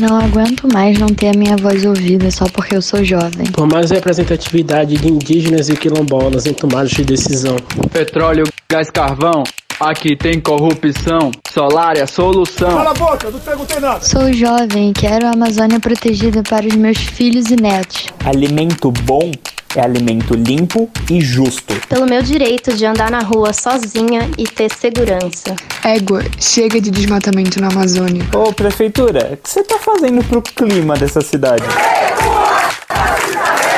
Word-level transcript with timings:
Não 0.00 0.18
aguento 0.18 0.66
mais 0.72 0.98
não 0.98 1.08
ter 1.08 1.28
a 1.28 1.38
minha 1.38 1.56
voz 1.56 1.84
ouvida 1.84 2.30
só 2.30 2.46
porque 2.46 2.74
eu 2.74 2.82
sou 2.82 3.04
jovem. 3.04 3.46
Por 3.52 3.66
mais 3.66 3.90
representatividade 3.90 4.96
de 4.96 5.08
indígenas 5.08 5.68
e 5.68 5.76
quilombolas 5.76 6.46
em 6.46 6.52
tomadas 6.52 6.90
de 6.90 7.04
decisão. 7.04 7.56
Petróleo, 7.92 8.44
gás, 8.70 8.90
carvão. 8.90 9.44
Aqui 9.80 10.16
tem 10.16 10.40
corrupção, 10.40 11.32
solar 11.52 11.96
é 11.96 12.02
a 12.02 12.06
solução. 12.06 12.70
Cala 12.70 12.90
a 12.90 12.94
boca, 12.94 13.30
não 13.30 13.40
perguntei 13.40 13.80
nada. 13.80 14.04
Sou 14.04 14.32
jovem 14.32 14.90
e 14.90 14.92
quero 14.92 15.26
a 15.26 15.30
Amazônia 15.30 15.80
protegida 15.80 16.42
para 16.42 16.66
os 16.66 16.74
meus 16.74 16.98
filhos 16.98 17.50
e 17.50 17.56
netos. 17.56 18.06
Alimento 18.24 18.92
bom 19.02 19.32
é 19.74 19.80
alimento 19.80 20.34
limpo 20.34 20.88
e 21.10 21.20
justo. 21.20 21.74
Pelo 21.88 22.06
meu 22.06 22.22
direito 22.22 22.74
de 22.74 22.86
andar 22.86 23.10
na 23.10 23.20
rua 23.20 23.52
sozinha 23.52 24.30
e 24.38 24.44
ter 24.44 24.72
segurança. 24.72 25.56
Égua, 25.84 26.22
chega 26.38 26.80
de 26.80 26.90
desmatamento 26.90 27.60
na 27.60 27.68
Amazônia. 27.68 28.24
Ô, 28.32 28.52
prefeitura, 28.52 29.30
o 29.32 29.36
que 29.36 29.50
você 29.50 29.64
tá 29.64 29.78
fazendo 29.78 30.22
pro 30.24 30.40
clima 30.40 30.96
dessa 30.96 31.20
cidade? 31.20 31.64
Menos 31.66 33.73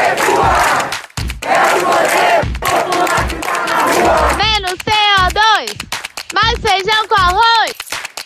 Mais 6.42 6.58
feijão 6.60 7.08
com 7.08 7.14
arroz! 7.14 7.72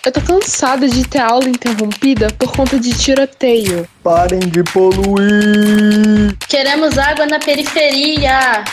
Eu 0.04 0.10
tô 0.10 0.20
cansada 0.20 0.88
de 0.88 1.06
ter 1.06 1.20
aula 1.20 1.48
interrompida 1.48 2.26
por 2.36 2.50
conta 2.50 2.76
de 2.76 2.92
tiroteio. 2.92 3.88
Parem 4.02 4.40
de 4.40 4.64
poluir! 4.64 6.36
Queremos 6.48 6.98
água 6.98 7.26
na 7.26 7.38
periferia! 7.38 8.64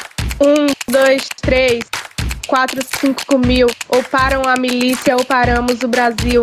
Um, 0.41 0.65
dois, 0.91 1.27
três, 1.39 1.83
quatro, 2.47 2.81
cinco 2.99 3.37
mil. 3.37 3.67
Ou 3.89 4.01
param 4.03 4.41
a 4.47 4.55
milícia 4.59 5.15
ou 5.15 5.23
paramos 5.23 5.83
o 5.83 5.87
Brasil. 5.87 6.41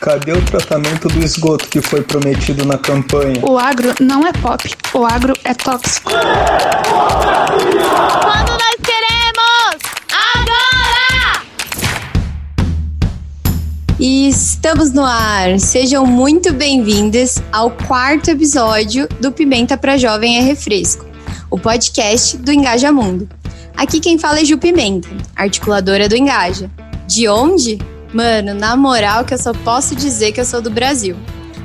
Cadê 0.00 0.32
o 0.32 0.42
tratamento 0.42 1.08
do 1.08 1.24
esgoto 1.24 1.66
que 1.68 1.80
foi 1.80 2.02
prometido 2.02 2.66
na 2.66 2.76
campanha? 2.76 3.40
O 3.42 3.58
agro 3.58 3.94
não 4.00 4.26
é 4.26 4.32
pop, 4.34 4.70
o 4.92 5.06
agro 5.06 5.32
é 5.44 5.54
tóxico. 5.54 6.12
Quando 8.22 8.50
nós 8.50 8.76
E 14.00 14.28
estamos 14.28 14.92
no 14.92 15.04
ar. 15.04 15.58
Sejam 15.58 16.06
muito 16.06 16.52
bem-vindas 16.52 17.42
ao 17.50 17.68
quarto 17.72 18.30
episódio 18.30 19.08
do 19.20 19.32
Pimenta 19.32 19.76
para 19.76 19.98
Jovem 19.98 20.38
é 20.38 20.40
Refresco, 20.40 21.04
o 21.50 21.58
podcast 21.58 22.36
do 22.36 22.52
Engaja 22.52 22.92
Mundo. 22.92 23.28
Aqui 23.76 23.98
quem 23.98 24.16
fala 24.16 24.38
é 24.38 24.44
Ju 24.44 24.56
Pimenta, 24.56 25.08
articuladora 25.34 26.08
do 26.08 26.14
Engaja. 26.14 26.70
De 27.08 27.26
onde? 27.26 27.78
Mano, 28.14 28.54
na 28.54 28.76
moral 28.76 29.24
que 29.24 29.34
eu 29.34 29.38
só 29.38 29.52
posso 29.52 29.96
dizer 29.96 30.30
que 30.30 30.40
eu 30.40 30.44
sou 30.44 30.62
do 30.62 30.70
Brasil. 30.70 31.16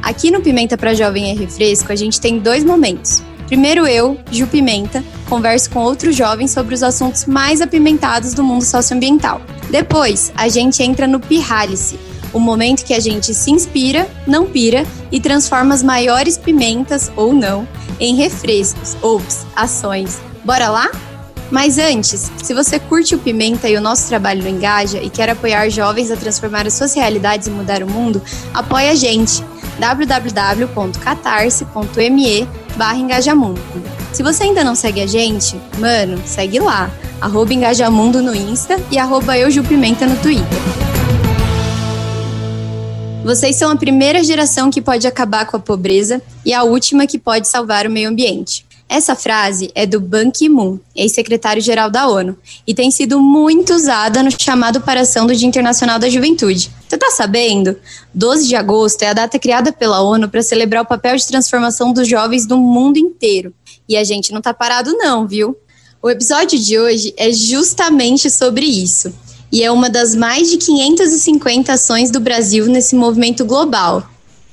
Aqui 0.02 0.32
no 0.32 0.42
Pimenta 0.42 0.76
para 0.76 0.96
Jovem 0.96 1.30
é 1.30 1.34
Refresco, 1.36 1.92
a 1.92 1.96
gente 1.96 2.20
tem 2.20 2.40
dois 2.40 2.64
momentos. 2.64 3.22
Primeiro 3.46 3.86
eu, 3.86 4.18
Ju 4.32 4.48
Pimenta, 4.48 5.04
converso 5.30 5.70
com 5.70 5.82
outros 5.82 6.16
jovens 6.16 6.50
sobre 6.50 6.74
os 6.74 6.82
assuntos 6.82 7.26
mais 7.26 7.62
apimentados 7.62 8.34
do 8.34 8.44
mundo 8.44 8.64
socioambiental. 8.64 9.40
Depois, 9.70 10.34
a 10.36 10.48
gente 10.50 10.82
entra 10.82 11.06
no 11.06 11.20
Pirralice, 11.20 12.00
o 12.34 12.40
momento 12.40 12.84
que 12.84 12.94
a 12.94 13.00
gente 13.00 13.34
se 13.34 13.52
inspira, 13.52 14.06
não 14.28 14.46
pira 14.46 14.86
e 15.12 15.22
transforma 15.22 15.74
as 15.74 15.84
maiores 15.84 16.38
pimentas, 16.38 17.12
ou 17.16 17.34
não, 17.34 17.68
em 18.00 18.16
refrescos, 18.16 18.96
ops, 19.02 19.46
ações. 19.56 20.20
Bora 20.44 20.70
lá? 20.70 20.92
Mas 21.52 21.78
antes, 21.78 22.32
se 22.42 22.54
você 22.54 22.80
curte 22.80 23.14
o 23.14 23.20
Pimenta 23.20 23.68
e 23.70 23.78
o 23.78 23.82
nosso 23.82 24.08
trabalho 24.08 24.42
no 24.42 24.50
Engaja 24.50 24.98
e 24.98 25.10
quer 25.10 25.30
apoiar 25.30 25.70
jovens 25.70 26.10
a 26.10 26.16
transformar 26.16 26.66
as 26.66 26.74
suas 26.74 26.96
realidades 26.96 27.48
e 27.48 27.52
mudar 27.52 27.84
o 27.84 27.88
mundo, 27.88 28.22
apoie 28.54 28.90
a 28.90 28.96
gente 28.96 29.44
www.catarse.me 29.80 32.48
barra 32.76 32.98
Engajamundo. 32.98 33.62
Se 34.12 34.24
você 34.24 34.44
ainda 34.44 34.64
não 34.64 34.74
segue 34.74 35.02
a 35.02 35.08
gente, 35.08 35.60
mano, 35.78 36.20
segue 36.26 36.60
lá, 36.60 36.90
arroba 37.22 37.54
Engajamundo 37.54 38.20
no 38.22 38.36
Insta 38.36 38.80
e 38.90 38.98
arroba 38.98 39.38
Eujupimenta 39.38 40.08
no 40.08 40.16
Twitter. 40.18 40.93
Vocês 43.24 43.56
são 43.56 43.72
a 43.72 43.76
primeira 43.78 44.22
geração 44.22 44.70
que 44.70 44.82
pode 44.82 45.08
acabar 45.08 45.46
com 45.46 45.56
a 45.56 45.60
pobreza 45.60 46.22
e 46.46 46.54
a 46.54 46.64
última 46.64 47.08
que 47.08 47.18
pode 47.18 47.48
salvar 47.48 47.88
o 47.88 47.90
meio 47.90 48.10
ambiente. 48.10 48.66
Essa 48.90 49.16
frase 49.16 49.72
é 49.74 49.86
do 49.86 50.02
Ban 50.02 50.30
Ki-moon, 50.30 50.78
ex-secretário-geral 50.94 51.90
da 51.90 52.06
ONU, 52.06 52.38
e 52.68 52.74
tem 52.74 52.92
sido 52.92 53.22
muito 53.22 53.74
usada 53.74 54.22
no 54.22 54.30
chamado 54.30 54.82
para 54.82 55.02
ação 55.02 55.26
do 55.26 55.34
Dia 55.34 55.48
Internacional 55.48 55.98
da 55.98 56.10
Juventude. 56.10 56.70
Você 56.86 56.98
tá 56.98 57.10
sabendo? 57.12 57.78
12 58.14 58.46
de 58.46 58.58
agosto 58.58 59.04
é 59.04 59.08
a 59.08 59.14
data 59.14 59.40
criada 59.40 59.72
pela 59.72 60.02
ONU 60.02 60.28
para 60.28 60.44
celebrar 60.44 60.84
o 60.84 60.88
papel 60.88 61.16
de 61.16 61.26
transformação 61.26 61.94
dos 61.94 62.08
jovens 62.10 62.46
do 62.46 62.58
mundo 62.58 62.98
inteiro. 62.98 63.54
E 63.88 63.96
a 63.96 64.04
gente 64.04 64.34
não 64.34 64.42
tá 64.42 64.54
parado 64.54 64.98
não, 64.98 65.26
viu? 65.26 65.56
O 66.02 66.10
episódio 66.10 66.60
de 66.60 66.78
hoje 66.78 67.14
é 67.16 67.32
justamente 67.32 68.30
sobre 68.30 68.66
isso. 68.66 69.14
E 69.54 69.64
é 69.64 69.72
uma 69.72 69.90
das 69.90 70.16
mais 70.16 70.50
de 70.50 70.58
550 70.58 71.72
ações 71.72 72.10
do 72.10 72.20
Brasil 72.20 72.66
nesse 72.66 72.96
movimento 72.96 73.46
global, 73.46 74.04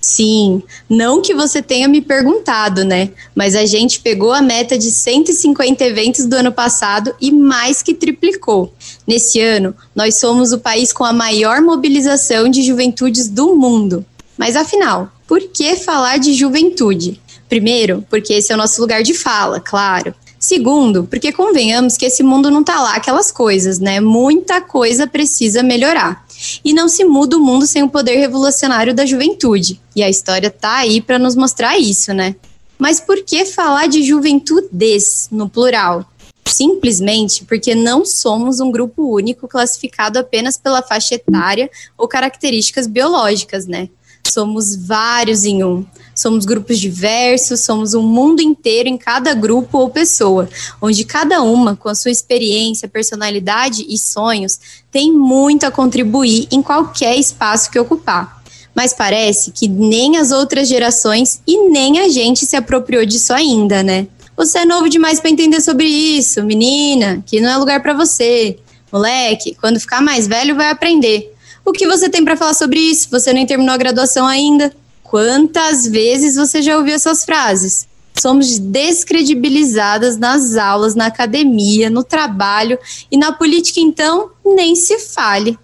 Sim, 0.00 0.62
não 0.88 1.20
que 1.20 1.34
você 1.34 1.60
tenha 1.60 1.86
me 1.86 2.00
perguntado, 2.00 2.84
né? 2.84 3.10
Mas 3.34 3.54
a 3.54 3.66
gente 3.66 4.00
pegou 4.00 4.32
a 4.32 4.40
meta 4.40 4.78
de 4.78 4.90
150 4.90 5.84
eventos 5.84 6.24
do 6.24 6.34
ano 6.34 6.50
passado 6.50 7.14
e 7.20 7.30
mais 7.30 7.82
que 7.82 7.92
triplicou. 7.92 8.72
Nesse 9.06 9.40
ano, 9.42 9.74
nós 9.94 10.18
somos 10.18 10.52
o 10.52 10.58
país 10.58 10.90
com 10.90 11.04
a 11.04 11.12
maior 11.12 11.60
mobilização 11.60 12.48
de 12.48 12.62
juventudes 12.62 13.28
do 13.28 13.54
mundo. 13.54 14.04
Mas 14.38 14.56
afinal, 14.56 15.12
por 15.28 15.40
que 15.40 15.76
falar 15.76 16.16
de 16.16 16.32
juventude? 16.32 17.20
Primeiro, 17.46 18.02
porque 18.08 18.32
esse 18.32 18.52
é 18.52 18.54
o 18.54 18.58
nosso 18.58 18.80
lugar 18.80 19.02
de 19.02 19.12
fala, 19.12 19.60
claro. 19.60 20.14
Segundo, 20.42 21.04
porque 21.04 21.32
convenhamos 21.32 21.98
que 21.98 22.06
esse 22.06 22.22
mundo 22.22 22.50
não 22.50 22.64
tá 22.64 22.80
lá 22.80 22.94
aquelas 22.94 23.30
coisas, 23.30 23.78
né? 23.78 24.00
Muita 24.00 24.58
coisa 24.58 25.06
precisa 25.06 25.62
melhorar. 25.62 26.24
E 26.64 26.72
não 26.72 26.88
se 26.88 27.04
muda 27.04 27.36
o 27.36 27.40
mundo 27.40 27.66
sem 27.66 27.82
o 27.82 27.90
poder 27.90 28.16
revolucionário 28.16 28.94
da 28.94 29.04
juventude. 29.04 29.78
E 29.94 30.02
a 30.02 30.08
história 30.08 30.50
tá 30.50 30.78
aí 30.78 31.02
para 31.02 31.18
nos 31.18 31.36
mostrar 31.36 31.78
isso, 31.78 32.14
né? 32.14 32.34
Mas 32.78 32.98
por 32.98 33.22
que 33.22 33.44
falar 33.44 33.86
de 33.86 34.02
juventudes 34.02 35.28
no 35.30 35.46
plural? 35.46 36.10
Simplesmente 36.46 37.44
porque 37.44 37.74
não 37.74 38.06
somos 38.06 38.60
um 38.60 38.70
grupo 38.70 39.14
único 39.14 39.46
classificado 39.46 40.18
apenas 40.18 40.56
pela 40.56 40.82
faixa 40.82 41.16
etária 41.16 41.70
ou 41.98 42.08
características 42.08 42.86
biológicas, 42.86 43.66
né? 43.66 43.90
Somos 44.28 44.76
vários 44.76 45.44
em 45.44 45.64
um. 45.64 45.84
Somos 46.14 46.44
grupos 46.44 46.78
diversos, 46.78 47.60
somos 47.60 47.94
um 47.94 48.02
mundo 48.02 48.42
inteiro 48.42 48.88
em 48.88 48.98
cada 48.98 49.32
grupo 49.32 49.78
ou 49.78 49.90
pessoa, 49.90 50.48
onde 50.80 51.04
cada 51.04 51.42
uma, 51.42 51.74
com 51.74 51.88
a 51.88 51.94
sua 51.94 52.10
experiência, 52.10 52.88
personalidade 52.88 53.86
e 53.88 53.96
sonhos, 53.96 54.58
tem 54.90 55.12
muito 55.12 55.64
a 55.64 55.70
contribuir 55.70 56.46
em 56.50 56.62
qualquer 56.62 57.16
espaço 57.16 57.70
que 57.70 57.78
ocupar. 57.78 58.42
Mas 58.74 58.92
parece 58.92 59.50
que 59.50 59.66
nem 59.66 60.16
as 60.16 60.30
outras 60.30 60.68
gerações 60.68 61.40
e 61.46 61.68
nem 61.68 62.00
a 62.00 62.08
gente 62.08 62.46
se 62.46 62.54
apropriou 62.54 63.04
disso 63.04 63.32
ainda, 63.32 63.82
né? 63.82 64.06
Você 64.36 64.60
é 64.60 64.64
novo 64.64 64.88
demais 64.88 65.20
para 65.20 65.30
entender 65.30 65.60
sobre 65.60 65.86
isso, 65.86 66.42
menina, 66.42 67.22
que 67.26 67.40
não 67.40 67.50
é 67.50 67.56
lugar 67.56 67.82
para 67.82 67.94
você. 67.94 68.58
Moleque, 68.92 69.56
quando 69.60 69.80
ficar 69.80 70.00
mais 70.00 70.26
velho 70.26 70.56
vai 70.56 70.70
aprender. 70.70 71.34
O 71.70 71.72
que 71.72 71.86
você 71.86 72.10
tem 72.10 72.24
para 72.24 72.36
falar 72.36 72.54
sobre 72.54 72.80
isso? 72.80 73.08
Você 73.12 73.32
nem 73.32 73.46
terminou 73.46 73.72
a 73.72 73.78
graduação 73.78 74.26
ainda? 74.26 74.74
Quantas 75.04 75.86
vezes 75.86 76.34
você 76.34 76.60
já 76.60 76.76
ouviu 76.76 76.96
essas 76.96 77.24
frases? 77.24 77.86
Somos 78.20 78.58
descredibilizadas 78.58 80.16
nas 80.16 80.56
aulas, 80.56 80.96
na 80.96 81.06
academia, 81.06 81.88
no 81.88 82.02
trabalho 82.02 82.76
e 83.08 83.16
na 83.16 83.30
política, 83.30 83.78
então, 83.78 84.32
nem 84.44 84.74
se 84.74 84.98
fale. 84.98 85.56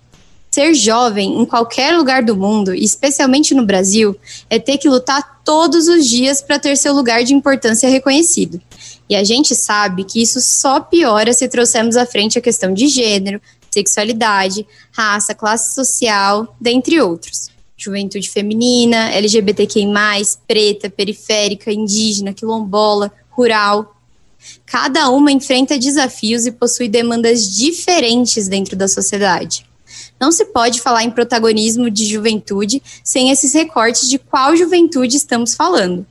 Ser 0.49 0.75
jovem 0.75 1.41
em 1.41 1.45
qualquer 1.45 1.97
lugar 1.97 2.23
do 2.23 2.37
mundo, 2.37 2.73
especialmente 2.73 3.53
no 3.53 3.67
Brasil, 3.67 4.15
é 4.49 4.61
ter 4.61 4.79
que 4.79 4.89
lutar 4.89 5.41
todos 5.45 5.89
os 5.89 6.07
dias 6.07 6.41
para 6.41 6.61
ter 6.61 6.77
seu 6.77 6.95
lugar 6.95 7.25
de 7.25 7.35
importância 7.35 7.91
reconhecido. 7.91 8.63
E 9.11 9.17
a 9.17 9.25
gente 9.25 9.57
sabe 9.57 10.05
que 10.05 10.23
isso 10.23 10.41
só 10.41 10.79
piora 10.79 11.33
se 11.33 11.49
trouxermos 11.49 11.97
à 11.97 12.07
frente 12.07 12.39
a 12.39 12.43
questão 12.43 12.73
de 12.73 12.87
gênero, 12.87 13.41
sexualidade, 13.77 14.67
raça, 14.91 15.35
classe 15.35 15.75
social, 15.75 16.57
dentre 16.61 17.01
outros. 17.01 17.51
Juventude 17.77 18.31
feminina, 18.31 19.11
LGBTQI, 19.11 19.85
preta, 20.49 20.89
periférica, 20.89 21.71
indígena, 21.71 22.33
quilombola, 22.33 23.13
rural. 23.31 23.95
Cada 24.65 25.11
uma 25.11 25.31
enfrenta 25.31 25.79
desafios 25.79 26.47
e 26.47 26.53
possui 26.53 26.89
demandas 26.89 27.55
diferentes 27.55 28.49
dentro 28.49 28.75
da 28.77 28.89
sociedade. 28.89 29.67
Não 30.19 30.33
se 30.33 30.47
pode 30.47 30.81
falar 30.81 31.05
em 31.05 31.11
protagonismo 31.11 31.91
de 31.91 32.07
juventude 32.07 32.83
sem 33.05 33.31
esses 33.31 33.53
recortes 33.53 34.09
de 34.09 34.19
qual 34.19 34.57
juventude 34.57 35.17
estamos 35.17 35.55
falando. 35.55 36.07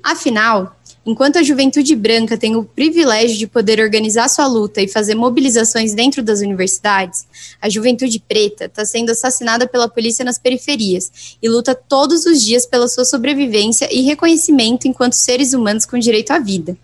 Afinal, 0.00 0.76
Enquanto 1.08 1.38
a 1.38 1.42
juventude 1.42 1.96
branca 1.96 2.36
tem 2.36 2.54
o 2.54 2.62
privilégio 2.62 3.38
de 3.38 3.46
poder 3.46 3.80
organizar 3.80 4.28
sua 4.28 4.46
luta 4.46 4.82
e 4.82 4.86
fazer 4.86 5.14
mobilizações 5.14 5.94
dentro 5.94 6.22
das 6.22 6.40
universidades, 6.40 7.26
a 7.62 7.70
juventude 7.70 8.22
preta 8.28 8.66
está 8.66 8.84
sendo 8.84 9.12
assassinada 9.12 9.66
pela 9.66 9.88
polícia 9.88 10.22
nas 10.22 10.38
periferias 10.38 11.38
e 11.42 11.48
luta 11.48 11.74
todos 11.74 12.26
os 12.26 12.42
dias 12.42 12.66
pela 12.66 12.86
sua 12.88 13.06
sobrevivência 13.06 13.88
e 13.90 14.02
reconhecimento 14.02 14.86
enquanto 14.86 15.14
seres 15.14 15.54
humanos 15.54 15.86
com 15.86 15.98
direito 15.98 16.30
à 16.30 16.38
vida. 16.38 16.76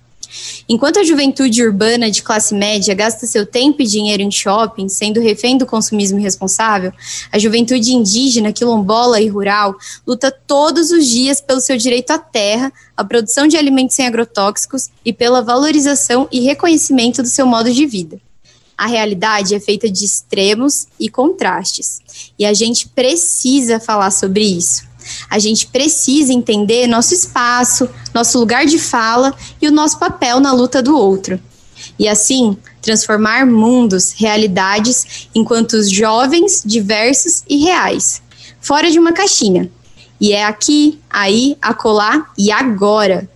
Enquanto 0.68 0.98
a 0.98 1.04
juventude 1.04 1.62
urbana 1.62 2.10
de 2.10 2.22
classe 2.22 2.54
média 2.54 2.94
gasta 2.94 3.26
seu 3.26 3.44
tempo 3.44 3.82
e 3.82 3.86
dinheiro 3.86 4.22
em 4.22 4.30
shopping, 4.30 4.88
sendo 4.88 5.20
refém 5.20 5.56
do 5.56 5.66
consumismo 5.66 6.18
irresponsável, 6.18 6.92
a 7.30 7.38
juventude 7.38 7.92
indígena, 7.92 8.52
quilombola 8.52 9.20
e 9.20 9.28
rural 9.28 9.74
luta 10.06 10.30
todos 10.30 10.90
os 10.90 11.06
dias 11.06 11.40
pelo 11.40 11.60
seu 11.60 11.76
direito 11.76 12.10
à 12.10 12.18
terra, 12.18 12.72
à 12.96 13.04
produção 13.04 13.46
de 13.46 13.56
alimentos 13.56 13.96
sem 13.96 14.06
agrotóxicos 14.06 14.88
e 15.04 15.12
pela 15.12 15.42
valorização 15.42 16.28
e 16.30 16.40
reconhecimento 16.40 17.22
do 17.22 17.28
seu 17.28 17.46
modo 17.46 17.72
de 17.72 17.86
vida. 17.86 18.20
A 18.76 18.86
realidade 18.86 19.54
é 19.54 19.60
feita 19.60 19.88
de 19.88 20.04
extremos 20.04 20.88
e 20.98 21.08
contrastes, 21.08 22.00
e 22.38 22.44
a 22.44 22.52
gente 22.52 22.88
precisa 22.88 23.78
falar 23.78 24.10
sobre 24.10 24.42
isso. 24.42 24.93
A 25.28 25.38
gente 25.38 25.66
precisa 25.66 26.32
entender 26.32 26.86
nosso 26.86 27.14
espaço, 27.14 27.88
nosso 28.12 28.38
lugar 28.38 28.66
de 28.66 28.78
fala 28.78 29.34
e 29.60 29.68
o 29.68 29.72
nosso 29.72 29.98
papel 29.98 30.40
na 30.40 30.52
luta 30.52 30.82
do 30.82 30.96
outro. 30.96 31.40
E 31.98 32.08
assim, 32.08 32.56
transformar 32.80 33.46
mundos, 33.46 34.12
realidades, 34.12 35.28
enquanto 35.34 35.82
jovens, 35.88 36.62
diversos 36.64 37.42
e 37.48 37.64
reais, 37.64 38.22
fora 38.60 38.90
de 38.90 38.98
uma 38.98 39.12
caixinha. 39.12 39.70
E 40.20 40.32
é 40.32 40.44
aqui, 40.44 41.00
aí, 41.10 41.56
acolá 41.60 42.30
e 42.38 42.50
agora. 42.50 43.28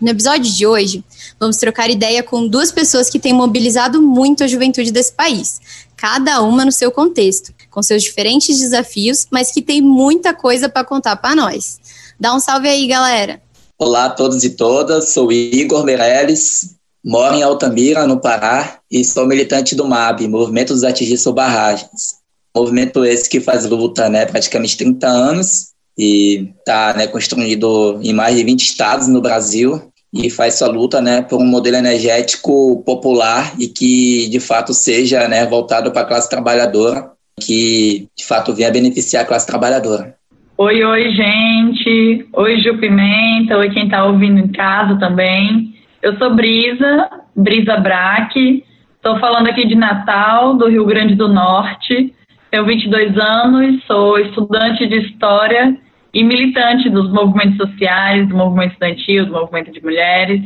No 0.00 0.10
episódio 0.10 0.52
de 0.52 0.66
hoje, 0.66 1.04
vamos 1.38 1.56
trocar 1.56 1.88
ideia 1.88 2.22
com 2.22 2.46
duas 2.46 2.72
pessoas 2.72 3.08
que 3.08 3.18
têm 3.18 3.32
mobilizado 3.32 4.02
muito 4.02 4.42
a 4.44 4.48
juventude 4.48 4.90
desse 4.90 5.12
país, 5.12 5.60
cada 5.96 6.42
uma 6.42 6.64
no 6.64 6.72
seu 6.72 6.90
contexto 6.90 7.53
com 7.74 7.82
seus 7.82 8.04
diferentes 8.04 8.60
desafios, 8.60 9.26
mas 9.32 9.50
que 9.50 9.60
tem 9.60 9.82
muita 9.82 10.32
coisa 10.32 10.68
para 10.68 10.84
contar 10.84 11.16
para 11.16 11.34
nós. 11.34 11.80
Dá 12.18 12.32
um 12.32 12.38
salve 12.38 12.68
aí, 12.68 12.86
galera. 12.86 13.42
Olá 13.76 14.04
a 14.04 14.10
todos 14.10 14.44
e 14.44 14.50
todas, 14.50 15.08
sou 15.08 15.32
Igor 15.32 15.84
Meirelles, 15.84 16.76
moro 17.04 17.34
em 17.34 17.42
Altamira, 17.42 18.06
no 18.06 18.20
Pará, 18.20 18.78
e 18.88 19.04
sou 19.04 19.26
militante 19.26 19.74
do 19.74 19.88
MAB, 19.88 20.28
Movimento 20.28 20.72
dos 20.72 20.84
Atingistas 20.84 21.34
Barragens. 21.34 22.14
Movimento 22.56 23.04
esse 23.04 23.28
que 23.28 23.40
faz 23.40 23.64
luta 23.64 24.08
né, 24.08 24.24
praticamente 24.24 24.76
30 24.76 25.08
anos 25.08 25.70
e 25.98 26.52
está 26.56 26.94
né, 26.94 27.08
construído 27.08 27.98
em 28.00 28.12
mais 28.12 28.36
de 28.36 28.44
20 28.44 28.62
estados 28.62 29.08
no 29.08 29.20
Brasil 29.20 29.90
e 30.12 30.30
faz 30.30 30.54
sua 30.54 30.68
luta 30.68 31.00
né, 31.00 31.22
por 31.22 31.40
um 31.40 31.44
modelo 31.44 31.76
energético 31.76 32.80
popular 32.86 33.52
e 33.58 33.66
que 33.66 34.28
de 34.28 34.38
fato 34.38 34.72
seja 34.72 35.26
né, 35.26 35.44
voltado 35.44 35.90
para 35.90 36.02
a 36.02 36.06
classe 36.06 36.30
trabalhadora 36.30 37.13
que 37.40 38.08
de 38.16 38.24
fato 38.26 38.54
venha 38.54 38.70
beneficiar 38.70 39.24
a 39.24 39.26
classe 39.26 39.46
trabalhadora. 39.46 40.14
Oi, 40.56 40.84
oi, 40.84 41.10
gente. 41.10 42.28
Oi, 42.32 42.58
Ju 42.58 42.78
Pimenta. 42.78 43.58
Oi, 43.58 43.70
quem 43.70 43.84
está 43.86 44.04
ouvindo 44.04 44.38
em 44.38 44.48
casa 44.48 44.98
também. 44.98 45.74
Eu 46.00 46.16
sou 46.16 46.34
Brisa, 46.34 47.10
Brisa 47.34 47.76
Braque. 47.76 48.62
Estou 48.96 49.18
falando 49.18 49.48
aqui 49.48 49.66
de 49.66 49.74
Natal, 49.74 50.54
do 50.54 50.68
Rio 50.68 50.84
Grande 50.84 51.14
do 51.14 51.28
Norte. 51.28 52.14
Tenho 52.50 52.66
22 52.66 53.18
anos, 53.18 53.84
sou 53.84 54.18
estudante 54.18 54.86
de 54.86 54.98
História 54.98 55.76
e 56.14 56.22
militante 56.22 56.88
dos 56.88 57.10
movimentos 57.12 57.56
sociais, 57.56 58.28
do 58.28 58.36
movimento 58.36 58.72
estudantil, 58.72 59.26
do 59.26 59.32
movimento 59.32 59.72
de 59.72 59.82
mulheres. 59.82 60.40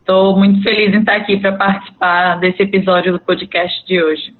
Estou 0.00 0.36
muito 0.36 0.60
feliz 0.62 0.92
em 0.92 0.98
estar 0.98 1.16
aqui 1.16 1.36
para 1.36 1.52
participar 1.52 2.40
desse 2.40 2.62
episódio 2.62 3.12
do 3.12 3.20
podcast 3.20 3.86
de 3.86 4.02
hoje. 4.02 4.34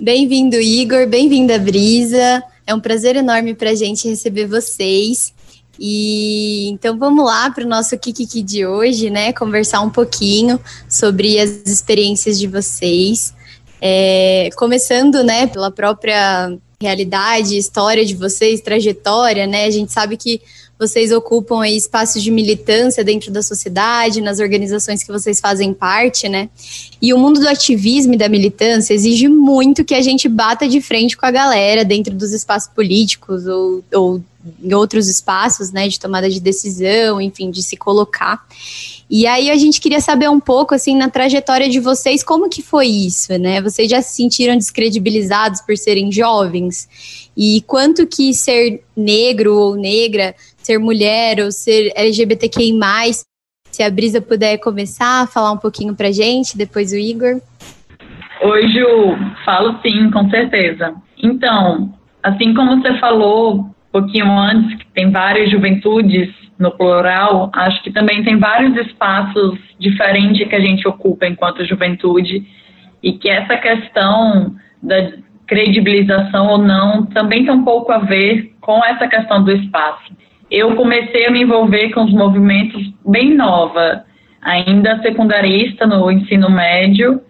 Bem-vindo, 0.00 0.56
Igor. 0.56 1.06
Bem-vinda, 1.06 1.58
Brisa. 1.58 2.42
É 2.66 2.74
um 2.74 2.80
prazer 2.80 3.16
enorme 3.16 3.54
para 3.54 3.70
a 3.70 3.74
gente 3.74 4.06
receber 4.06 4.46
vocês. 4.46 5.32
E 5.80 6.68
então 6.68 6.98
vamos 6.98 7.24
lá 7.24 7.50
para 7.50 7.64
o 7.64 7.68
nosso 7.68 7.98
Kikiki 7.98 8.42
de 8.42 8.66
hoje, 8.66 9.08
né? 9.08 9.32
Conversar 9.32 9.80
um 9.80 9.88
pouquinho 9.88 10.60
sobre 10.86 11.40
as 11.40 11.62
experiências 11.64 12.38
de 12.38 12.46
vocês. 12.46 13.34
É, 13.80 14.50
começando, 14.54 15.24
né, 15.24 15.46
pela 15.46 15.70
própria 15.70 16.54
realidade, 16.80 17.56
história 17.56 18.04
de 18.04 18.14
vocês, 18.14 18.60
trajetória, 18.60 19.46
né? 19.46 19.64
A 19.64 19.70
gente 19.70 19.92
sabe 19.92 20.16
que 20.16 20.40
vocês 20.78 21.10
ocupam 21.10 21.62
aí 21.62 21.74
espaços 21.74 22.22
de 22.22 22.30
militância 22.30 23.02
dentro 23.02 23.32
da 23.32 23.42
sociedade, 23.42 24.20
nas 24.20 24.40
organizações 24.40 25.02
que 25.02 25.10
vocês 25.10 25.40
fazem 25.40 25.72
parte, 25.72 26.28
né? 26.28 26.50
E 27.00 27.14
o 27.14 27.18
mundo 27.18 27.40
do 27.40 27.48
ativismo 27.48 28.12
e 28.12 28.18
da 28.18 28.28
militância 28.28 28.92
exige 28.92 29.26
muito 29.26 29.84
que 29.84 29.94
a 29.94 30.02
gente 30.02 30.28
bata 30.28 30.68
de 30.68 30.80
frente 30.82 31.16
com 31.16 31.24
a 31.24 31.30
galera 31.30 31.84
dentro 31.84 32.14
dos 32.14 32.32
espaços 32.32 32.68
políticos 32.74 33.46
ou, 33.46 33.82
ou 33.94 34.22
em 34.62 34.74
outros 34.74 35.08
espaços, 35.08 35.72
né, 35.72 35.88
de 35.88 35.98
tomada 35.98 36.28
de 36.28 36.38
decisão, 36.38 37.20
enfim, 37.20 37.50
de 37.50 37.62
se 37.62 37.76
colocar. 37.76 38.46
E 39.08 39.26
aí 39.26 39.50
a 39.50 39.56
gente 39.56 39.80
queria 39.80 40.00
saber 40.00 40.28
um 40.28 40.40
pouco, 40.40 40.74
assim, 40.74 40.96
na 40.96 41.08
trajetória 41.08 41.68
de 41.68 41.78
vocês, 41.78 42.24
como 42.24 42.48
que 42.48 42.60
foi 42.60 42.86
isso, 42.86 43.38
né? 43.38 43.60
Vocês 43.60 43.88
já 43.88 44.02
se 44.02 44.16
sentiram 44.16 44.56
descredibilizados 44.56 45.60
por 45.60 45.76
serem 45.76 46.10
jovens? 46.10 47.30
E 47.36 47.62
quanto 47.66 48.06
que 48.06 48.34
ser 48.34 48.82
negro 48.96 49.54
ou 49.54 49.76
negra, 49.76 50.34
ser 50.58 50.78
mulher 50.78 51.40
ou 51.40 51.52
ser 51.52 51.92
LGBTQI+, 51.94 52.72
se 53.70 53.82
a 53.82 53.90
Brisa 53.90 54.20
puder 54.20 54.58
começar 54.58 55.22
a 55.22 55.26
falar 55.26 55.52
um 55.52 55.58
pouquinho 55.58 55.94
pra 55.94 56.10
gente, 56.10 56.58
depois 56.58 56.92
o 56.92 56.96
Igor. 56.96 57.40
Oi, 58.42 58.68
Ju, 58.68 59.16
falo 59.44 59.78
sim, 59.82 60.10
com 60.10 60.28
certeza. 60.30 60.94
Então, 61.22 61.94
assim 62.22 62.52
como 62.54 62.82
você 62.82 62.98
falou, 62.98 63.70
pouquinho 63.92 64.30
antes, 64.30 64.78
que 64.78 64.86
tem 64.92 65.10
várias 65.10 65.50
juventudes 65.50 66.45
no 66.58 66.70
plural, 66.70 67.50
acho 67.54 67.82
que 67.82 67.92
também 67.92 68.22
tem 68.24 68.38
vários 68.38 68.76
espaços 68.76 69.58
diferentes 69.78 70.48
que 70.48 70.54
a 70.54 70.60
gente 70.60 70.86
ocupa 70.88 71.26
enquanto 71.26 71.66
juventude 71.66 72.46
e 73.02 73.12
que 73.12 73.28
essa 73.28 73.56
questão 73.56 74.54
da 74.82 75.12
credibilização 75.46 76.48
ou 76.48 76.58
não 76.58 77.06
também 77.06 77.44
tem 77.44 77.54
um 77.54 77.64
pouco 77.64 77.92
a 77.92 77.98
ver 77.98 78.52
com 78.60 78.84
essa 78.84 79.06
questão 79.06 79.42
do 79.42 79.52
espaço. 79.52 80.12
Eu 80.50 80.74
comecei 80.74 81.26
a 81.26 81.30
me 81.30 81.42
envolver 81.42 81.90
com 81.90 82.04
os 82.04 82.12
movimentos 82.12 82.82
bem 83.06 83.34
nova, 83.34 84.04
ainda 84.40 85.00
secundarista 85.02 85.86
no 85.86 86.10
ensino 86.10 86.50
médio, 86.50 87.20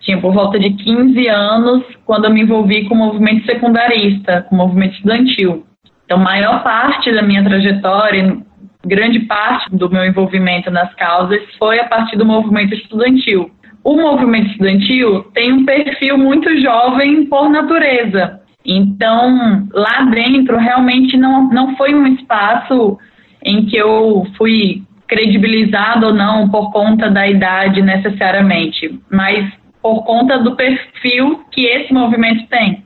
tinha 0.00 0.20
por 0.20 0.32
volta 0.34 0.58
de 0.58 0.70
15 0.70 1.28
anos 1.28 1.82
quando 2.04 2.26
eu 2.26 2.30
me 2.30 2.42
envolvi 2.42 2.86
com 2.86 2.94
o 2.94 2.98
movimento 2.98 3.46
secundarista, 3.46 4.42
com 4.42 4.54
o 4.54 4.58
movimento 4.58 4.94
estudantil. 4.94 5.64
Então, 6.04 6.18
maior 6.18 6.62
parte 6.62 7.10
da 7.10 7.22
minha 7.22 7.42
trajetória, 7.42 8.38
grande 8.86 9.20
parte 9.20 9.74
do 9.74 9.90
meu 9.90 10.04
envolvimento 10.04 10.70
nas 10.70 10.92
causas 10.94 11.40
foi 11.58 11.80
a 11.80 11.84
partir 11.84 12.16
do 12.16 12.24
movimento 12.24 12.74
estudantil. 12.74 13.50
O 13.82 13.96
movimento 13.96 14.50
estudantil 14.50 15.24
tem 15.34 15.52
um 15.52 15.64
perfil 15.64 16.16
muito 16.16 16.58
jovem 16.60 17.26
por 17.26 17.50
natureza. 17.50 18.40
Então, 18.64 19.68
lá 19.72 20.02
dentro, 20.10 20.56
realmente 20.56 21.16
não, 21.16 21.50
não 21.50 21.76
foi 21.76 21.94
um 21.94 22.06
espaço 22.06 22.98
em 23.44 23.66
que 23.66 23.76
eu 23.76 24.26
fui 24.38 24.82
credibilizado 25.06 26.06
ou 26.06 26.14
não 26.14 26.48
por 26.48 26.72
conta 26.72 27.10
da 27.10 27.28
idade 27.28 27.82
necessariamente, 27.82 28.98
mas 29.10 29.52
por 29.82 30.02
conta 30.04 30.38
do 30.38 30.56
perfil 30.56 31.44
que 31.50 31.66
esse 31.66 31.92
movimento 31.92 32.46
tem. 32.48 32.83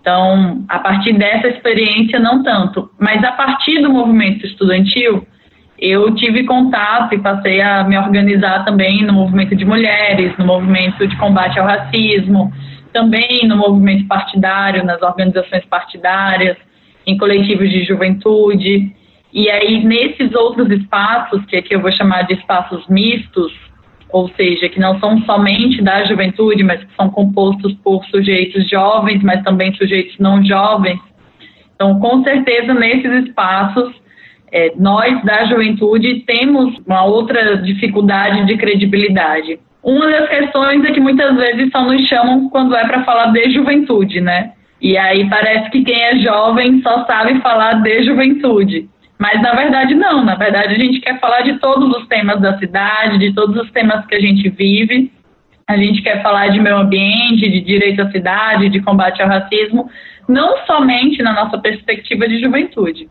Então, 0.00 0.64
a 0.68 0.78
partir 0.78 1.12
dessa 1.12 1.48
experiência, 1.48 2.18
não 2.18 2.42
tanto. 2.42 2.90
Mas 2.98 3.22
a 3.22 3.32
partir 3.32 3.82
do 3.82 3.90
movimento 3.90 4.46
estudantil, 4.46 5.26
eu 5.78 6.14
tive 6.14 6.44
contato 6.44 7.14
e 7.14 7.18
passei 7.18 7.60
a 7.60 7.84
me 7.84 7.96
organizar 7.98 8.64
também 8.64 9.04
no 9.04 9.12
movimento 9.12 9.54
de 9.54 9.64
mulheres, 9.64 10.36
no 10.38 10.46
movimento 10.46 11.06
de 11.06 11.16
combate 11.16 11.58
ao 11.58 11.66
racismo, 11.66 12.52
também 12.92 13.46
no 13.46 13.56
movimento 13.56 14.06
partidário, 14.06 14.84
nas 14.84 15.00
organizações 15.02 15.64
partidárias, 15.66 16.56
em 17.06 17.16
coletivos 17.16 17.70
de 17.70 17.84
juventude. 17.84 18.92
E 19.32 19.48
aí, 19.48 19.84
nesses 19.84 20.34
outros 20.34 20.70
espaços, 20.70 21.44
que 21.46 21.56
aqui 21.56 21.74
eu 21.74 21.80
vou 21.80 21.92
chamar 21.92 22.22
de 22.22 22.34
espaços 22.34 22.86
mistos, 22.88 23.52
ou 24.12 24.28
seja, 24.30 24.68
que 24.68 24.80
não 24.80 24.98
são 24.98 25.20
somente 25.22 25.82
da 25.82 26.04
juventude, 26.04 26.62
mas 26.62 26.82
que 26.82 26.94
são 26.96 27.10
compostos 27.10 27.72
por 27.84 28.04
sujeitos 28.06 28.68
jovens, 28.68 29.22
mas 29.22 29.42
também 29.42 29.72
sujeitos 29.74 30.18
não 30.18 30.44
jovens. 30.44 30.98
Então, 31.74 31.98
com 31.98 32.22
certeza, 32.22 32.74
nesses 32.74 33.26
espaços, 33.26 33.94
é, 34.52 34.72
nós 34.76 35.22
da 35.24 35.44
juventude 35.46 36.20
temos 36.26 36.76
uma 36.86 37.04
outra 37.04 37.58
dificuldade 37.58 38.44
de 38.46 38.56
credibilidade. 38.56 39.58
Uma 39.82 40.10
das 40.10 40.28
questões 40.28 40.84
é 40.84 40.92
que 40.92 41.00
muitas 41.00 41.34
vezes 41.36 41.70
só 41.70 41.82
nos 41.82 42.06
chamam 42.06 42.50
quando 42.50 42.74
é 42.76 42.86
para 42.86 43.04
falar 43.04 43.26
de 43.32 43.50
juventude, 43.50 44.20
né? 44.20 44.52
E 44.80 44.96
aí 44.96 45.28
parece 45.28 45.70
que 45.70 45.82
quem 45.82 46.02
é 46.02 46.18
jovem 46.18 46.82
só 46.82 47.04
sabe 47.06 47.40
falar 47.40 47.74
de 47.82 48.02
juventude. 48.02 48.88
Mas 49.20 49.42
na 49.42 49.54
verdade 49.54 49.94
não, 49.94 50.24
na 50.24 50.34
verdade 50.34 50.74
a 50.74 50.78
gente 50.78 50.98
quer 50.98 51.20
falar 51.20 51.42
de 51.42 51.58
todos 51.58 51.94
os 51.94 52.08
temas 52.08 52.40
da 52.40 52.58
cidade, 52.58 53.18
de 53.18 53.34
todos 53.34 53.54
os 53.62 53.70
temas 53.70 54.06
que 54.06 54.14
a 54.14 54.20
gente 54.20 54.48
vive. 54.48 55.12
A 55.68 55.76
gente 55.76 56.00
quer 56.00 56.22
falar 56.22 56.48
de 56.48 56.58
meio 56.58 56.78
ambiente, 56.78 57.50
de 57.50 57.60
direito 57.60 58.00
à 58.00 58.10
cidade, 58.10 58.70
de 58.70 58.80
combate 58.80 59.20
ao 59.20 59.28
racismo, 59.28 59.90
não 60.26 60.64
somente 60.66 61.22
na 61.22 61.34
nossa 61.34 61.58
perspectiva 61.58 62.26
de 62.26 62.40
juventude. 62.40 63.10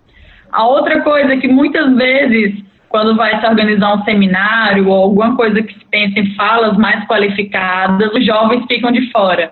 A 0.51 0.65
outra 0.65 0.99
coisa 1.01 1.33
é 1.33 1.37
que 1.37 1.47
muitas 1.47 1.95
vezes, 1.95 2.55
quando 2.89 3.15
vai 3.15 3.39
se 3.39 3.45
organizar 3.45 3.93
um 3.93 4.03
seminário 4.03 4.87
ou 4.87 5.03
alguma 5.03 5.35
coisa 5.35 5.61
que 5.61 5.73
se 5.75 5.85
pensa 5.91 6.19
em 6.19 6.33
falas 6.33 6.75
mais 6.75 7.05
qualificadas, 7.05 8.11
os 8.11 8.25
jovens 8.25 8.65
ficam 8.65 8.91
de 8.91 9.11
fora. 9.11 9.51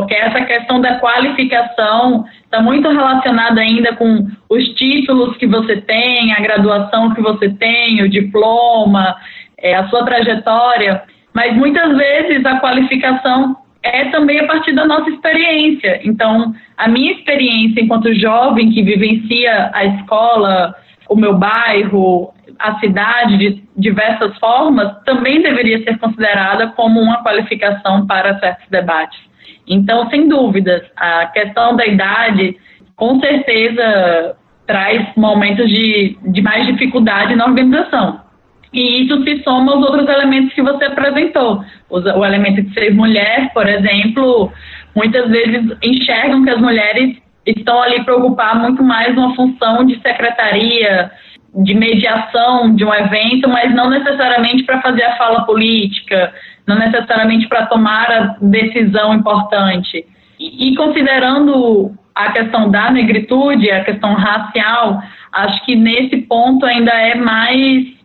Porque 0.00 0.14
essa 0.14 0.44
questão 0.44 0.80
da 0.80 0.98
qualificação 0.98 2.24
está 2.42 2.60
muito 2.60 2.88
relacionada 2.88 3.60
ainda 3.60 3.94
com 3.94 4.26
os 4.48 4.68
títulos 4.70 5.36
que 5.36 5.46
você 5.46 5.80
tem, 5.80 6.32
a 6.32 6.40
graduação 6.40 7.14
que 7.14 7.20
você 7.20 7.50
tem, 7.50 8.02
o 8.02 8.08
diploma, 8.08 9.14
é, 9.58 9.74
a 9.74 9.86
sua 9.88 10.04
trajetória. 10.04 11.02
Mas 11.34 11.54
muitas 11.54 11.96
vezes 11.96 12.44
a 12.46 12.58
qualificação 12.60 13.56
é 13.82 14.06
também 14.06 14.40
a 14.40 14.46
partir 14.46 14.72
da 14.72 14.86
nossa 14.86 15.10
experiência. 15.10 16.00
Então, 16.02 16.54
a 16.76 16.88
minha 16.88 17.12
experiência 17.12 17.82
enquanto 17.82 18.14
jovem 18.14 18.70
que 18.70 18.82
vivencia 18.82 19.70
a 19.74 19.84
escola, 19.84 20.74
o 21.10 21.16
meu 21.16 21.36
bairro, 21.36 22.32
a 22.58 22.78
cidade 22.78 23.36
de 23.36 23.62
diversas 23.76 24.36
formas, 24.38 24.92
também 25.04 25.42
deveria 25.42 25.82
ser 25.84 25.98
considerada 25.98 26.68
como 26.68 27.00
uma 27.00 27.22
qualificação 27.22 28.06
para 28.06 28.38
certos 28.38 28.66
debates. 28.70 29.29
Então, 29.70 30.10
sem 30.10 30.28
dúvidas, 30.28 30.82
a 30.96 31.26
questão 31.26 31.76
da 31.76 31.86
idade, 31.86 32.56
com 32.96 33.20
certeza, 33.20 34.36
traz 34.66 35.06
momentos 35.16 35.70
de, 35.70 36.18
de 36.26 36.42
mais 36.42 36.66
dificuldade 36.66 37.36
na 37.36 37.46
organização. 37.46 38.20
E 38.72 39.04
isso 39.04 39.22
se 39.22 39.42
soma 39.44 39.72
aos 39.72 39.84
outros 39.84 40.08
elementos 40.08 40.52
que 40.54 40.62
você 40.62 40.86
apresentou. 40.86 41.64
O 41.88 42.24
elemento 42.24 42.62
de 42.62 42.74
ser 42.74 42.92
mulher, 42.94 43.52
por 43.54 43.68
exemplo, 43.68 44.52
muitas 44.94 45.28
vezes 45.28 45.76
enxergam 45.82 46.42
que 46.42 46.50
as 46.50 46.60
mulheres 46.60 47.16
estão 47.46 47.80
ali 47.80 48.04
para 48.04 48.16
ocupar 48.16 48.58
muito 48.60 48.82
mais 48.82 49.16
uma 49.16 49.34
função 49.36 49.84
de 49.86 50.00
secretaria, 50.00 51.10
de 51.54 51.74
mediação 51.74 52.74
de 52.74 52.84
um 52.84 52.94
evento, 52.94 53.48
mas 53.48 53.74
não 53.74 53.90
necessariamente 53.90 54.64
para 54.64 54.80
fazer 54.82 55.02
a 55.02 55.16
fala 55.16 55.44
política, 55.44 56.32
não 56.70 56.78
necessariamente 56.78 57.48
para 57.48 57.66
tomar 57.66 58.10
a 58.10 58.36
decisão 58.40 59.12
importante. 59.14 60.06
E, 60.38 60.68
e 60.68 60.76
considerando 60.76 61.92
a 62.14 62.32
questão 62.32 62.70
da 62.70 62.90
negritude, 62.90 63.70
a 63.70 63.84
questão 63.84 64.14
racial, 64.14 65.02
acho 65.32 65.64
que 65.64 65.74
nesse 65.74 66.18
ponto 66.22 66.64
ainda 66.64 66.92
é 66.92 67.14
mais 67.16 68.00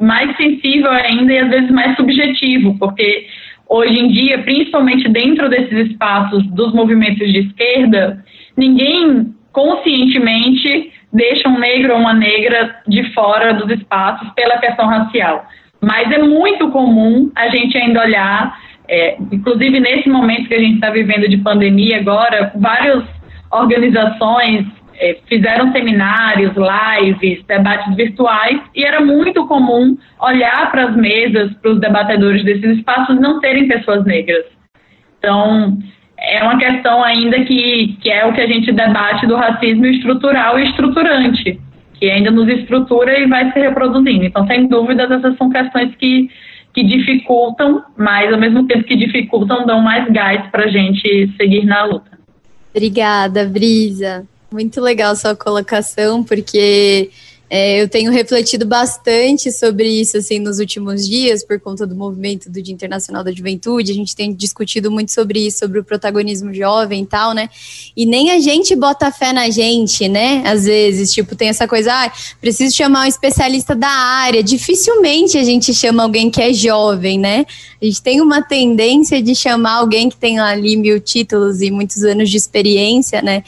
mais 0.00 0.36
sensível 0.36 0.90
ainda 0.90 1.32
e 1.32 1.38
às 1.38 1.48
vezes 1.48 1.70
mais 1.70 1.94
subjetivo, 1.96 2.76
porque 2.76 3.26
hoje 3.68 4.00
em 4.00 4.08
dia, 4.08 4.42
principalmente 4.42 5.08
dentro 5.08 5.48
desses 5.48 5.90
espaços 5.90 6.44
dos 6.48 6.74
movimentos 6.74 7.32
de 7.32 7.38
esquerda, 7.38 8.24
ninguém 8.56 9.32
conscientemente 9.52 10.92
deixa 11.12 11.48
um 11.48 11.58
negro 11.58 11.92
ou 11.92 12.00
uma 12.00 12.14
negra 12.14 12.82
de 12.88 13.12
fora 13.12 13.54
dos 13.54 13.70
espaços 13.70 14.28
pela 14.34 14.58
questão 14.58 14.86
racial. 14.86 15.46
Mas 15.82 16.10
é 16.12 16.18
muito 16.18 16.70
comum 16.70 17.30
a 17.34 17.48
gente 17.48 17.76
ainda 17.76 18.02
olhar, 18.02 18.56
é, 18.88 19.16
inclusive 19.32 19.80
nesse 19.80 20.08
momento 20.08 20.46
que 20.46 20.54
a 20.54 20.60
gente 20.60 20.74
está 20.74 20.90
vivendo 20.90 21.28
de 21.28 21.38
pandemia 21.38 21.98
agora, 21.98 22.52
várias 22.54 23.02
organizações 23.50 24.66
é, 24.94 25.18
fizeram 25.28 25.72
seminários, 25.72 26.52
lives, 26.54 27.44
debates 27.46 27.96
virtuais, 27.96 28.60
e 28.74 28.84
era 28.84 29.00
muito 29.00 29.44
comum 29.48 29.96
olhar 30.20 30.70
para 30.70 30.84
as 30.84 30.96
mesas, 30.96 31.52
para 31.54 31.72
os 31.72 31.80
debatedores 31.80 32.44
desses 32.44 32.78
espaços, 32.78 33.20
não 33.20 33.40
terem 33.40 33.66
pessoas 33.66 34.04
negras. 34.04 34.44
Então, 35.18 35.78
é 36.16 36.42
uma 36.44 36.56
questão 36.56 37.02
ainda 37.02 37.40
que, 37.44 37.96
que 38.00 38.10
é 38.10 38.24
o 38.24 38.32
que 38.32 38.40
a 38.40 38.46
gente 38.46 38.70
debate 38.70 39.26
do 39.26 39.34
racismo 39.34 39.86
estrutural 39.86 40.58
e 40.58 40.64
estruturante, 40.64 41.60
que 42.02 42.10
ainda 42.10 42.32
nos 42.32 42.48
estrutura 42.48 43.16
e 43.16 43.28
vai 43.28 43.52
se 43.52 43.60
reproduzindo. 43.60 44.24
Então, 44.24 44.44
sem 44.48 44.66
dúvidas, 44.66 45.08
essas 45.08 45.38
são 45.38 45.48
questões 45.48 45.94
que, 45.94 46.28
que 46.74 46.82
dificultam, 46.82 47.80
mas 47.96 48.32
ao 48.32 48.40
mesmo 48.40 48.66
tempo 48.66 48.82
que 48.82 48.96
dificultam, 48.96 49.64
dão 49.64 49.80
mais 49.80 50.12
gás 50.12 50.50
para 50.50 50.64
a 50.64 50.68
gente 50.68 51.32
seguir 51.36 51.64
na 51.64 51.84
luta. 51.84 52.18
Obrigada, 52.74 53.44
Brisa. 53.44 54.26
Muito 54.50 54.80
legal 54.80 55.14
sua 55.14 55.36
colocação, 55.36 56.24
porque 56.24 57.08
é, 57.54 57.82
eu 57.82 57.86
tenho 57.86 58.10
refletido 58.10 58.64
bastante 58.64 59.52
sobre 59.52 59.86
isso 59.86 60.16
assim 60.16 60.38
nos 60.38 60.58
últimos 60.58 61.06
dias, 61.06 61.44
por 61.44 61.60
conta 61.60 61.86
do 61.86 61.94
movimento 61.94 62.48
do 62.48 62.62
Dia 62.62 62.72
Internacional 62.72 63.22
da 63.22 63.30
Juventude. 63.30 63.92
A 63.92 63.94
gente 63.94 64.16
tem 64.16 64.32
discutido 64.32 64.90
muito 64.90 65.12
sobre 65.12 65.48
isso, 65.48 65.58
sobre 65.58 65.78
o 65.78 65.84
protagonismo 65.84 66.54
jovem 66.54 67.02
e 67.02 67.06
tal, 67.06 67.34
né? 67.34 67.50
E 67.94 68.06
nem 68.06 68.30
a 68.30 68.40
gente 68.40 68.74
bota 68.74 69.12
fé 69.12 69.34
na 69.34 69.50
gente, 69.50 70.08
né? 70.08 70.42
Às 70.46 70.64
vezes, 70.64 71.12
tipo, 71.12 71.36
tem 71.36 71.50
essa 71.50 71.68
coisa, 71.68 71.92
ah, 71.92 72.10
preciso 72.40 72.74
chamar 72.74 73.04
um 73.04 73.08
especialista 73.08 73.74
da 73.74 73.86
área. 73.86 74.42
Dificilmente 74.42 75.36
a 75.36 75.44
gente 75.44 75.74
chama 75.74 76.04
alguém 76.04 76.30
que 76.30 76.40
é 76.40 76.54
jovem, 76.54 77.18
né? 77.18 77.44
A 77.82 77.84
gente 77.84 78.00
tem 78.00 78.22
uma 78.22 78.40
tendência 78.40 79.22
de 79.22 79.34
chamar 79.34 79.74
alguém 79.74 80.08
que 80.08 80.16
tem 80.16 80.38
ali 80.38 80.74
mil 80.74 80.98
títulos 80.98 81.60
e 81.60 81.70
muitos 81.70 82.02
anos 82.02 82.30
de 82.30 82.36
experiência, 82.38 83.20
né? 83.20 83.44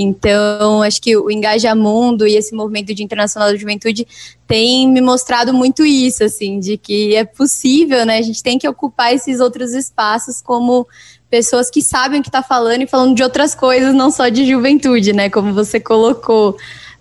Então, 0.00 0.80
acho 0.80 1.02
que 1.02 1.16
o 1.16 1.28
Engajamundo 1.28 2.24
e 2.24 2.36
esse 2.36 2.54
movimento 2.54 2.94
de 2.94 3.02
internacional 3.02 3.50
da 3.50 3.56
juventude 3.56 4.06
tem 4.46 4.88
me 4.88 5.00
mostrado 5.00 5.52
muito 5.52 5.84
isso, 5.84 6.22
assim, 6.22 6.60
de 6.60 6.76
que 6.76 7.16
é 7.16 7.24
possível, 7.24 8.06
né? 8.06 8.18
A 8.18 8.22
gente 8.22 8.40
tem 8.40 8.60
que 8.60 8.68
ocupar 8.68 9.12
esses 9.12 9.40
outros 9.40 9.74
espaços 9.74 10.40
como 10.40 10.86
pessoas 11.28 11.68
que 11.68 11.82
sabem 11.82 12.20
o 12.20 12.22
que 12.22 12.28
está 12.28 12.44
falando 12.44 12.82
e 12.82 12.86
falando 12.86 13.16
de 13.16 13.24
outras 13.24 13.56
coisas, 13.56 13.92
não 13.92 14.08
só 14.12 14.28
de 14.28 14.46
juventude, 14.46 15.12
né? 15.12 15.28
Como 15.28 15.52
você 15.52 15.80
colocou. 15.80 16.56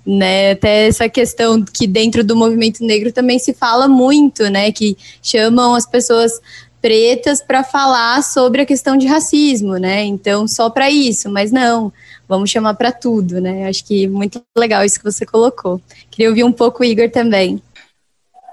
Né, 0.10 0.51
até 0.51 0.88
essa 0.88 1.10
questão 1.10 1.62
que 1.62 1.86
dentro 1.86 2.24
do 2.24 2.34
movimento 2.34 2.82
negro 2.82 3.12
também 3.12 3.38
se 3.39 3.54
fala 3.54 3.89
muito, 3.89 4.50
né, 4.50 4.72
que 4.72 4.98
chamam 5.22 5.75
as 5.75 5.86
pessoas 5.86 6.39
pretas 6.82 7.42
para 7.42 7.62
falar 7.62 8.24
sobre 8.24 8.62
a 8.62 8.66
questão 8.66 8.96
de 8.96 9.06
racismo, 9.06 9.75
né? 9.75 10.06
Então 10.06 10.48
só 10.48 10.70
para 10.70 10.89
isso, 10.89 11.30
mas 11.30 11.51
não 11.51 11.92
vamos 12.27 12.50
chamar 12.50 12.74
para 12.74 12.91
tudo, 12.91 13.39
né? 13.39 13.67
Acho 13.67 13.86
que 13.86 14.07
muito 14.07 14.41
legal 14.57 14.84
isso 14.84 15.00
que 15.00 15.05
você 15.05 15.25
colocou. 15.25 15.81
Queria 16.12 16.29
ouvir 16.29 16.43
um 16.43 16.51
pouco 16.51 16.81
o 16.81 16.86
Igor 16.86 17.10
também. 17.10 17.62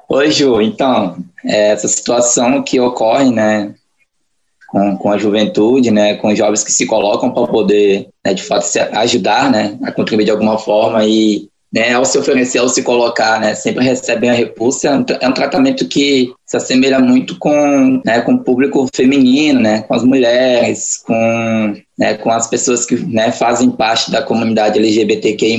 Oi, 0.09 0.31
Ju. 0.31 0.61
Então, 0.61 1.17
é, 1.45 1.71
essa 1.71 1.89
situação 1.89 2.63
que 2.63 2.79
ocorre, 2.79 3.31
né, 3.31 3.75
com, 4.69 4.97
com 4.97 5.11
a 5.11 5.19
juventude, 5.19 5.91
né, 5.91 6.15
com 6.15 6.29
os 6.29 6.39
jovens 6.39 6.63
que 6.63 6.73
se 6.73 6.87
colocam 6.87 7.31
para 7.31 7.47
poder, 7.47 8.09
né, 8.25 8.35
de 8.35 8.43
fato, 8.43 8.63
se 8.63 8.79
ajudar, 8.79 9.51
né, 9.51 9.79
a 9.83 9.91
contribuir 9.93 10.25
de 10.25 10.31
alguma 10.31 10.59
forma 10.59 11.05
e 11.05 11.49
né, 11.73 11.93
ao 11.93 12.05
se 12.05 12.17
oferecer, 12.19 12.59
ao 12.59 12.69
se 12.69 12.83
colocar, 12.83 13.41
né, 13.41 13.55
sempre 13.55 13.85
recebem 13.85 14.31
a 14.31 14.35
repulsa. 14.35 14.89
É 14.89 14.97
um, 14.97 15.05
é 15.09 15.33
tratamento 15.33 15.89
que 15.89 16.33
se 16.47 16.57
assemelha 16.57 17.01
muito 17.01 17.37
com, 17.39 18.01
né, 18.05 18.21
com 18.21 18.35
o 18.35 18.45
público 18.45 18.89
feminino, 18.95 19.61
né, 19.61 19.83
com 19.83 19.95
as 19.95 20.05
mulheres, 20.05 20.99
com, 20.99 21.75
né, 21.99 22.15
com 22.15 22.31
as 22.31 22.47
pessoas 22.47 22.85
que 22.85 22.97
né, 22.97 23.31
fazem 23.33 23.71
parte 23.71 24.11
da 24.11 24.23
comunidade 24.23 24.79
LGBTQI+. 24.79 25.59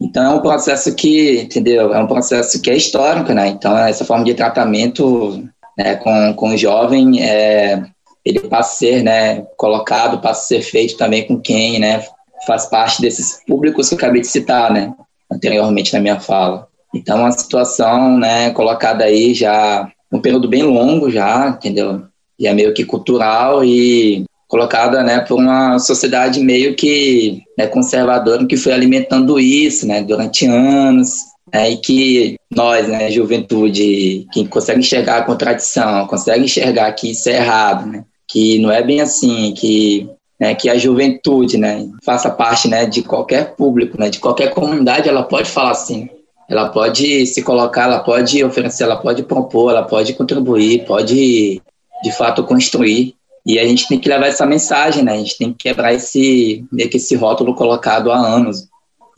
Então 0.00 0.24
é 0.24 0.34
um 0.34 0.40
processo 0.40 0.94
que, 0.94 1.40
entendeu? 1.42 1.92
É 1.94 2.02
um 2.02 2.06
processo 2.06 2.60
que 2.60 2.70
é 2.70 2.76
histórico, 2.76 3.32
né? 3.32 3.48
Então 3.48 3.76
essa 3.76 4.04
forma 4.04 4.24
de 4.24 4.34
tratamento 4.34 5.46
né, 5.76 5.96
com, 5.96 6.34
com 6.34 6.50
o 6.50 6.56
jovem, 6.56 7.22
é, 7.22 7.82
ele 8.24 8.40
passa 8.40 8.70
a 8.70 8.76
ser 8.76 9.02
né, 9.02 9.42
colocado, 9.56 10.20
passa 10.20 10.40
a 10.40 10.44
ser 10.44 10.62
feito 10.62 10.96
também 10.96 11.26
com 11.26 11.40
quem 11.40 11.78
né, 11.78 12.04
faz 12.46 12.66
parte 12.66 13.00
desses 13.00 13.42
públicos 13.46 13.88
que 13.88 13.94
eu 13.94 13.98
acabei 13.98 14.20
de 14.20 14.26
citar, 14.26 14.72
né, 14.72 14.92
anteriormente 15.30 15.92
na 15.92 16.00
minha 16.00 16.20
fala. 16.20 16.66
Então, 16.94 17.20
uma 17.20 17.32
situação, 17.32 18.18
né, 18.18 18.50
colocada 18.50 19.04
aí 19.04 19.32
já 19.32 19.90
um 20.12 20.20
período 20.20 20.48
bem 20.48 20.62
longo 20.62 21.10
já, 21.10 21.48
entendeu? 21.48 22.02
E 22.38 22.46
é 22.46 22.52
meio 22.52 22.74
que 22.74 22.84
cultural 22.84 23.64
e 23.64 24.24
colocada, 24.50 25.04
né, 25.04 25.20
por 25.20 25.38
uma 25.38 25.78
sociedade 25.78 26.40
meio 26.40 26.74
que 26.74 27.40
né, 27.56 27.68
conservadora 27.68 28.44
que 28.44 28.56
foi 28.56 28.72
alimentando 28.72 29.38
isso, 29.38 29.86
né, 29.86 30.02
durante 30.02 30.44
anos, 30.44 31.14
né, 31.54 31.70
e 31.70 31.76
que 31.76 32.36
nós, 32.50 32.88
né, 32.88 33.12
juventude, 33.12 34.26
que 34.32 34.48
consegue 34.48 34.80
enxergar 34.80 35.18
a 35.18 35.22
contradição, 35.22 36.04
consegue 36.08 36.44
enxergar 36.44 36.90
que 36.92 37.12
isso 37.12 37.30
é 37.30 37.36
errado, 37.36 37.86
né, 37.86 38.04
que 38.26 38.58
não 38.58 38.72
é 38.72 38.82
bem 38.82 39.00
assim, 39.00 39.54
que 39.56 40.10
né, 40.38 40.54
que 40.54 40.68
a 40.70 40.76
juventude, 40.76 41.56
né, 41.56 41.86
faça 42.02 42.30
parte, 42.30 42.66
né, 42.66 42.86
de 42.86 43.02
qualquer 43.02 43.54
público, 43.54 44.00
né, 44.00 44.08
de 44.08 44.18
qualquer 44.18 44.50
comunidade, 44.50 45.08
ela 45.08 45.22
pode 45.22 45.50
falar 45.50 45.72
assim, 45.72 46.08
ela 46.48 46.70
pode 46.70 47.24
se 47.26 47.42
colocar, 47.42 47.84
ela 47.84 48.00
pode 48.00 48.42
oferecer, 48.42 48.82
ela 48.82 48.96
pode 48.96 49.22
propor, 49.22 49.70
ela 49.70 49.84
pode 49.84 50.14
contribuir, 50.14 50.86
pode 50.86 51.62
de 52.02 52.12
fato 52.12 52.42
construir. 52.42 53.14
E 53.50 53.58
a 53.58 53.64
gente 53.64 53.88
tem 53.88 53.98
que 53.98 54.08
levar 54.08 54.28
essa 54.28 54.46
mensagem, 54.46 55.02
né? 55.02 55.14
A 55.14 55.16
gente 55.16 55.36
tem 55.36 55.52
que 55.52 55.68
quebrar 55.68 55.92
esse 55.92 56.64
meio 56.70 56.88
que 56.88 56.98
esse 56.98 57.16
rótulo 57.16 57.52
colocado 57.52 58.12
há 58.12 58.16
anos. 58.16 58.68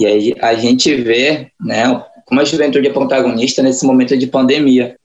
E 0.00 0.06
aí 0.06 0.34
a 0.40 0.54
gente 0.54 0.94
vê, 0.94 1.48
né, 1.60 2.02
como 2.24 2.40
a 2.40 2.44
juventude 2.44 2.88
é 2.88 2.92
protagonista 2.92 3.62
nesse 3.62 3.84
momento 3.84 4.16
de 4.16 4.26
pandemia. 4.26 4.96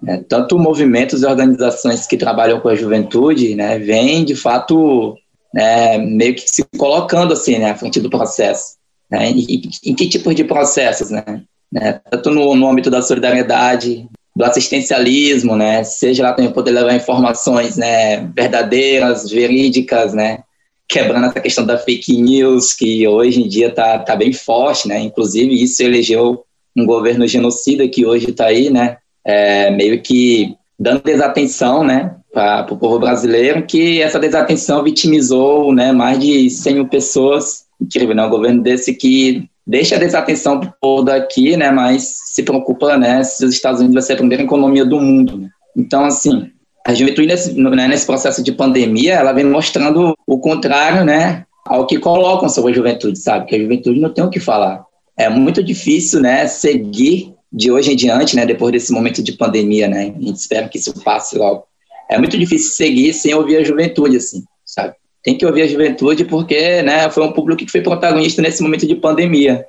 Né? 0.00 0.24
Tanto 0.28 0.56
movimentos 0.56 1.22
e 1.22 1.26
organizações 1.26 2.06
que 2.06 2.16
trabalham 2.16 2.60
com 2.60 2.68
a 2.68 2.76
juventude, 2.76 3.56
né, 3.56 3.76
vêm 3.76 4.24
de 4.24 4.36
fato 4.36 5.16
né, 5.52 5.98
meio 5.98 6.36
que 6.36 6.48
se 6.48 6.64
colocando 6.78 7.32
assim, 7.32 7.58
né, 7.58 7.72
à 7.72 7.74
frente 7.74 8.00
do 8.00 8.08
processo. 8.08 8.76
Né, 9.10 9.30
em, 9.30 9.62
em 9.84 9.94
que 9.96 10.08
tipos 10.08 10.32
de 10.32 10.44
processos, 10.44 11.10
né? 11.10 11.42
né 11.72 12.00
tanto 12.08 12.30
no, 12.30 12.54
no 12.54 12.70
âmbito 12.70 12.88
da 12.88 13.02
solidariedade, 13.02 14.08
do 14.36 14.44
assistencialismo, 14.44 15.56
né, 15.56 15.82
seja 15.82 16.22
lá 16.22 16.34
também 16.34 16.52
poder 16.52 16.70
levar 16.72 16.94
informações, 16.94 17.78
né, 17.78 18.18
verdadeiras, 18.36 19.30
verídicas, 19.30 20.12
né, 20.12 20.40
quebrando 20.86 21.24
essa 21.24 21.40
questão 21.40 21.64
da 21.64 21.78
fake 21.78 22.20
news 22.20 22.74
que 22.74 23.08
hoje 23.08 23.42
em 23.42 23.48
dia 23.48 23.68
está 23.68 23.98
tá 23.98 24.14
bem 24.14 24.34
forte, 24.34 24.88
né, 24.88 25.00
inclusive 25.00 25.54
isso 25.54 25.82
elegeu 25.82 26.44
um 26.76 26.84
governo 26.84 27.26
genocida 27.26 27.88
que 27.88 28.04
hoje 28.04 28.28
está 28.28 28.44
aí, 28.44 28.68
né, 28.68 28.98
é, 29.24 29.70
meio 29.70 30.02
que 30.02 30.54
dando 30.78 31.02
desatenção, 31.02 31.82
né, 31.82 32.14
para 32.30 32.66
o 32.70 32.76
povo 32.76 32.98
brasileiro, 32.98 33.64
que 33.64 34.02
essa 34.02 34.18
desatenção 34.18 34.84
vitimizou, 34.84 35.72
né, 35.72 35.92
mais 35.92 36.18
de 36.20 36.50
100 36.50 36.74
mil 36.74 36.88
pessoas, 36.88 37.64
incrível, 37.80 38.14
né, 38.14 38.22
um 38.22 38.30
governo 38.30 38.62
desse 38.62 38.92
que 38.92 39.48
deixa 39.66 39.96
a 39.96 39.98
desatenção 39.98 40.60
povo 40.80 41.02
daqui, 41.02 41.56
né, 41.56 41.70
mas 41.70 42.14
se 42.32 42.42
preocupa, 42.42 42.96
né, 42.96 43.22
se 43.24 43.44
os 43.44 43.52
Estados 43.52 43.80
Unidos 43.80 43.94
vai 43.94 44.02
ser 44.02 44.12
a 44.12 44.18
primeira 44.18 44.44
economia 44.44 44.84
do 44.84 45.00
mundo. 45.00 45.38
Né? 45.38 45.48
Então, 45.76 46.04
assim, 46.04 46.50
a 46.86 46.94
juventude 46.94 47.26
nesse, 47.26 47.52
né, 47.52 47.88
nesse 47.88 48.06
processo 48.06 48.42
de 48.42 48.52
pandemia, 48.52 49.14
ela 49.14 49.32
vem 49.32 49.44
mostrando 49.44 50.14
o 50.26 50.38
contrário, 50.38 51.04
né, 51.04 51.44
ao 51.66 51.84
que 51.86 51.98
colocam 51.98 52.48
sobre 52.48 52.70
a 52.70 52.74
juventude, 52.74 53.18
sabe? 53.18 53.46
Que 53.46 53.56
a 53.56 53.58
juventude 53.58 53.98
não 53.98 54.12
tem 54.12 54.22
o 54.22 54.30
que 54.30 54.38
falar. 54.38 54.84
É 55.16 55.28
muito 55.28 55.64
difícil, 55.64 56.20
né, 56.20 56.46
seguir 56.46 57.34
de 57.52 57.72
hoje 57.72 57.92
em 57.92 57.96
diante, 57.96 58.36
né, 58.36 58.46
depois 58.46 58.70
desse 58.72 58.92
momento 58.92 59.20
de 59.22 59.32
pandemia, 59.32 59.88
né? 59.88 60.14
A 60.16 60.22
gente 60.22 60.36
espera 60.36 60.68
que 60.68 60.78
isso 60.78 60.94
passe 61.02 61.36
logo. 61.36 61.64
É 62.08 62.18
muito 62.18 62.38
difícil 62.38 62.72
seguir 62.72 63.12
sem 63.12 63.34
ouvir 63.34 63.56
a 63.56 63.64
juventude, 63.64 64.16
assim, 64.16 64.44
sabe? 64.64 64.94
Tem 65.26 65.36
que 65.36 65.44
ouvir 65.44 65.62
a 65.62 65.66
juventude 65.66 66.24
porque 66.24 66.82
né, 66.82 67.10
foi 67.10 67.24
um 67.24 67.32
público 67.32 67.64
que 67.64 67.72
foi 67.72 67.80
protagonista 67.80 68.40
nesse 68.40 68.62
momento 68.62 68.86
de 68.86 68.94
pandemia, 68.94 69.66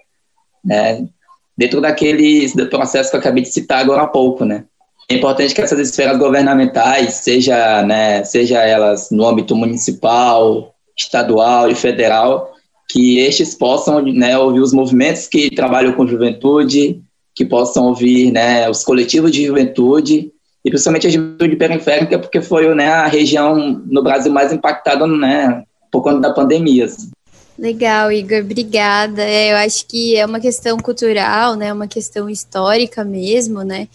né, 0.63 1.03
dentro 1.57 1.81
daquele 1.81 2.47
processo 2.69 3.09
que 3.09 3.15
eu 3.15 3.19
acabei 3.19 3.41
de 3.41 3.49
citar 3.49 3.79
agora 3.79 4.03
há 4.03 4.07
pouco, 4.07 4.45
né. 4.45 4.65
É 5.09 5.15
importante 5.15 5.55
que 5.55 5.61
essas 5.61 5.79
esferas 5.79 6.15
governamentais, 6.19 7.15
seja, 7.15 7.81
né, 7.81 8.23
seja 8.23 8.61
elas 8.61 9.09
no 9.09 9.27
âmbito 9.27 9.55
municipal, 9.55 10.75
estadual 10.95 11.71
e 11.71 11.73
federal, 11.73 12.53
que 12.87 13.17
estes 13.17 13.55
possam 13.55 13.99
né, 14.03 14.37
ouvir 14.37 14.59
os 14.59 14.73
movimentos 14.73 15.25
que 15.25 15.49
trabalham 15.49 15.93
com 15.93 16.05
juventude, 16.05 17.01
que 17.33 17.43
possam 17.43 17.87
ouvir 17.87 18.31
né, 18.31 18.69
os 18.69 18.83
coletivos 18.83 19.31
de 19.31 19.43
juventude 19.43 20.31
e 20.67 20.69
principalmente 20.69 21.07
a 21.07 21.09
juventude 21.09 21.55
periférica, 21.55 22.19
porque 22.19 22.41
foi 22.41 22.75
né, 22.75 22.89
a 22.89 23.07
região 23.07 23.81
no 23.85 24.03
Brasil 24.03 24.31
mais 24.31 24.51
impactada 24.51 25.07
né, 25.07 25.63
por 25.89 26.03
conta 26.03 26.19
da 26.19 26.33
pandemia. 26.33 26.85
Assim. 26.85 27.09
Legal, 27.57 28.11
Igor, 28.11 28.41
obrigada. 28.41 29.23
É, 29.23 29.53
eu 29.53 29.57
acho 29.57 29.87
que 29.87 30.17
é 30.17 30.25
uma 30.25 30.41
questão 30.41 30.77
cultural, 30.77 31.55
né, 31.55 31.71
uma 31.71 31.87
questão 31.87 32.29
histórica 32.29 33.05
mesmo, 33.05 33.63
né, 33.63 33.87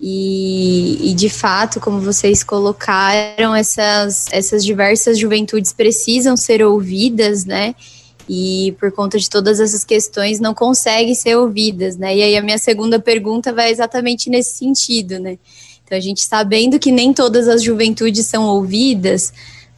e, 0.00 1.10
e, 1.10 1.14
de 1.14 1.28
fato, 1.28 1.78
como 1.78 2.00
vocês 2.00 2.42
colocaram, 2.42 3.54
essas, 3.54 4.26
essas 4.32 4.64
diversas 4.64 5.18
juventudes 5.18 5.74
precisam 5.74 6.36
ser 6.36 6.62
ouvidas, 6.62 7.44
né? 7.44 7.74
E 8.28 8.74
por 8.80 8.90
conta 8.90 9.18
de 9.18 9.28
todas 9.28 9.60
essas 9.60 9.84
questões 9.84 10.40
não 10.40 10.52
conseguem 10.52 11.14
ser 11.14 11.36
ouvidas, 11.36 11.96
né? 11.96 12.16
E 12.16 12.22
aí 12.22 12.36
a 12.36 12.42
minha 12.42 12.58
segunda 12.58 12.98
pergunta 12.98 13.52
vai 13.52 13.70
exatamente 13.70 14.28
nesse 14.28 14.56
sentido, 14.56 15.18
né? 15.18 15.38
Então, 15.84 15.98
a 15.98 16.00
gente 16.00 16.22
sabendo 16.22 16.78
que 16.78 16.90
nem 16.90 17.12
todas 17.12 17.46
as 17.46 17.62
juventudes 17.62 18.26
são 18.26 18.44
ouvidas, 18.44 19.32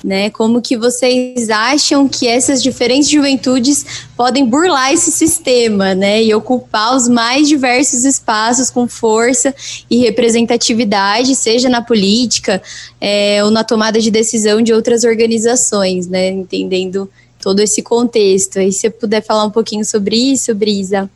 né? 0.05 0.31
Como 0.31 0.63
que 0.63 0.77
vocês 0.77 1.51
acham 1.51 2.09
que 2.09 2.29
essas 2.29 2.63
diferentes 2.63 3.09
juventudes 3.09 3.85
podem 4.17 4.45
burlar 4.45 4.93
esse 4.93 5.11
sistema, 5.11 5.95
né? 5.95 6.23
E 6.23 6.33
ocupar 6.35 6.95
os 6.95 7.09
mais 7.09 7.49
diversos 7.49 8.05
espaços 8.05 8.71
com 8.71 8.87
força 8.87 9.55
e 9.91 9.99
representatividade, 9.99 11.35
seja 11.35 11.69
na 11.69 11.83
política 11.83 12.63
é, 13.01 13.43
ou 13.43 13.51
na 13.51 13.65
tomada 13.65 14.01
de 14.01 14.11
decisão 14.11 14.63
de 14.63 14.73
outras 14.73 15.03
organizações, 15.03 16.07
né? 16.07 16.29
Entendendo 16.29 17.11
todo 17.41 17.61
esse 17.61 17.83
contexto. 17.83 18.59
Aí, 18.59 18.73
se 18.73 18.81
você 18.81 18.91
puder 18.91 19.23
falar 19.23 19.45
um 19.45 19.51
pouquinho 19.51 19.85
sobre 19.85 20.17
isso, 20.17 20.55
Brisa. 20.55 21.11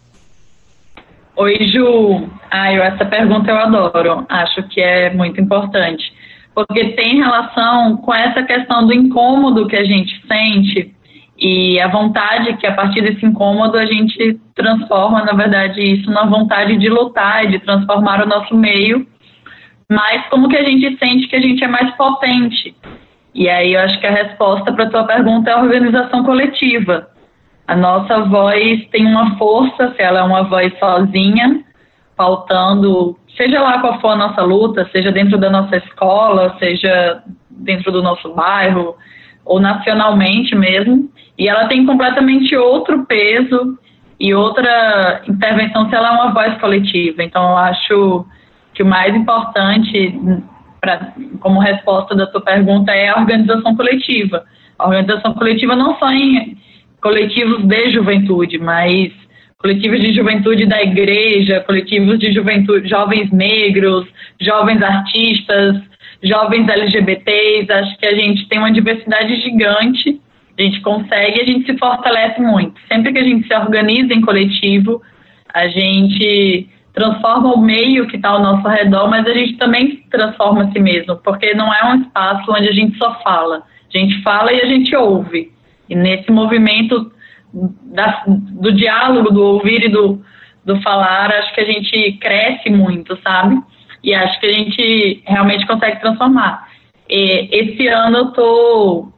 Oi, 1.41 1.57
Ju. 1.69 2.29
Ah, 2.51 2.71
eu, 2.71 2.83
essa 2.83 3.03
pergunta 3.07 3.51
eu 3.51 3.57
adoro. 3.57 4.27
Acho 4.29 4.63
que 4.65 4.79
é 4.79 5.09
muito 5.15 5.41
importante. 5.41 6.13
Porque 6.55 6.91
tem 6.91 7.17
relação 7.17 7.97
com 7.97 8.13
essa 8.15 8.43
questão 8.43 8.87
do 8.87 8.93
incômodo 8.93 9.67
que 9.67 9.75
a 9.75 9.83
gente 9.83 10.21
sente 10.29 10.95
e 11.39 11.81
a 11.81 11.89
vontade 11.89 12.59
que 12.59 12.67
a 12.67 12.75
partir 12.75 13.01
desse 13.01 13.25
incômodo 13.25 13.79
a 13.79 13.87
gente 13.87 14.39
transforma, 14.55 15.25
na 15.25 15.33
verdade, 15.33 15.81
isso 15.81 16.11
na 16.11 16.27
vontade 16.27 16.77
de 16.77 16.91
lutar 16.91 17.47
e 17.47 17.53
de 17.53 17.59
transformar 17.61 18.23
o 18.23 18.29
nosso 18.29 18.55
meio, 18.55 19.07
mas 19.89 20.29
como 20.29 20.47
que 20.47 20.59
a 20.59 20.65
gente 20.65 20.99
sente 20.99 21.27
que 21.27 21.37
a 21.37 21.41
gente 21.41 21.65
é 21.65 21.69
mais 21.69 21.91
potente. 21.97 22.77
E 23.35 23.49
aí 23.49 23.73
eu 23.73 23.81
acho 23.81 23.99
que 23.99 24.07
a 24.07 24.13
resposta 24.13 24.71
para 24.75 24.85
a 24.85 24.91
tua 24.91 25.05
pergunta 25.05 25.49
é 25.49 25.55
a 25.55 25.63
organização 25.63 26.23
coletiva. 26.23 27.09
A 27.71 27.77
nossa 27.77 28.23
voz 28.23 28.85
tem 28.91 29.07
uma 29.07 29.37
força, 29.39 29.95
se 29.95 30.03
ela 30.03 30.19
é 30.19 30.23
uma 30.25 30.43
voz 30.43 30.77
sozinha, 30.77 31.63
faltando, 32.17 33.17
seja 33.37 33.61
lá 33.61 33.79
qual 33.79 34.01
for 34.01 34.09
a 34.09 34.17
nossa 34.17 34.43
luta, 34.43 34.91
seja 34.91 35.13
dentro 35.13 35.39
da 35.39 35.49
nossa 35.49 35.77
escola, 35.77 36.57
seja 36.59 37.23
dentro 37.49 37.93
do 37.93 38.03
nosso 38.03 38.35
bairro, 38.35 38.97
ou 39.45 39.61
nacionalmente 39.61 40.53
mesmo, 40.57 41.09
e 41.39 41.49
ela 41.49 41.69
tem 41.69 41.87
completamente 41.87 42.57
outro 42.57 43.07
peso 43.07 43.79
e 44.19 44.35
outra 44.35 45.23
intervenção 45.29 45.89
se 45.89 45.95
ela 45.95 46.09
é 46.09 46.11
uma 46.11 46.35
voz 46.35 46.61
coletiva. 46.61 47.23
Então, 47.23 47.51
eu 47.51 47.57
acho 47.57 48.27
que 48.75 48.83
o 48.83 48.87
mais 48.87 49.15
importante, 49.15 50.19
pra, 50.81 51.13
como 51.39 51.61
resposta 51.61 52.17
da 52.17 52.27
tua 52.27 52.41
pergunta, 52.41 52.91
é 52.91 53.11
a 53.11 53.21
organização 53.21 53.77
coletiva. 53.77 54.43
A 54.77 54.87
organização 54.87 55.35
coletiva 55.35 55.77
não 55.77 55.97
só 56.01 56.11
em 56.11 56.59
coletivos 57.01 57.65
de 57.65 57.91
juventude, 57.91 58.59
mas 58.59 59.13
coletivos 59.59 60.01
de 60.01 60.15
juventude 60.15 60.67
da 60.67 60.83
igreja, 60.83 61.61
coletivos 61.61 62.19
de 62.19 62.33
juventude, 62.33 62.89
jovens 62.89 63.31
negros, 63.31 64.07
jovens 64.41 64.83
artistas, 64.83 65.77
jovens 66.23 66.69
LGBTs. 66.69 67.71
Acho 67.71 67.99
que 67.99 68.07
a 68.07 68.15
gente 68.15 68.49
tem 68.49 68.59
uma 68.59 68.73
diversidade 68.73 69.41
gigante, 69.43 70.21
a 70.59 70.63
gente 70.63 70.81
consegue, 70.81 71.41
a 71.41 71.45
gente 71.45 71.67
se 71.67 71.79
fortalece 71.79 72.41
muito. 72.41 72.81
Sempre 72.89 73.13
que 73.13 73.19
a 73.19 73.25
gente 73.25 73.47
se 73.47 73.55
organiza 73.55 74.13
em 74.13 74.21
coletivo, 74.21 75.03
a 75.53 75.69
gente 75.69 76.69
transforma 76.93 77.55
o 77.55 77.61
meio 77.61 78.07
que 78.09 78.17
está 78.17 78.31
ao 78.31 78.43
nosso 78.43 78.67
redor, 78.67 79.09
mas 79.09 79.27
a 79.27 79.33
gente 79.33 79.57
também 79.57 80.03
transforma 80.11 80.65
a 80.65 80.73
si 80.73 80.81
mesmo, 80.81 81.17
porque 81.17 81.55
não 81.55 81.73
é 81.73 81.85
um 81.85 82.03
espaço 82.03 82.51
onde 82.51 82.69
a 82.69 82.73
gente 82.73 82.97
só 82.99 83.21
fala. 83.23 83.63
A 83.93 83.99
gente 83.99 84.23
fala 84.23 84.53
e 84.53 84.61
a 84.61 84.67
gente 84.67 84.95
ouve. 84.95 85.51
E 85.91 85.95
nesse 85.97 86.31
movimento 86.31 87.13
da, 87.53 88.23
do 88.27 88.73
diálogo, 88.73 89.31
do 89.31 89.43
ouvir 89.43 89.85
e 89.85 89.89
do, 89.89 90.23
do 90.65 90.81
falar, 90.83 91.33
acho 91.33 91.53
que 91.53 91.61
a 91.61 91.67
gente 91.67 92.13
cresce 92.13 92.71
muito, 92.71 93.19
sabe? 93.23 93.61
E 94.03 94.15
acho 94.15 94.39
que 94.41 94.47
a 94.47 94.53
gente 94.53 95.23
realmente 95.27 95.67
consegue 95.67 96.01
transformar. 96.01 96.69
E 97.09 97.49
esse 97.51 97.89
ano 97.89 98.19
eu 98.19 98.27
tô 98.33 99.13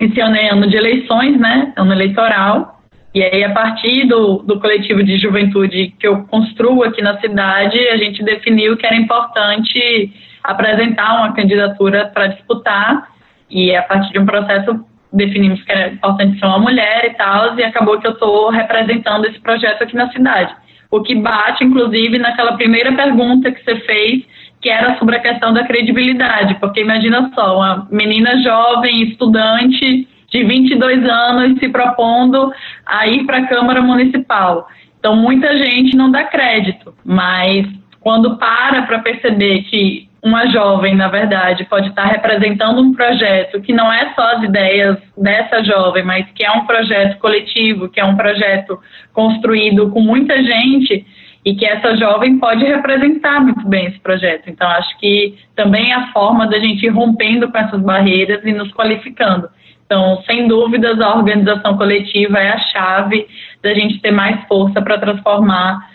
esse 0.00 0.20
ano 0.20 0.36
é 0.36 0.48
ano 0.48 0.68
de 0.68 0.76
eleições, 0.76 1.38
né? 1.38 1.72
Ano 1.76 1.92
eleitoral. 1.92 2.80
E 3.14 3.22
aí, 3.22 3.44
a 3.44 3.52
partir 3.52 4.06
do, 4.06 4.38
do 4.38 4.58
coletivo 4.58 5.04
de 5.04 5.18
juventude 5.18 5.94
que 5.98 6.08
eu 6.08 6.24
construo 6.24 6.82
aqui 6.82 7.02
na 7.02 7.20
cidade, 7.20 7.78
a 7.88 7.96
gente 7.96 8.22
definiu 8.24 8.76
que 8.76 8.86
era 8.86 8.96
importante 8.96 10.12
apresentar 10.42 11.18
uma 11.18 11.32
candidatura 11.34 12.06
para 12.06 12.28
disputar. 12.28 13.12
E 13.48 13.76
a 13.76 13.82
partir 13.82 14.12
de 14.12 14.18
um 14.18 14.26
processo 14.26 14.84
definimos 15.12 15.62
que 15.62 15.72
era 15.72 15.92
importante 15.92 16.38
ser 16.38 16.46
uma 16.46 16.58
mulher 16.58 17.04
e 17.04 17.10
tal, 17.14 17.58
e 17.58 17.62
acabou 17.62 18.00
que 18.00 18.06
eu 18.06 18.12
estou 18.12 18.50
representando 18.50 19.26
esse 19.26 19.38
projeto 19.40 19.82
aqui 19.82 19.94
na 19.94 20.10
cidade. 20.10 20.54
O 20.90 21.02
que 21.02 21.14
bate, 21.14 21.64
inclusive, 21.64 22.18
naquela 22.18 22.56
primeira 22.56 22.92
pergunta 22.92 23.50
que 23.50 23.62
você 23.64 23.76
fez, 23.80 24.24
que 24.60 24.68
era 24.70 24.96
sobre 24.98 25.16
a 25.16 25.20
questão 25.20 25.52
da 25.52 25.64
credibilidade, 25.64 26.54
porque 26.60 26.80
imagina 26.80 27.30
só, 27.34 27.56
uma 27.56 27.88
menina 27.90 28.40
jovem, 28.42 29.02
estudante 29.02 30.08
de 30.30 30.44
22 30.44 31.04
anos 31.08 31.58
se 31.58 31.68
propondo 31.68 32.52
a 32.86 33.06
ir 33.06 33.24
para 33.24 33.38
a 33.38 33.46
Câmara 33.46 33.82
Municipal. 33.82 34.68
Então, 34.98 35.16
muita 35.16 35.58
gente 35.58 35.96
não 35.96 36.10
dá 36.10 36.24
crédito, 36.24 36.94
mas 37.04 37.66
quando 38.00 38.36
para 38.36 38.82
para 38.82 39.00
perceber 39.00 39.62
que 39.64 40.08
uma 40.22 40.46
jovem, 40.46 40.94
na 40.94 41.08
verdade, 41.08 41.64
pode 41.64 41.88
estar 41.88 42.04
representando 42.04 42.80
um 42.80 42.94
projeto 42.94 43.60
que 43.60 43.72
não 43.72 43.92
é 43.92 44.14
só 44.14 44.36
as 44.36 44.44
ideias 44.44 44.96
dessa 45.18 45.64
jovem, 45.64 46.04
mas 46.04 46.24
que 46.32 46.44
é 46.44 46.52
um 46.52 46.64
projeto 46.64 47.18
coletivo, 47.18 47.88
que 47.88 47.98
é 47.98 48.04
um 48.04 48.16
projeto 48.16 48.78
construído 49.12 49.90
com 49.90 50.00
muita 50.00 50.40
gente 50.40 51.04
e 51.44 51.56
que 51.56 51.66
essa 51.66 51.96
jovem 51.96 52.38
pode 52.38 52.64
representar 52.64 53.40
muito 53.40 53.66
bem 53.68 53.86
esse 53.86 53.98
projeto. 53.98 54.48
Então, 54.48 54.68
acho 54.68 54.96
que 54.98 55.34
também 55.56 55.90
é 55.90 55.96
a 55.96 56.12
forma 56.12 56.46
da 56.46 56.58
gente 56.60 56.86
ir 56.86 56.90
rompendo 56.90 57.50
com 57.50 57.58
essas 57.58 57.82
barreiras 57.82 58.44
e 58.44 58.52
nos 58.52 58.72
qualificando. 58.72 59.48
Então, 59.84 60.22
sem 60.22 60.46
dúvidas, 60.46 61.00
a 61.00 61.16
organização 61.16 61.76
coletiva 61.76 62.38
é 62.38 62.50
a 62.50 62.58
chave 62.58 63.26
da 63.60 63.74
gente 63.74 64.00
ter 64.00 64.12
mais 64.12 64.40
força 64.46 64.80
para 64.80 64.98
transformar 64.98 65.90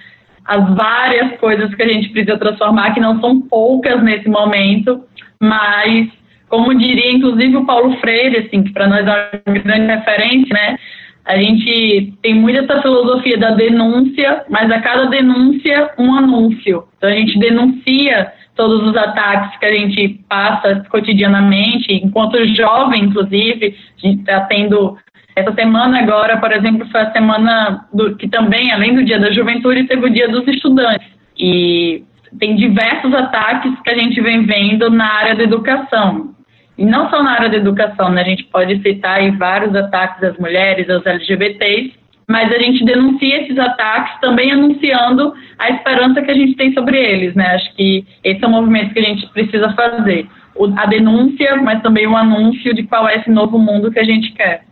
as 0.48 0.76
várias 0.76 1.38
coisas 1.40 1.74
que 1.76 1.84
a 1.84 1.88
gente 1.88 2.10
precisa 2.10 2.38
transformar, 2.38 2.94
que 2.94 3.02
não 3.02 3.20
são 3.20 3.42
poucas 3.42 4.02
nesse 4.02 4.30
momento, 4.30 5.04
mas, 5.42 6.08
como 6.48 6.74
diria 6.74 7.12
inclusive 7.12 7.58
o 7.58 7.66
Paulo 7.66 7.98
Freire, 7.98 8.38
assim, 8.38 8.64
que 8.64 8.72
para 8.72 8.88
nós 8.88 9.06
é 9.06 9.42
uma 9.46 9.60
grande 9.60 9.88
referência, 9.88 10.54
né? 10.54 10.78
A 11.26 11.38
gente 11.38 12.14
tem 12.22 12.34
muito 12.34 12.62
essa 12.62 12.82
filosofia 12.82 13.38
da 13.38 13.52
denúncia, 13.52 14.46
mas 14.50 14.72
a 14.72 14.80
cada 14.80 15.08
denúncia, 15.08 15.92
um 16.00 16.16
anúncio. 16.16 16.86
Então, 16.98 17.10
a 17.10 17.14
gente 17.14 17.38
denuncia 17.38 18.32
todos 18.56 18.88
os 18.88 18.96
ataques 18.96 19.60
que 19.60 19.66
a 19.66 19.76
gente 19.76 20.22
passa 20.30 20.86
cotidianamente, 20.90 21.94
enquanto 21.94 22.44
jovem, 22.56 23.04
inclusive, 23.04 23.76
a 24.02 24.08
gente 24.08 24.22
está 24.22 24.42
tendo 24.46 24.98
essa 25.38 25.54
semana 25.54 26.00
agora, 26.00 26.38
por 26.38 26.52
exemplo, 26.52 26.88
foi 26.90 27.00
a 27.00 27.12
semana 27.12 27.86
do, 27.94 28.16
que 28.16 28.28
também, 28.28 28.72
além 28.72 28.96
do 28.96 29.06
Dia 29.06 29.20
da 29.20 29.32
Juventude, 29.32 29.84
teve 29.84 30.04
o 30.04 30.10
Dia 30.10 30.28
dos 30.28 30.48
Estudantes. 30.48 31.08
E 31.38 32.04
tem 32.40 32.56
diversos 32.56 33.14
ataques 33.14 33.72
que 33.82 33.90
a 33.92 34.00
gente 34.00 34.20
vem 34.20 34.48
vendo 34.48 34.90
na 34.90 35.06
área 35.06 35.36
da 35.36 35.44
educação. 35.44 36.34
E 36.76 36.84
não 36.84 37.08
só 37.12 37.22
na 37.22 37.34
área 37.34 37.50
da 37.50 37.58
educação, 37.58 38.10
né? 38.10 38.22
A 38.22 38.26
gente 38.26 38.46
pode 38.46 38.82
citar 38.82 39.20
aí 39.20 39.30
vários 39.30 39.76
ataques 39.76 40.24
às 40.24 40.36
mulheres, 40.40 40.90
aos 40.90 41.06
LGBTs, 41.06 41.94
mas 42.28 42.52
a 42.52 42.58
gente 42.58 42.84
denuncia 42.84 43.44
esses 43.44 43.60
ataques 43.60 44.20
também 44.20 44.52
anunciando 44.52 45.36
a 45.60 45.70
esperança 45.70 46.20
que 46.24 46.32
a 46.32 46.36
gente 46.36 46.56
tem 46.56 46.74
sobre 46.74 46.98
eles, 46.98 47.36
né? 47.36 47.46
Acho 47.54 47.76
que 47.76 48.04
esse 48.24 48.44
é 48.44 48.48
o 48.48 48.52
movimento 48.52 48.92
que 48.92 49.00
a 49.00 49.04
gente 49.04 49.28
precisa 49.28 49.70
fazer. 49.74 50.28
O, 50.56 50.66
a 50.76 50.88
denúncia, 50.88 51.58
mas 51.58 51.84
também 51.84 52.08
o 52.08 52.18
anúncio 52.18 52.74
de 52.74 52.82
qual 52.84 53.08
é 53.08 53.18
esse 53.18 53.30
novo 53.30 53.60
mundo 53.60 53.92
que 53.92 54.00
a 54.00 54.04
gente 54.04 54.32
quer. 54.32 54.66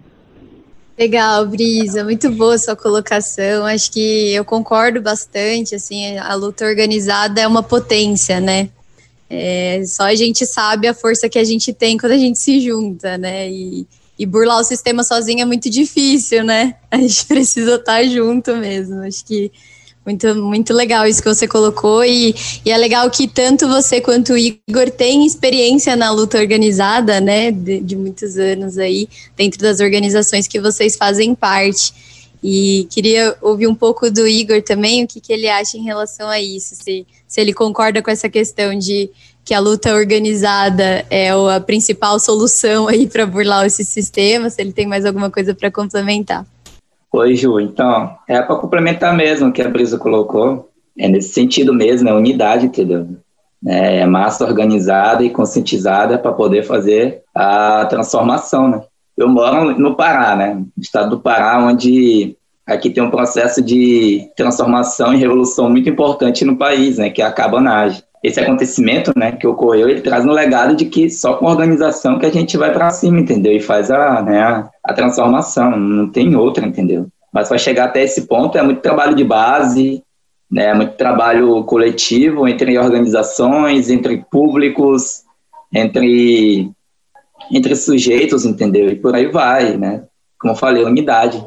Legal, 0.98 1.46
Brisa, 1.46 2.06
muito 2.06 2.32
boa 2.32 2.58
sua 2.58 2.76
colocação. 2.76 3.66
Acho 3.66 3.92
que 3.92 4.34
eu 4.34 4.46
concordo 4.46 5.02
bastante. 5.02 5.76
Assim, 5.76 6.18
a 6.18 6.34
luta 6.36 6.66
organizada 6.66 7.42
é 7.42 7.48
uma 7.48 7.62
potência, 7.62 8.40
né? 8.40 8.70
É, 9.30 9.84
só 9.86 10.04
a 10.04 10.16
gente 10.16 10.46
sabe 10.46 10.88
a 10.88 10.94
força 10.94 11.28
que 11.28 11.38
a 11.38 11.44
gente 11.44 11.74
tem 11.74 11.98
quando 11.98 12.14
a 12.14 12.18
gente 12.18 12.40
se 12.40 12.62
junta, 12.62 13.18
né? 13.18 13.50
E, 13.50 13.86
e 14.18 14.26
burlar 14.26 14.60
o 14.60 14.64
sistema 14.64 15.04
sozinho 15.04 15.42
é 15.42 15.46
muito 15.46 15.70
difícil, 15.70 16.46
né? 16.46 16.76
A 16.90 16.98
gente 16.98 17.26
precisa 17.26 17.76
estar 17.76 18.02
junto 18.06 18.56
mesmo. 18.56 19.02
Acho 19.02 19.26
que 19.26 19.52
muito, 20.06 20.36
muito 20.36 20.74
legal 20.74 21.08
isso 21.08 21.22
que 21.22 21.28
você 21.28 21.48
colocou, 21.48 22.06
e, 22.06 22.36
e 22.63 22.72
é 22.72 22.78
legal 22.78 23.10
que 23.10 23.28
tanto 23.28 23.68
você 23.68 24.00
quanto 24.00 24.34
o 24.34 24.38
Igor 24.38 24.91
têm 24.96 25.26
experiência 25.26 25.96
na 25.96 26.12
luta 26.12 26.38
organizada, 26.38 27.20
né, 27.20 27.52
de, 27.52 27.80
de 27.80 27.96
muitos 27.96 28.38
anos 28.38 28.78
aí, 28.78 29.10
dentro 29.36 29.60
das 29.60 29.80
organizações 29.80 30.48
que 30.48 30.62
vocês 30.62 30.96
fazem 30.96 31.34
parte. 31.34 31.94
E 32.44 32.88
queria 32.91 33.36
ouvir 33.41 33.65
um 33.65 33.74
pouco 33.74 34.12
do 34.12 34.28
Igor 34.28 34.62
também, 34.62 35.04
o 35.04 35.08
que, 35.08 35.20
que 35.20 35.34
ele 35.34 35.50
acha 35.50 35.78
em 35.78 35.84
relação 35.84 36.30
a 36.30 36.39
isso, 36.39 36.76
se, 36.76 37.06
se 37.28 37.41
ele 37.41 37.54
concorda 37.54 38.04
com 38.04 38.12
essa 38.12 38.30
questão 38.30 38.78
de 38.78 39.10
que 39.44 39.54
a 39.54 39.60
luta 39.60 39.94
organizada 39.96 41.06
é 41.10 41.30
a 41.30 41.60
principal 41.60 42.20
solução 42.20 42.88
aí 42.88 43.08
para 43.08 43.26
burlar 43.26 43.65
esse 43.65 43.84
sistema, 43.84 44.50
se 44.50 44.62
ele 44.62 44.72
tem 44.72 44.86
mais 44.86 45.06
alguma 45.06 45.32
coisa 45.32 45.56
para 45.56 45.72
complementar. 45.72 46.46
Oi, 47.15 47.34
Ju. 47.34 47.62
Então, 47.62 48.13
é 48.28 48.41
para 48.41 48.58
complementar 48.58 49.15
mesmo 49.15 49.47
o 49.47 49.51
que 49.54 49.62
a 49.62 49.69
Brisa 49.69 49.97
colocou. 49.97 50.69
É 50.99 51.08
nesse 51.08 51.30
sentido 51.30 51.73
mesmo, 51.73 52.10
é 52.10 52.13
unidade, 52.13 52.65
entendeu? 52.65 53.08
É, 53.65 53.99
é 53.99 54.06
massa 54.06 54.43
organizada 54.45 55.23
e 55.23 55.30
conscientizada 55.30 56.17
para 56.17 56.34
poder 56.34 56.63
fazer 56.63 57.21
a 57.34 57.86
transformação, 57.86 58.67
né? 58.67 58.82
Eu 59.15 59.30
moro 59.30 59.80
no 59.80 59.95
Pará, 59.95 60.36
né? 60.36 60.56
No 60.56 60.84
estado 60.84 61.12
do 61.12 61.21
Pará, 61.21 61.58
onde 61.63 62.36
aqui 62.67 62.89
tem 62.89 63.01
um 63.01 63.10
processo 63.10 63.62
de 63.62 64.30
transformação 64.36 65.13
e 65.13 65.17
revolução 65.17 65.69
muito 65.69 65.89
importante 65.89 66.43
no 66.43 66.58
país, 66.58 66.97
né? 66.97 67.10
Que 67.10 67.21
é 67.21 67.25
a 67.25 67.32
cabanagem 67.32 68.04
esse 68.26 68.40
acontecimento, 68.40 69.14
né, 69.16 69.32
que 69.34 69.46
ocorreu, 69.46 69.88
ele 69.88 70.02
traz 70.02 70.26
um 70.26 70.32
legado 70.32 70.76
de 70.76 70.86
que 70.86 71.10
só 71.10 71.36
com 71.36 71.46
organização 71.46 72.18
que 72.18 72.26
a 72.26 72.32
gente 72.32 72.58
vai 72.58 72.74
para 72.74 72.90
cima, 72.90 73.20
entendeu? 73.20 73.54
E 73.54 73.60
faz 73.60 73.92
a, 73.92 74.22
né, 74.22 74.42
a, 74.42 74.70
a 74.84 74.94
transformação, 74.94 75.78
não 75.78 76.10
tem 76.10 76.36
outra, 76.36 76.66
entendeu? 76.66 77.08
Mas 77.32 77.48
para 77.48 77.58
chegar 77.58 77.86
até 77.86 78.04
esse 78.04 78.26
ponto 78.28 78.58
é 78.58 78.64
muito 78.64 78.82
trabalho 78.82 79.16
de 79.16 79.24
base, 79.24 80.02
né, 80.52 80.74
muito 80.74 80.94
trabalho 80.96 81.64
coletivo 81.66 82.48
entre 82.48 82.78
organizações, 82.80 83.90
entre 83.90 84.26
públicos, 84.32 85.24
entre 85.74 86.72
entre 87.52 87.76
sujeitos, 87.76 88.44
entendeu? 88.44 88.90
E 88.90 88.96
por 88.96 89.14
aí 89.16 89.28
vai, 89.28 89.78
né? 89.78 90.04
Como 90.40 90.54
eu 90.54 90.58
falei, 90.58 90.84
unidade. 90.84 91.46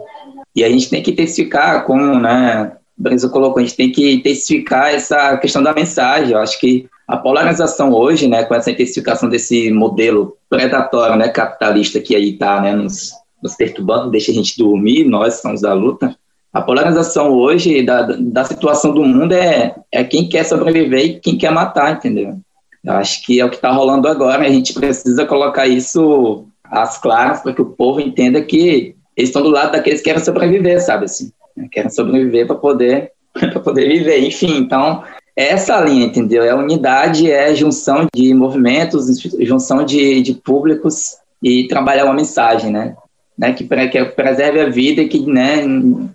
E 0.54 0.62
a 0.62 0.68
gente 0.68 0.88
tem 0.88 1.02
que 1.02 1.10
intensificar 1.10 1.84
como, 1.84 2.20
né, 2.20 2.77
Brisa 2.98 3.28
colocou, 3.28 3.60
a 3.60 3.64
gente 3.64 3.76
tem 3.76 3.92
que 3.92 4.12
intensificar 4.12 4.92
essa 4.92 5.36
questão 5.36 5.62
da 5.62 5.72
mensagem. 5.72 6.32
Eu 6.32 6.38
acho 6.38 6.58
que 6.58 6.88
a 7.06 7.16
polarização 7.16 7.92
hoje, 7.92 8.26
né, 8.26 8.44
com 8.44 8.54
essa 8.54 8.70
intensificação 8.70 9.28
desse 9.28 9.70
modelo 9.70 10.36
predatório, 10.50 11.16
né, 11.16 11.28
capitalista 11.28 12.00
que 12.00 12.16
aí 12.16 12.32
está, 12.32 12.60
né, 12.60 12.74
nos, 12.74 13.12
nos 13.42 13.54
perturbando, 13.54 14.10
deixa 14.10 14.32
a 14.32 14.34
gente 14.34 14.58
dormir, 14.58 15.04
nós 15.04 15.34
somos 15.34 15.60
da 15.60 15.72
luta. 15.72 16.16
A 16.52 16.60
polarização 16.60 17.30
hoje 17.30 17.82
da, 17.82 18.02
da 18.02 18.44
situação 18.44 18.92
do 18.92 19.04
mundo 19.04 19.32
é, 19.32 19.76
é 19.92 20.02
quem 20.02 20.28
quer 20.28 20.44
sobreviver 20.44 21.04
e 21.04 21.20
quem 21.20 21.38
quer 21.38 21.52
matar, 21.52 21.92
entendeu? 21.92 22.38
Eu 22.84 22.92
acho 22.94 23.24
que 23.24 23.38
é 23.38 23.44
o 23.44 23.50
que 23.50 23.56
está 23.56 23.70
rolando 23.70 24.08
agora. 24.08 24.44
A 24.44 24.50
gente 24.50 24.72
precisa 24.72 25.24
colocar 25.24 25.66
isso 25.66 26.46
às 26.64 26.98
claras 26.98 27.40
para 27.42 27.52
que 27.52 27.62
o 27.62 27.66
povo 27.66 28.00
entenda 28.00 28.42
que 28.42 28.96
eles 29.16 29.30
estão 29.30 29.42
do 29.42 29.50
lado 29.50 29.72
daqueles 29.72 30.00
que 30.00 30.06
querem 30.06 30.24
sobreviver, 30.24 30.80
sabe 30.80 31.04
assim? 31.04 31.30
Né? 31.58 31.68
querem 31.70 31.90
sobreviver 31.90 32.46
para 32.46 32.56
poder, 32.56 33.12
poder 33.64 33.88
viver. 33.88 34.20
Enfim, 34.20 34.56
então, 34.58 35.02
essa 35.36 35.80
linha, 35.80 36.06
entendeu? 36.06 36.42
É 36.42 36.54
unidade, 36.54 37.30
é 37.30 37.54
junção 37.54 38.06
de 38.14 38.32
movimentos, 38.32 39.06
junção 39.40 39.84
de, 39.84 40.22
de 40.22 40.34
públicos 40.34 41.16
e 41.42 41.66
trabalhar 41.68 42.04
uma 42.04 42.14
mensagem, 42.14 42.70
né? 42.70 42.96
né? 43.36 43.52
Que, 43.52 43.64
que 43.64 44.04
preserve 44.06 44.60
a 44.60 44.68
vida 44.68 45.02
e 45.02 45.08
que, 45.08 45.20
né, 45.20 45.58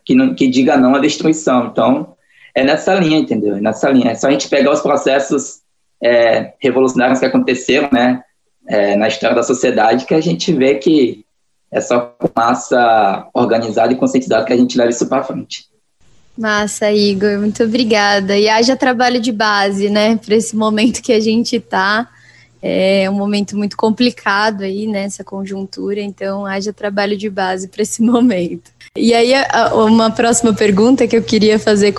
que, 0.03 0.15
não, 0.15 0.34
que 0.34 0.47
diga 0.47 0.77
não 0.77 0.95
à 0.95 0.99
destruição. 0.99 1.67
Então, 1.67 2.15
é 2.53 2.63
nessa 2.63 2.93
linha, 2.95 3.19
entendeu? 3.19 3.56
É 3.56 3.62
nessa 3.62 3.89
linha. 3.89 4.12
É 4.12 4.15
só 4.15 4.27
a 4.27 4.32
gente 4.32 4.49
pegar 4.49 4.71
os 4.71 4.82
processos 4.82 5.62
é, 6.01 6.53
revolucionários 6.60 7.19
que 7.19 7.25
aconteceram, 7.25 7.89
né? 7.91 8.21
É, 8.65 8.95
na 8.95 9.10
história 9.10 9.36
da 9.36 9.43
sociedade 9.43 10.06
que 10.06 10.13
a 10.13 10.21
gente 10.21 10.53
vê 10.53 10.75
que 10.75 11.22
é 11.73 11.81
só 11.81 12.15
massa 12.36 13.27
organizada 13.33 13.91
e 13.91 13.95
conscientizada 13.95 14.45
que 14.45 14.53
a 14.53 14.57
gente 14.57 14.77
leva 14.77 14.91
isso 14.91 15.07
para 15.07 15.23
frente. 15.23 15.65
Massa, 16.38 16.91
Igor, 16.91 17.39
muito 17.39 17.63
obrigada. 17.63 18.38
E 18.38 18.47
haja 18.47 18.75
trabalho 18.75 19.19
de 19.19 19.31
base, 19.31 19.89
né, 19.89 20.15
para 20.15 20.36
esse 20.36 20.55
momento 20.55 21.01
que 21.01 21.12
a 21.12 21.19
gente 21.19 21.57
está. 21.57 22.07
É 22.65 23.09
um 23.09 23.13
momento 23.13 23.57
muito 23.57 23.75
complicado 23.75 24.63
aí 24.63 24.88
nessa 24.88 25.21
conjuntura, 25.21 25.99
então 25.99 26.45
haja 26.45 26.71
trabalho 26.71 27.17
de 27.17 27.29
base 27.29 27.67
para 27.67 27.81
esse 27.81 28.01
momento. 28.03 28.71
E 28.95 29.13
aí, 29.13 29.33
uma 29.73 30.12
próxima 30.12 30.53
pergunta 30.53 31.07
que 31.07 31.17
eu 31.17 31.23
queria 31.23 31.59
fazer 31.59 31.93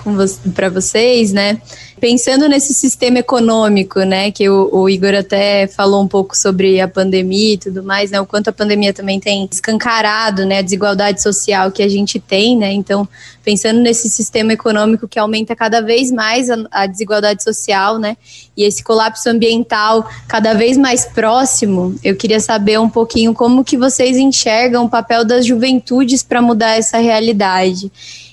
para 0.55 0.69
vocês, 0.69 1.31
né? 1.31 1.61
Pensando 1.99 2.49
nesse 2.49 2.73
sistema 2.73 3.19
econômico, 3.19 4.01
né, 4.01 4.29
que 4.29 4.49
o, 4.49 4.69
o, 4.69 4.89
Igor 4.89 5.15
até 5.15 5.65
falou 5.65 6.03
um 6.03 6.07
pouco 6.07 6.35
sobre 6.35 6.81
a 6.81 6.89
pandemia 6.89 7.53
e 7.53 7.57
tudo 7.57 7.81
mais, 7.81 8.11
né, 8.11 8.19
o 8.19 8.25
quanto 8.25 8.49
a 8.49 8.53
pandemia 8.53 8.93
também 8.93 9.17
tem 9.17 9.47
escancarado, 9.49 10.45
né, 10.45 10.57
a 10.57 10.61
desigualdade 10.61 11.21
social 11.21 11.71
que 11.71 11.81
a 11.81 11.87
gente 11.87 12.19
tem, 12.19 12.57
né, 12.57 12.73
então 12.73 13.07
pensando 13.45 13.79
nesse 13.79 14.09
sistema 14.09 14.51
econômico 14.51 15.07
que 15.07 15.17
aumenta 15.17 15.55
cada 15.55 15.81
vez 15.81 16.11
mais 16.11 16.49
a, 16.49 16.57
a 16.69 16.85
desigualdade 16.85 17.41
social, 17.41 17.97
né, 17.97 18.17
e 18.57 18.63
esse 18.63 18.83
colapso 18.83 19.29
ambiental 19.29 20.09
cada 20.27 20.53
vez 20.53 20.77
mais 20.77 21.05
próximo, 21.05 21.95
eu 22.03 22.15
queria 22.17 22.41
saber 22.41 22.77
um 22.77 22.89
pouquinho 22.89 23.33
como 23.33 23.63
que 23.63 23.77
vocês 23.77 24.17
enxergam 24.17 24.83
o 24.83 24.89
papel 24.89 25.23
das 25.23 25.45
juventudes 25.45 26.21
para 26.21 26.41
mudar 26.41 26.77
essa 26.77 26.97
realidade 26.97 27.89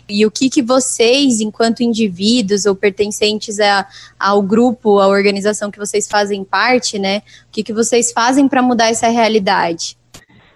e 0.08 0.26
o 0.26 0.30
que, 0.30 0.48
que 0.48 0.62
vocês, 0.62 1.40
enquanto 1.40 1.82
indivíduos 1.82 2.66
ou 2.66 2.74
pertencentes 2.74 3.58
a, 3.60 3.86
ao 4.18 4.42
grupo, 4.42 4.98
à 4.98 5.08
organização 5.08 5.70
que 5.70 5.78
vocês 5.78 6.08
fazem 6.08 6.44
parte, 6.44 6.98
né? 6.98 7.18
O 7.48 7.52
que, 7.52 7.62
que 7.62 7.72
vocês 7.72 8.12
fazem 8.12 8.48
para 8.48 8.62
mudar 8.62 8.88
essa 8.88 9.08
realidade? 9.08 9.96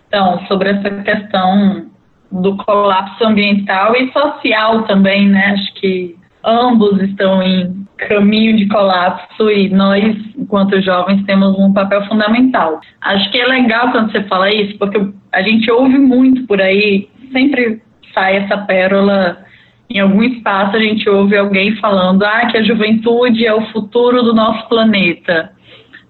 Então, 0.09 0.45
sobre 0.47 0.71
essa 0.71 0.91
questão 1.03 1.87
do 2.31 2.57
colapso 2.59 3.25
ambiental 3.25 3.95
e 3.97 4.13
social 4.13 4.85
também, 4.85 5.29
né? 5.29 5.55
Acho 5.55 5.75
que 5.75 6.17
ambos 6.45 7.01
estão 7.03 7.43
em, 7.43 7.87
caminho 7.97 8.57
de 8.57 8.69
colapso 8.69 9.51
e 9.51 9.69
nós, 9.71 10.05
enquanto 10.37 10.81
jovens, 10.83 11.25
temos 11.25 11.59
um 11.59 11.73
papel 11.73 12.05
fundamental. 12.07 12.81
Acho 13.01 13.31
que 13.31 13.39
é 13.39 13.47
legal 13.47 13.91
quando 13.91 14.13
você 14.13 14.23
fala 14.25 14.51
isso, 14.51 14.79
porque 14.79 15.01
a 15.33 15.43
gente 15.43 15.71
ouve 15.71 15.99
muito 15.99 16.47
por 16.47 16.61
aí, 16.61 17.09
sempre 17.33 17.83
sai 18.16 18.37
essa 18.37 18.57
pérola 18.59 19.44
em 19.88 20.00
algum 20.00 20.22
espaço 20.22 20.76
a 20.76 20.81
gente 20.81 21.09
ouve 21.09 21.37
alguém 21.37 21.76
falando 21.76 22.24
ah, 22.24 22.46
que 22.46 22.59
a 22.59 22.62
juventude 22.62 23.46
é 23.46 23.55
o 23.55 23.66
futuro 23.66 24.22
do 24.22 24.35
nosso 24.35 24.68
planeta. 24.68 25.52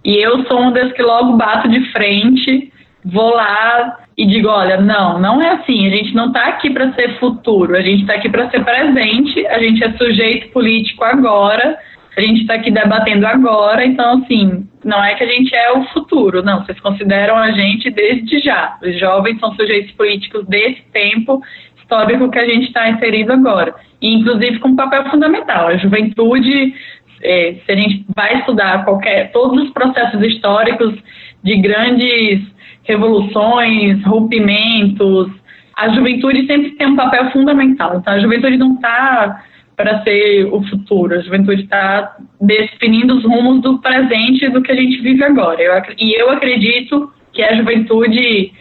E 0.04 0.16
eu 0.16 0.44
sou 0.46 0.60
uma 0.60 0.72
das 0.72 0.92
que 0.92 1.02
logo 1.02 1.36
bato 1.36 1.68
de 1.68 1.80
frente, 1.92 2.72
vou 3.04 3.34
lá 3.34 3.98
e 4.16 4.24
digo, 4.26 4.48
olha, 4.48 4.80
não, 4.80 5.18
não 5.18 5.42
é 5.42 5.50
assim. 5.50 5.86
A 5.86 5.90
gente 5.90 6.14
não 6.14 6.28
está 6.28 6.44
aqui 6.46 6.70
para 6.70 6.92
ser 6.92 7.18
futuro, 7.18 7.76
a 7.76 7.82
gente 7.82 8.02
está 8.02 8.14
aqui 8.14 8.28
para 8.30 8.48
ser 8.50 8.64
presente, 8.64 9.46
a 9.48 9.58
gente 9.58 9.84
é 9.84 9.92
sujeito 9.92 10.52
político 10.52 11.04
agora, 11.04 11.78
a 12.16 12.20
gente 12.20 12.42
está 12.42 12.54
aqui 12.54 12.70
debatendo 12.70 13.26
agora, 13.26 13.84
então, 13.84 14.22
assim, 14.22 14.66
não 14.82 15.04
é 15.04 15.14
que 15.14 15.22
a 15.22 15.26
gente 15.26 15.54
é 15.54 15.72
o 15.72 15.84
futuro, 15.88 16.42
não, 16.42 16.64
vocês 16.64 16.80
consideram 16.80 17.36
a 17.36 17.50
gente 17.50 17.90
desde 17.90 18.40
já. 18.40 18.78
Os 18.82 18.98
jovens 18.98 19.38
são 19.38 19.54
sujeitos 19.54 19.92
políticos 19.92 20.46
desse 20.46 20.82
tempo 20.92 21.42
histórico 21.87 22.31
que 22.31 22.38
a 22.38 22.49
gente 22.49 22.66
está 22.66 22.90
inserido 22.90 23.33
agora. 23.33 23.75
E, 24.03 24.12
inclusive, 24.12 24.59
com 24.59 24.68
um 24.68 24.77
papel 24.77 25.09
fundamental. 25.09 25.68
A 25.68 25.77
juventude, 25.77 26.75
é, 27.22 27.57
se 27.64 27.72
a 27.72 27.77
gente 27.77 28.05
vai 28.14 28.40
estudar 28.40 28.85
qualquer, 28.85 29.31
todos 29.33 29.62
os 29.62 29.70
processos 29.70 30.20
históricos 30.22 30.94
de 31.42 31.57
grandes 31.57 32.42
revoluções, 32.83 34.03
rompimentos, 34.05 35.31
a 35.77 35.88
juventude 35.90 36.46
sempre 36.46 36.70
tem 36.72 36.88
um 36.88 36.96
papel 36.96 37.31
fundamental. 37.31 37.96
Então, 37.96 38.14
a 38.14 38.18
juventude 38.18 38.57
não 38.57 38.75
está 38.75 39.42
para 39.77 40.03
ser 40.03 40.46
o 40.46 40.62
futuro, 40.62 41.14
a 41.14 41.20
juventude 41.20 41.62
está 41.62 42.16
definindo 42.40 43.14
os 43.14 43.25
rumos 43.25 43.61
do 43.61 43.79
presente 43.79 44.49
do 44.49 44.62
que 44.62 44.72
a 44.72 44.75
gente 44.75 45.03
vive 45.03 45.22
agora. 45.22 45.61
Eu, 45.61 45.83
e 45.99 46.18
eu 46.18 46.31
acredito 46.31 47.12
que 47.33 47.42
a 47.42 47.55
juventude, 47.55 48.53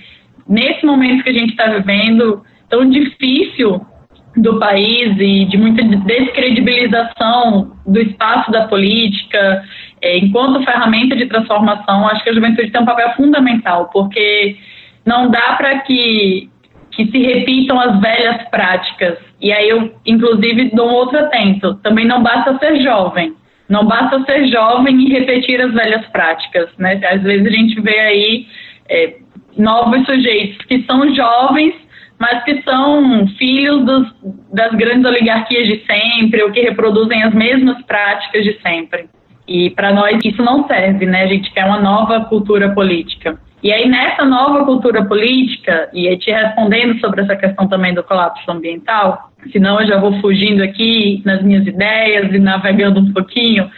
nesse 0.47 0.85
momento 0.85 1.23
que 1.23 1.29
a 1.29 1.33
gente 1.33 1.51
está 1.51 1.67
vivendo, 1.67 2.43
tão 2.69 2.89
difícil 2.89 3.85
do 4.37 4.59
país 4.59 5.15
e 5.17 5.45
de 5.45 5.57
muita 5.57 5.83
descredibilização 5.83 7.77
do 7.85 7.99
espaço 8.01 8.51
da 8.51 8.67
política, 8.67 9.63
é, 10.01 10.17
enquanto 10.17 10.63
ferramenta 10.63 11.15
de 11.15 11.25
transformação, 11.25 12.07
acho 12.07 12.23
que 12.23 12.29
a 12.29 12.33
juventude 12.33 12.69
tem 12.69 12.81
um 12.81 12.85
papel 12.85 13.13
fundamental, 13.15 13.89
porque 13.93 14.57
não 15.05 15.29
dá 15.29 15.53
para 15.57 15.79
que, 15.79 16.49
que 16.91 17.05
se 17.09 17.17
repitam 17.19 17.79
as 17.79 17.99
velhas 18.01 18.43
práticas. 18.49 19.17
E 19.41 19.53
aí 19.53 19.69
eu, 19.69 19.93
inclusive, 20.05 20.71
dou 20.73 20.89
um 20.89 20.93
outro 20.93 21.19
atento. 21.19 21.75
Também 21.75 22.05
não 22.05 22.21
basta 22.21 22.57
ser 22.57 22.81
jovem. 22.81 23.33
Não 23.69 23.85
basta 23.85 24.23
ser 24.25 24.47
jovem 24.47 24.99
e 25.01 25.13
repetir 25.13 25.61
as 25.61 25.73
velhas 25.73 26.05
práticas. 26.07 26.69
Né? 26.77 26.99
Às 27.03 27.21
vezes 27.21 27.45
a 27.45 27.51
gente 27.51 27.81
vê 27.81 27.99
aí 27.99 28.47
é, 28.89 29.15
novos 29.57 30.05
sujeitos 30.05 30.65
que 30.65 30.83
são 30.83 31.13
jovens 31.15 31.73
mas 32.17 32.43
que 32.43 32.61
são 32.63 33.27
filhos 33.37 33.85
dos, 33.85 34.15
das 34.53 34.71
grandes 34.73 35.05
oligarquias 35.05 35.67
de 35.67 35.85
sempre, 35.85 36.43
ou 36.43 36.51
que 36.51 36.61
reproduzem 36.61 37.23
as 37.23 37.33
mesmas 37.33 37.81
práticas 37.83 38.43
de 38.43 38.59
sempre. 38.61 39.09
E 39.47 39.69
para 39.71 39.93
nós 39.93 40.19
isso 40.23 40.41
não 40.41 40.65
serve, 40.67 41.05
né? 41.05 41.23
A 41.23 41.27
gente 41.27 41.51
quer 41.51 41.65
uma 41.65 41.79
nova 41.79 42.21
cultura 42.25 42.73
política. 42.73 43.37
E 43.61 43.71
aí, 43.71 43.87
nessa 43.87 44.25
nova 44.25 44.63
cultura 44.63 45.03
política, 45.05 45.89
e 45.93 46.07
aí 46.07 46.17
te 46.17 46.31
respondendo 46.31 46.99
sobre 46.99 47.21
essa 47.21 47.35
questão 47.35 47.67
também 47.67 47.93
do 47.93 48.03
colapso 48.03 48.49
ambiental, 48.49 49.31
senão 49.51 49.79
eu 49.81 49.87
já 49.87 49.97
vou 49.97 50.19
fugindo 50.21 50.63
aqui 50.63 51.21
nas 51.25 51.41
minhas 51.41 51.65
ideias 51.65 52.31
e 52.31 52.39
navegando 52.39 52.99
um 52.99 53.11
pouquinho, 53.11 53.69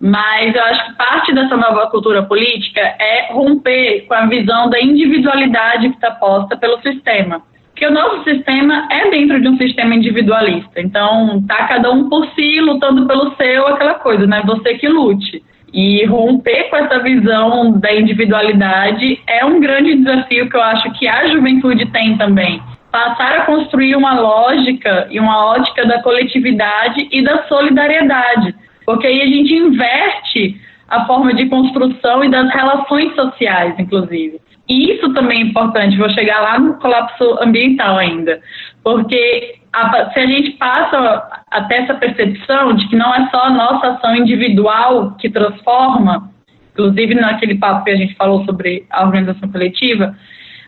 mas 0.00 0.54
eu 0.54 0.62
acho 0.64 0.86
que 0.86 0.96
parte 0.96 1.34
dessa 1.34 1.56
nova 1.56 1.86
cultura 1.90 2.22
política 2.22 2.80
é 2.80 3.32
romper 3.32 4.02
com 4.06 4.14
a 4.14 4.26
visão 4.26 4.68
da 4.68 4.80
individualidade 4.80 5.88
que 5.88 5.94
está 5.94 6.10
posta 6.10 6.56
pelo 6.56 6.80
sistema 6.82 7.42
que 7.74 7.86
o 7.86 7.90
nosso 7.90 8.24
sistema 8.24 8.86
é 8.90 9.10
dentro 9.10 9.40
de 9.40 9.48
um 9.48 9.56
sistema 9.56 9.94
individualista. 9.94 10.80
Então, 10.80 11.42
tá 11.46 11.66
cada 11.66 11.90
um 11.90 12.08
por 12.08 12.26
si, 12.34 12.60
lutando 12.60 13.06
pelo 13.06 13.34
seu, 13.36 13.66
aquela 13.66 13.94
coisa, 13.94 14.26
né? 14.26 14.42
Você 14.46 14.74
que 14.74 14.88
lute. 14.88 15.42
E 15.72 16.04
romper 16.04 16.70
com 16.70 16.76
essa 16.76 17.00
visão 17.00 17.72
da 17.72 17.92
individualidade 17.92 19.20
é 19.26 19.44
um 19.44 19.60
grande 19.60 19.96
desafio 19.96 20.48
que 20.48 20.56
eu 20.56 20.62
acho 20.62 20.92
que 20.92 21.08
a 21.08 21.26
juventude 21.26 21.86
tem 21.86 22.16
também. 22.16 22.62
Passar 22.92 23.38
a 23.38 23.44
construir 23.44 23.96
uma 23.96 24.14
lógica 24.20 25.08
e 25.10 25.18
uma 25.18 25.46
ótica 25.46 25.84
da 25.84 26.00
coletividade 26.00 27.08
e 27.10 27.22
da 27.22 27.42
solidariedade. 27.48 28.54
Porque 28.86 29.08
aí 29.08 29.20
a 29.20 29.26
gente 29.26 29.52
inverte 29.52 30.60
a 30.88 31.04
forma 31.06 31.34
de 31.34 31.46
construção 31.46 32.22
e 32.22 32.30
das 32.30 32.52
relações 32.54 33.12
sociais, 33.16 33.74
inclusive. 33.76 34.38
Isso 34.68 35.12
também 35.12 35.40
é 35.40 35.44
importante, 35.44 35.98
vou 35.98 36.08
chegar 36.10 36.40
lá 36.40 36.58
no 36.58 36.74
colapso 36.74 37.38
ambiental 37.42 37.98
ainda, 37.98 38.40
porque 38.82 39.56
a, 39.72 40.10
se 40.10 40.20
a 40.20 40.26
gente 40.26 40.52
passa 40.52 41.44
até 41.50 41.78
essa 41.78 41.94
percepção 41.94 42.74
de 42.74 42.88
que 42.88 42.96
não 42.96 43.14
é 43.14 43.28
só 43.30 43.44
a 43.44 43.50
nossa 43.50 43.88
ação 43.88 44.16
individual 44.16 45.16
que 45.18 45.28
transforma, 45.28 46.30
inclusive 46.72 47.14
naquele 47.14 47.56
papo 47.56 47.84
que 47.84 47.90
a 47.90 47.96
gente 47.96 48.14
falou 48.14 48.44
sobre 48.46 48.86
a 48.90 49.04
organização 49.04 49.50
coletiva, 49.50 50.16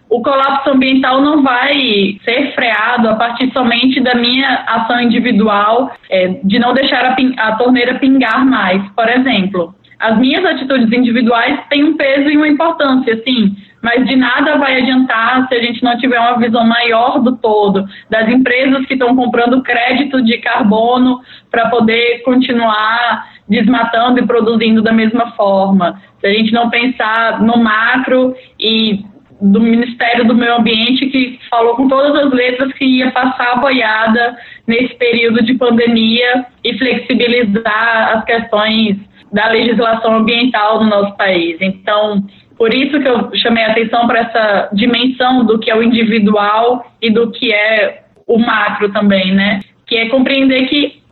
o 0.09 0.23
colapso 0.23 0.71
ambiental 0.71 1.21
não 1.21 1.43
vai 1.43 2.19
ser 2.25 2.53
freado 2.55 3.09
a 3.09 3.17
partir 3.17 3.51
somente 3.53 4.01
da 4.01 4.15
minha 4.15 4.65
ação 4.67 5.01
individual, 5.01 5.91
é, 6.09 6.29
de 6.45 6.59
não 6.59 6.75
deixar 6.75 7.05
a, 7.05 7.17
a 7.39 7.57
torneira 7.57 7.99
pingar 7.99 8.45
mais. 8.45 8.83
Por 8.91 9.09
exemplo, 9.09 9.75
as 9.99 10.19
minhas 10.19 10.45
atitudes 10.45 10.93
individuais 10.93 11.61
têm 11.69 11.85
um 11.85 11.97
peso 11.97 12.29
e 12.29 12.37
uma 12.37 12.49
importância, 12.49 13.23
sim, 13.27 13.57
mas 13.83 14.07
de 14.07 14.17
nada 14.17 14.59
vai 14.59 14.81
adiantar 14.81 15.47
se 15.49 15.55
a 15.55 15.63
gente 15.63 15.83
não 15.83 15.97
tiver 15.97 16.19
uma 16.19 16.39
visão 16.39 16.67
maior 16.67 17.21
do 17.21 17.37
todo, 17.37 17.87
das 18.11 18.29
empresas 18.29 18.85
que 18.87 18.95
estão 18.95 19.15
comprando 19.15 19.63
crédito 19.63 20.23
de 20.23 20.39
carbono 20.39 21.21
para 21.51 21.69
poder 21.71 22.23
continuar 22.25 23.27
desmatando 23.49 24.19
e 24.19 24.27
produzindo 24.27 24.83
da 24.83 24.93
mesma 24.93 25.33
forma. 25.33 26.01
Se 26.21 26.27
a 26.27 26.33
gente 26.33 26.53
não 26.53 26.69
pensar 26.69 27.41
no 27.41 27.59
macro 27.59 28.35
e 28.59 29.05
do 29.41 29.61
Ministério 29.61 30.27
do 30.27 30.35
Meio 30.35 30.57
Ambiente 30.57 31.07
que 31.07 31.39
falou 31.51 31.77
com 31.77 31.89
todas 31.89 32.25
as 32.25 32.33
letras 32.33 32.73
que 32.73 32.85
ia 32.85 33.11
passar 33.11 33.53
a 33.53 33.57
boiada 33.57 34.37
nesse 34.67 34.95
período 34.95 35.45
de 35.45 35.55
pandemia 35.55 36.47
e 36.65 36.77
flexibilizar 36.79 38.17
as 38.17 38.25
questões 38.25 38.97
da 39.33 39.49
legislação 39.49 40.17
ambiental 40.17 40.83
no 40.83 40.91
nosso 40.91 41.17
país. 41.17 41.57
Então, 41.61 42.25
por 42.57 42.73
isso 42.73 42.99
que 43.01 43.09
eu 43.09 43.31
chamei 43.37 43.65
a 43.65 43.73
atenção 43.73 44.07
para 44.07 44.21
essa 44.21 44.71
dimensão 44.73 45.45
do 45.45 45.59
que 45.59 45.71
é 45.71 45.77
o 45.77 45.83
individual 45.83 46.87
e 47.03 47.11
do 47.11 47.31
que 47.31 47.53
é 47.53 48.05
o 48.27 48.39
macro 48.39 48.91
também, 48.93 49.35
né? 49.35 49.61
Que 49.87 49.97
é 49.97 50.09
compreender 50.09 50.67
que 50.67 51.03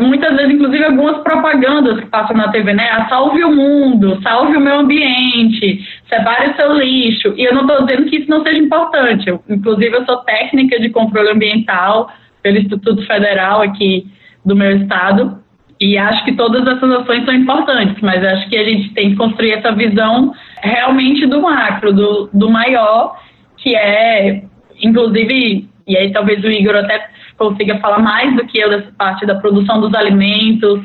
muitas 0.00 0.34
vezes, 0.36 0.54
inclusive, 0.54 0.84
algumas 0.84 1.22
propagandas 1.22 2.00
que 2.00 2.06
passam 2.06 2.36
na 2.36 2.50
TV, 2.50 2.72
né? 2.72 2.88
Ah, 2.90 3.08
salve 3.08 3.44
o 3.44 3.54
mundo, 3.54 4.18
salve 4.22 4.56
o 4.56 4.60
meio 4.60 4.80
ambiente, 4.80 5.86
separe 6.08 6.50
o 6.50 6.56
seu 6.56 6.72
lixo. 6.72 7.34
E 7.36 7.44
eu 7.44 7.54
não 7.54 7.62
estou 7.62 7.84
dizendo 7.84 8.08
que 8.08 8.16
isso 8.16 8.30
não 8.30 8.42
seja 8.42 8.58
importante. 8.60 9.28
Eu, 9.28 9.42
inclusive, 9.48 9.94
eu 9.94 10.04
sou 10.06 10.16
técnica 10.18 10.80
de 10.80 10.88
controle 10.88 11.30
ambiental 11.30 12.10
pelo 12.42 12.58
Instituto 12.58 13.06
Federal 13.06 13.60
aqui 13.60 14.06
do 14.44 14.56
meu 14.56 14.76
estado. 14.76 15.38
E 15.80 15.96
acho 15.96 16.24
que 16.24 16.32
todas 16.32 16.66
essas 16.66 16.90
ações 16.90 17.24
são 17.24 17.34
importantes, 17.34 18.00
mas 18.02 18.24
acho 18.24 18.48
que 18.48 18.56
a 18.56 18.64
gente 18.64 18.90
tem 18.94 19.10
que 19.10 19.16
construir 19.16 19.52
essa 19.52 19.72
visão 19.72 20.32
realmente 20.60 21.24
do 21.26 21.40
macro, 21.40 21.92
do, 21.92 22.28
do 22.32 22.50
maior, 22.50 23.16
que 23.56 23.76
é, 23.76 24.42
inclusive, 24.82 25.68
e 25.86 25.96
aí 25.96 26.12
talvez 26.12 26.42
o 26.42 26.48
Igor 26.48 26.74
até 26.74 27.08
consiga 27.36 27.78
falar 27.78 28.00
mais 28.00 28.34
do 28.34 28.44
que 28.44 28.58
eu 28.58 28.68
dessa 28.68 28.92
parte 28.98 29.24
da 29.24 29.36
produção 29.36 29.80
dos 29.80 29.94
alimentos, 29.94 30.82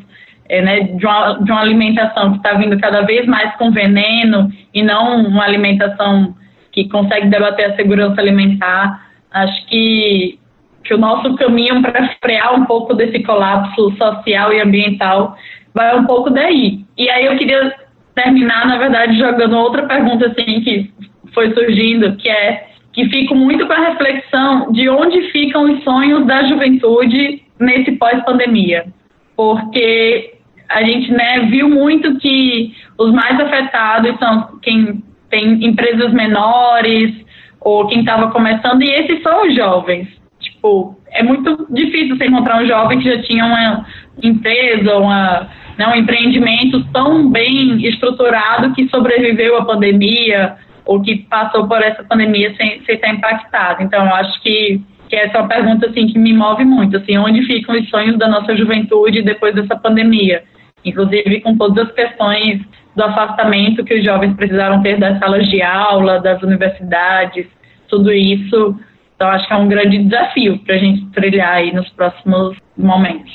é, 0.47 0.61
né, 0.61 0.79
de, 0.81 1.05
uma, 1.05 1.39
de 1.39 1.51
uma 1.51 1.61
alimentação 1.61 2.31
que 2.31 2.37
está 2.37 2.53
vindo 2.53 2.77
cada 2.79 3.01
vez 3.01 3.25
mais 3.25 3.55
com 3.55 3.71
veneno 3.71 4.51
e 4.73 4.83
não 4.83 5.25
uma 5.25 5.43
alimentação 5.43 6.35
que 6.71 6.87
consegue 6.87 7.27
debater 7.27 7.71
a 7.71 7.75
segurança 7.75 8.21
alimentar. 8.21 9.07
Acho 9.31 9.65
que 9.65 10.37
que 10.83 10.93
o 10.93 10.97
nosso 10.97 11.35
caminho 11.35 11.81
para 11.81 12.15
frear 12.21 12.53
um 12.53 12.65
pouco 12.65 12.93
desse 12.93 13.23
colapso 13.23 13.91
social 13.97 14.53
e 14.53 14.61
ambiental 14.61 15.35
vai 15.73 15.97
um 15.97 16.05
pouco 16.05 16.29
daí. 16.29 16.85
E 16.97 17.09
aí 17.09 17.25
eu 17.25 17.37
queria 17.37 17.73
terminar, 18.13 18.67
na 18.67 18.77
verdade, 18.77 19.17
jogando 19.17 19.57
outra 19.57 19.87
pergunta 19.87 20.27
assim 20.27 20.61
que 20.61 20.91
foi 21.33 21.53
surgindo, 21.53 22.15
que 22.17 22.29
é 22.29 22.67
que 22.91 23.09
fico 23.09 23.33
muito 23.33 23.65
com 23.65 23.73
a 23.73 23.89
reflexão 23.89 24.71
de 24.71 24.87
onde 24.87 25.31
ficam 25.31 25.63
os 25.63 25.83
sonhos 25.83 26.27
da 26.27 26.43
juventude 26.43 27.41
nesse 27.59 27.93
pós-pandemia. 27.93 28.85
Porque 29.35 30.35
a 30.69 30.83
gente 30.83 31.11
né, 31.11 31.39
viu 31.49 31.69
muito 31.69 32.19
que 32.19 32.75
os 32.99 33.11
mais 33.11 33.39
afetados 33.39 34.15
são 34.19 34.59
quem 34.61 35.03
tem 35.29 35.65
empresas 35.65 36.13
menores 36.13 37.15
ou 37.59 37.87
quem 37.87 38.01
estava 38.01 38.29
começando, 38.29 38.83
e 38.83 38.91
esses 38.91 39.23
são 39.23 39.47
os 39.47 39.55
jovens 39.55 40.07
tipo, 40.63 40.97
é 41.11 41.21
muito 41.21 41.67
difícil 41.69 42.15
você 42.15 42.25
encontrar 42.25 42.63
um 42.63 42.65
jovem 42.65 42.99
que 42.99 43.09
já 43.09 43.21
tinha 43.21 43.45
uma 43.45 43.85
empresa, 44.21 44.97
uma, 44.97 45.49
né, 45.77 45.87
um 45.87 45.95
empreendimento 45.95 46.83
tão 46.93 47.29
bem 47.29 47.85
estruturado 47.85 48.73
que 48.73 48.87
sobreviveu 48.87 49.57
à 49.57 49.65
pandemia 49.65 50.55
ou 50.85 51.01
que 51.01 51.17
passou 51.29 51.67
por 51.67 51.81
essa 51.81 52.03
pandemia 52.03 52.55
sem, 52.55 52.81
sem 52.85 52.95
estar 52.95 53.09
impactado. 53.09 53.83
Então, 53.83 54.05
eu 54.05 54.15
acho 54.15 54.41
que, 54.41 54.81
que 55.09 55.15
essa 55.15 55.37
é 55.37 55.41
uma 55.41 55.49
pergunta 55.49 55.87
assim, 55.87 56.07
que 56.07 56.17
me 56.17 56.33
move 56.33 56.63
muito, 56.63 56.97
assim, 56.97 57.17
onde 57.17 57.45
ficam 57.45 57.75
os 57.75 57.89
sonhos 57.89 58.17
da 58.17 58.27
nossa 58.27 58.55
juventude 58.55 59.21
depois 59.21 59.53
dessa 59.53 59.75
pandemia? 59.75 60.43
Inclusive 60.85 61.41
com 61.41 61.57
todas 61.57 61.87
as 61.87 61.93
questões 61.93 62.61
do 62.95 63.03
afastamento 63.03 63.83
que 63.83 63.95
os 63.95 64.05
jovens 64.05 64.35
precisaram 64.35 64.81
ter 64.81 64.99
das 64.99 65.17
salas 65.19 65.47
de 65.49 65.61
aula, 65.61 66.19
das 66.19 66.41
universidades, 66.43 67.47
tudo 67.87 68.11
isso. 68.11 68.77
Então, 69.23 69.31
acho 69.31 69.47
que 69.47 69.53
é 69.53 69.55
um 69.55 69.69
grande 69.69 70.03
desafio 70.03 70.59
para 70.65 70.75
a 70.75 70.77
gente 70.77 71.05
trilhar 71.11 71.53
aí 71.53 71.73
nos 71.73 71.87
próximos 71.91 72.57
momentos. 72.77 73.31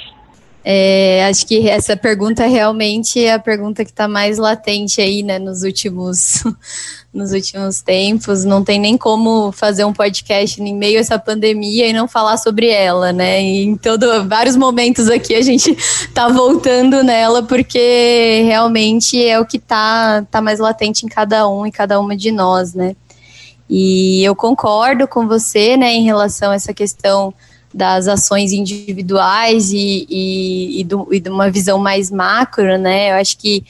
É, 0.62 1.24
acho 1.24 1.46
que 1.46 1.66
essa 1.66 1.96
pergunta 1.96 2.46
realmente 2.46 3.24
é 3.24 3.32
a 3.32 3.38
pergunta 3.38 3.82
que 3.86 3.90
está 3.90 4.06
mais 4.06 4.36
latente 4.36 5.00
aí, 5.00 5.22
né, 5.22 5.38
nos 5.38 5.62
últimos, 5.62 6.44
nos 7.10 7.32
últimos 7.32 7.80
tempos. 7.80 8.44
Não 8.44 8.62
tem 8.62 8.78
nem 8.78 8.98
como 8.98 9.50
fazer 9.50 9.86
um 9.86 9.92
podcast 9.94 10.62
em 10.62 10.76
meio 10.76 10.98
a 10.98 11.00
essa 11.00 11.18
pandemia 11.18 11.86
e 11.86 11.92
não 11.94 12.06
falar 12.06 12.36
sobre 12.36 12.68
ela, 12.68 13.10
né? 13.10 13.42
E 13.42 13.64
em 13.64 13.74
todo, 13.74 14.28
vários 14.28 14.56
momentos 14.56 15.08
aqui 15.08 15.34
a 15.34 15.40
gente 15.40 15.70
está 15.70 16.28
voltando 16.28 17.02
nela 17.02 17.42
porque 17.42 18.42
realmente 18.44 19.24
é 19.24 19.40
o 19.40 19.46
que 19.46 19.56
está 19.56 20.20
tá 20.30 20.42
mais 20.42 20.58
latente 20.58 21.06
em 21.06 21.08
cada 21.08 21.48
um 21.48 21.66
e 21.66 21.72
cada 21.72 21.98
uma 21.98 22.14
de 22.14 22.30
nós, 22.30 22.74
né? 22.74 22.94
E 23.68 24.24
eu 24.24 24.34
concordo 24.34 25.06
com 25.06 25.26
você, 25.26 25.76
né, 25.76 25.92
em 25.92 26.04
relação 26.04 26.52
a 26.52 26.54
essa 26.54 26.72
questão 26.72 27.34
das 27.72 28.08
ações 28.08 28.52
individuais 28.52 29.70
e, 29.72 30.06
e, 30.08 30.80
e, 30.80 30.84
do, 30.84 31.08
e 31.12 31.20
de 31.20 31.28
uma 31.28 31.50
visão 31.50 31.78
mais 31.78 32.10
macro, 32.10 32.78
né? 32.78 33.10
Eu 33.10 33.16
acho 33.16 33.36
que 33.36 33.64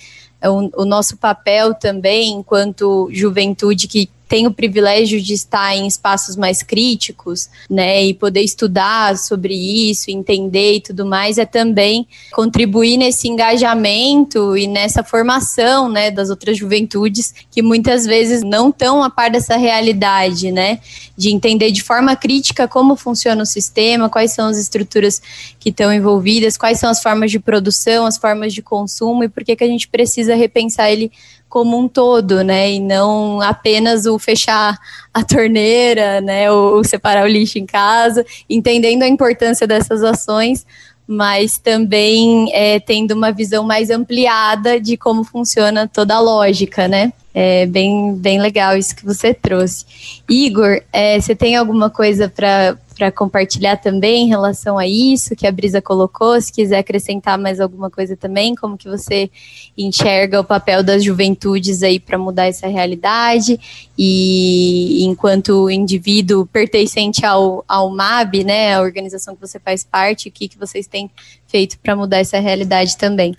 o, 0.44 0.82
o 0.82 0.84
nosso 0.84 1.16
papel 1.16 1.74
também, 1.74 2.32
enquanto 2.32 3.08
juventude 3.12 3.88
que 3.88 4.08
tem 4.28 4.46
o 4.46 4.52
privilégio 4.52 5.20
de 5.20 5.32
estar 5.32 5.74
em 5.74 5.86
espaços 5.86 6.36
mais 6.36 6.62
críticos, 6.62 7.48
né, 7.68 8.04
e 8.04 8.12
poder 8.12 8.42
estudar 8.42 9.16
sobre 9.16 9.54
isso, 9.54 10.10
entender 10.10 10.74
e 10.74 10.80
tudo 10.80 11.06
mais, 11.06 11.38
é 11.38 11.46
também 11.46 12.06
contribuir 12.32 12.98
nesse 12.98 13.26
engajamento 13.26 14.56
e 14.56 14.66
nessa 14.66 15.02
formação, 15.02 15.88
né, 15.88 16.10
das 16.10 16.28
outras 16.28 16.58
juventudes 16.58 17.32
que 17.50 17.62
muitas 17.62 18.04
vezes 18.04 18.42
não 18.42 18.68
estão 18.68 19.02
a 19.02 19.08
par 19.08 19.30
dessa 19.30 19.56
realidade, 19.56 20.52
né, 20.52 20.78
de 21.16 21.30
entender 21.30 21.70
de 21.70 21.82
forma 21.82 22.14
crítica 22.14 22.68
como 22.68 22.94
funciona 22.96 23.42
o 23.42 23.46
sistema, 23.46 24.10
quais 24.10 24.32
são 24.32 24.48
as 24.48 24.58
estruturas 24.58 25.22
que 25.58 25.70
estão 25.70 25.92
envolvidas, 25.92 26.56
quais 26.56 26.78
são 26.78 26.90
as 26.90 27.02
formas 27.02 27.30
de 27.30 27.38
produção, 27.38 28.04
as 28.04 28.18
formas 28.18 28.52
de 28.52 28.60
consumo 28.60 29.24
e 29.24 29.28
por 29.28 29.42
que 29.42 29.56
que 29.56 29.64
a 29.64 29.66
gente 29.66 29.88
precisa 29.88 30.34
repensar 30.34 30.90
ele 30.90 31.10
como 31.48 31.78
um 31.78 31.88
todo, 31.88 32.42
né? 32.42 32.72
E 32.72 32.80
não 32.80 33.40
apenas 33.40 34.06
o 34.06 34.18
fechar 34.18 34.78
a 35.12 35.24
torneira, 35.24 36.20
né? 36.20 36.50
Ou 36.50 36.84
separar 36.84 37.24
o 37.24 37.28
lixo 37.28 37.58
em 37.58 37.66
casa, 37.66 38.24
entendendo 38.48 39.02
a 39.02 39.08
importância 39.08 39.66
dessas 39.66 40.02
ações, 40.02 40.66
mas 41.06 41.58
também 41.58 42.52
é, 42.52 42.78
tendo 42.78 43.12
uma 43.12 43.32
visão 43.32 43.64
mais 43.64 43.90
ampliada 43.90 44.78
de 44.78 44.96
como 44.96 45.24
funciona 45.24 45.88
toda 45.88 46.14
a 46.14 46.20
lógica, 46.20 46.86
né? 46.86 47.12
É 47.34 47.66
bem, 47.66 48.14
bem 48.16 48.40
legal 48.40 48.76
isso 48.76 48.96
que 48.96 49.04
você 49.04 49.34
trouxe. 49.34 49.84
Igor, 50.28 50.80
é, 50.92 51.20
você 51.20 51.34
tem 51.36 51.56
alguma 51.56 51.90
coisa 51.90 52.28
para 52.28 53.12
compartilhar 53.12 53.76
também 53.76 54.24
em 54.24 54.28
relação 54.28 54.78
a 54.78 54.86
isso 54.86 55.36
que 55.36 55.46
a 55.46 55.52
Brisa 55.52 55.80
colocou, 55.80 56.40
se 56.40 56.52
quiser 56.52 56.78
acrescentar 56.78 57.38
mais 57.38 57.60
alguma 57.60 57.90
coisa 57.90 58.16
também, 58.16 58.54
como 58.54 58.78
que 58.78 58.88
você 58.88 59.30
enxerga 59.76 60.40
o 60.40 60.44
papel 60.44 60.82
das 60.82 61.04
juventudes 61.04 61.82
aí 61.82 62.00
para 62.00 62.18
mudar 62.18 62.46
essa 62.46 62.66
realidade 62.66 63.60
e 63.96 65.04
enquanto 65.04 65.70
indivíduo 65.70 66.46
pertencente 66.46 67.24
ao, 67.26 67.62
ao 67.68 67.90
MAB, 67.90 68.42
né, 68.42 68.74
a 68.74 68.80
organização 68.80 69.34
que 69.34 69.40
você 69.40 69.60
faz 69.60 69.84
parte, 69.84 70.28
o 70.28 70.32
que, 70.32 70.48
que 70.48 70.58
vocês 70.58 70.86
têm 70.86 71.10
feito 71.46 71.78
para 71.78 71.94
mudar 71.94 72.18
essa 72.18 72.40
realidade 72.40 72.96
também? 72.96 73.36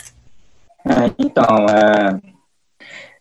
É, 0.86 1.12
então, 1.20 1.44
é, 1.68 2.39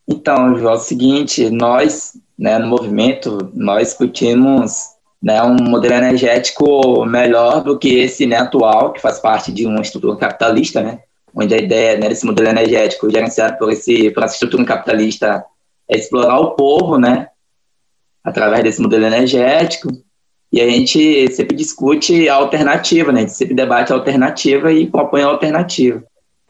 então, 0.08 0.56
é 0.56 0.72
o 0.72 0.78
seguinte, 0.78 1.50
nós, 1.50 2.14
né, 2.38 2.58
no 2.58 2.66
movimento, 2.66 3.50
nós 3.52 3.88
discutimos 3.88 4.86
né, 5.22 5.42
um 5.42 5.56
modelo 5.56 5.94
energético 5.94 7.04
melhor 7.04 7.62
do 7.62 7.78
que 7.78 7.98
esse 7.98 8.24
né, 8.24 8.36
atual, 8.36 8.94
que 8.94 9.02
faz 9.02 9.18
parte 9.18 9.52
de 9.52 9.66
uma 9.66 9.82
estrutura 9.82 10.16
capitalista, 10.16 10.82
né, 10.82 11.00
onde 11.34 11.54
a 11.54 11.58
ideia 11.58 11.98
né, 11.98 12.08
desse 12.08 12.24
modelo 12.24 12.48
energético 12.48 13.10
gerenciado 13.10 13.58
por, 13.58 13.70
esse, 13.70 14.10
por 14.10 14.22
essa 14.22 14.32
estrutura 14.32 14.64
capitalista 14.64 15.44
é 15.86 15.98
explorar 15.98 16.40
o 16.40 16.52
povo, 16.52 16.96
né, 16.96 17.28
através 18.24 18.62
desse 18.62 18.80
modelo 18.80 19.04
energético, 19.04 19.90
e 20.50 20.62
a 20.62 20.70
gente 20.70 21.30
sempre 21.34 21.54
discute 21.54 22.30
a 22.30 22.36
alternativa, 22.36 23.12
né, 23.12 23.18
a 23.18 23.22
gente 23.24 23.34
sempre 23.34 23.54
debate 23.54 23.92
a 23.92 23.96
alternativa 23.96 24.72
e 24.72 24.86
propõe 24.86 25.20
a 25.20 25.26
alternativa. 25.26 26.02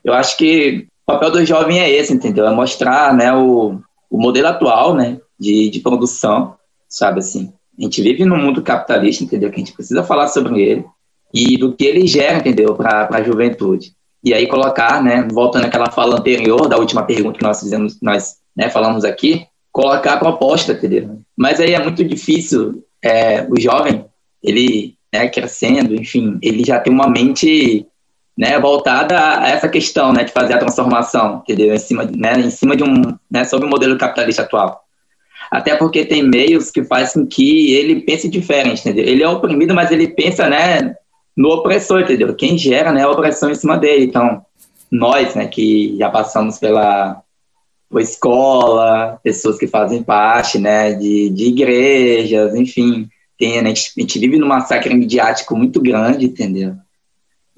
Eu 0.05 0.15
acho 0.15 0.37
que 0.37 0.87
o 1.09 1.13
papel 1.13 1.31
do 1.31 1.47
jovem 1.47 1.81
é 1.81 1.91
esse, 1.91 2.13
entendeu? 2.13 2.47
É 2.47 2.55
mostrar 2.55 3.15
né, 3.15 3.33
o, 3.33 3.81
o 4.11 4.21
modelo 4.21 4.49
atual 4.49 4.95
né, 4.95 5.19
de, 5.41 5.71
de 5.71 5.81
produção, 5.81 6.55
sabe 6.87 7.21
assim, 7.21 7.51
a 7.79 7.83
gente 7.83 8.03
vive 8.03 8.27
num 8.27 8.37
mundo 8.37 8.61
capitalista, 8.61 9.25
entendeu? 9.25 9.49
Que 9.49 9.57
a 9.57 9.59
gente 9.61 9.73
precisa 9.73 10.05
falar 10.05 10.29
sobre 10.29 10.61
ele 10.61 10.85
e 11.33 11.57
do 11.57 11.75
que 11.75 11.87
ele 11.87 12.07
gera, 12.07 12.37
entendeu? 12.37 12.75
Para 12.75 13.09
a 13.11 13.23
juventude. 13.23 13.93
E 14.23 14.35
aí 14.35 14.47
colocar, 14.47 15.03
né? 15.03 15.27
Voltando 15.33 15.65
àquela 15.65 15.91
fala 15.91 16.19
anterior 16.19 16.69
da 16.69 16.77
última 16.77 17.03
pergunta 17.03 17.39
que 17.39 17.45
nós 17.45 17.59
fizemos, 17.59 17.99
nós 18.03 18.37
né, 18.55 18.69
falamos 18.69 19.03
aqui, 19.03 19.47
colocar 19.73 20.15
a 20.15 20.19
proposta, 20.19 20.73
entendeu? 20.73 21.21
Mas 21.35 21.59
aí 21.59 21.73
é 21.73 21.83
muito 21.83 22.05
difícil. 22.05 22.85
É, 23.03 23.47
o 23.49 23.59
jovem, 23.59 24.05
ele 24.43 24.95
né, 25.11 25.27
crescendo, 25.29 25.95
enfim, 25.95 26.39
ele 26.43 26.63
já 26.65 26.79
tem 26.79 26.93
uma 26.93 27.09
mente 27.09 27.87
né, 28.39 28.59
voltada 28.61 29.41
a 29.41 29.49
essa 29.49 29.69
questão, 29.69 30.13
né, 30.13 30.25
de 30.25 30.33
fazer 30.33 30.55
a 30.55 30.59
transformação, 30.59 31.43
entendeu? 31.43 31.75
Em 31.75 31.79
cima, 31.79 32.05
né, 32.05 32.39
em 32.39 32.51
cima 32.51 32.77
de 32.77 32.85
um, 32.85 33.03
né, 33.31 33.45
sobre 33.45 33.67
o 33.67 33.71
modelo 33.71 33.99
capitalista 33.99 34.43
atual 34.43 34.89
até 35.51 35.75
porque 35.77 36.05
tem 36.05 36.23
meios 36.23 36.71
que 36.71 36.85
fazem 36.85 37.23
com 37.23 37.29
que 37.29 37.75
ele 37.75 38.03
pense 38.03 38.29
diferente, 38.29 38.81
entendeu? 38.81 39.05
Ele 39.05 39.23
é 39.23 39.29
oprimido, 39.29 39.75
mas 39.75 39.91
ele 39.91 40.09
pensa, 40.09 40.49
né, 40.49 40.95
no 41.37 41.49
opressor, 41.51 42.03
entendeu? 42.03 42.35
Quem 42.35 42.59
gera, 42.59 42.93
né, 42.93 43.03
a 43.03 43.11
opressão 43.11 43.51
em 43.51 43.55
cima 43.55 43.77
dele. 43.79 44.05
Então, 44.05 44.43
nós, 44.91 45.35
né, 45.35 45.47
que 45.47 45.97
já 45.99 46.11
passamos 46.11 46.59
pela, 46.59 47.23
pela 47.89 48.03
escola, 48.03 49.19
pessoas 49.23 49.59
que 49.59 49.67
fazem 49.67 50.03
parte, 50.03 50.59
né, 50.59 50.93
de, 50.93 51.31
de 51.31 51.45
igrejas, 51.47 52.55
enfim, 52.55 53.09
tem, 53.39 53.63
né, 53.63 53.71
a, 53.71 53.75
gente, 53.75 54.19
vive 54.19 54.39
num 54.39 54.49
massacre 54.49 54.93
midiático 54.95 55.57
muito 55.57 55.81
grande, 55.81 56.27
entendeu? 56.27 56.75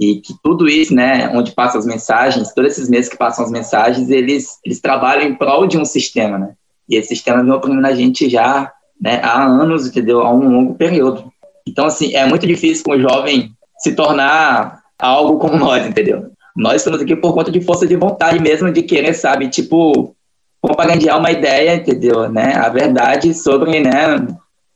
E 0.01 0.15
que 0.17 0.35
tudo 0.43 0.67
isso, 0.67 0.95
né, 0.95 1.29
onde 1.35 1.53
passam 1.53 1.79
as 1.79 1.85
mensagens, 1.85 2.55
todos 2.55 2.73
esses 2.73 2.89
meses 2.89 3.11
que 3.11 3.19
passam 3.19 3.45
as 3.45 3.51
mensagens, 3.51 4.09
eles, 4.09 4.59
eles 4.65 4.81
trabalham 4.81 5.25
em 5.25 5.35
prol 5.35 5.67
de 5.67 5.77
um 5.77 5.85
sistema, 5.85 6.39
né? 6.39 6.55
E 6.89 6.97
esse 6.97 7.09
sistema 7.09 7.43
vem 7.43 7.53
oprimindo 7.53 7.87
a 7.87 7.95
gente 7.95 8.27
já 8.29 8.73
né, 8.99 9.21
há 9.23 9.45
anos, 9.45 9.87
entendeu? 9.87 10.23
Há 10.23 10.33
um 10.33 10.49
longo 10.49 10.75
período. 10.75 11.31
Então, 11.69 11.85
assim, 11.85 12.17
é 12.17 12.25
muito 12.25 12.47
difícil 12.47 12.83
com 12.83 12.93
o 12.93 13.01
jovem 13.01 13.53
se 13.79 13.93
tornar 13.95 14.81
algo 14.99 15.39
como 15.39 15.59
nós, 15.59 15.87
entendeu? 15.87 16.31
Nós 16.57 16.77
estamos 16.77 17.01
aqui 17.03 17.15
por 17.15 17.35
conta 17.35 17.51
de 17.51 17.61
força 17.61 17.87
de 17.87 17.95
vontade 17.95 18.41
mesmo, 18.41 18.73
de 18.73 18.83
querer, 18.83 19.13
sabe, 19.13 19.49
tipo, 19.49 20.17
propagandear 20.63 21.19
uma 21.19 21.31
ideia, 21.31 21.75
entendeu? 21.75 22.27
Né? 22.31 22.55
A 22.55 22.71
verdade 22.71 23.35
sobre, 23.35 23.81
né, 23.81 24.27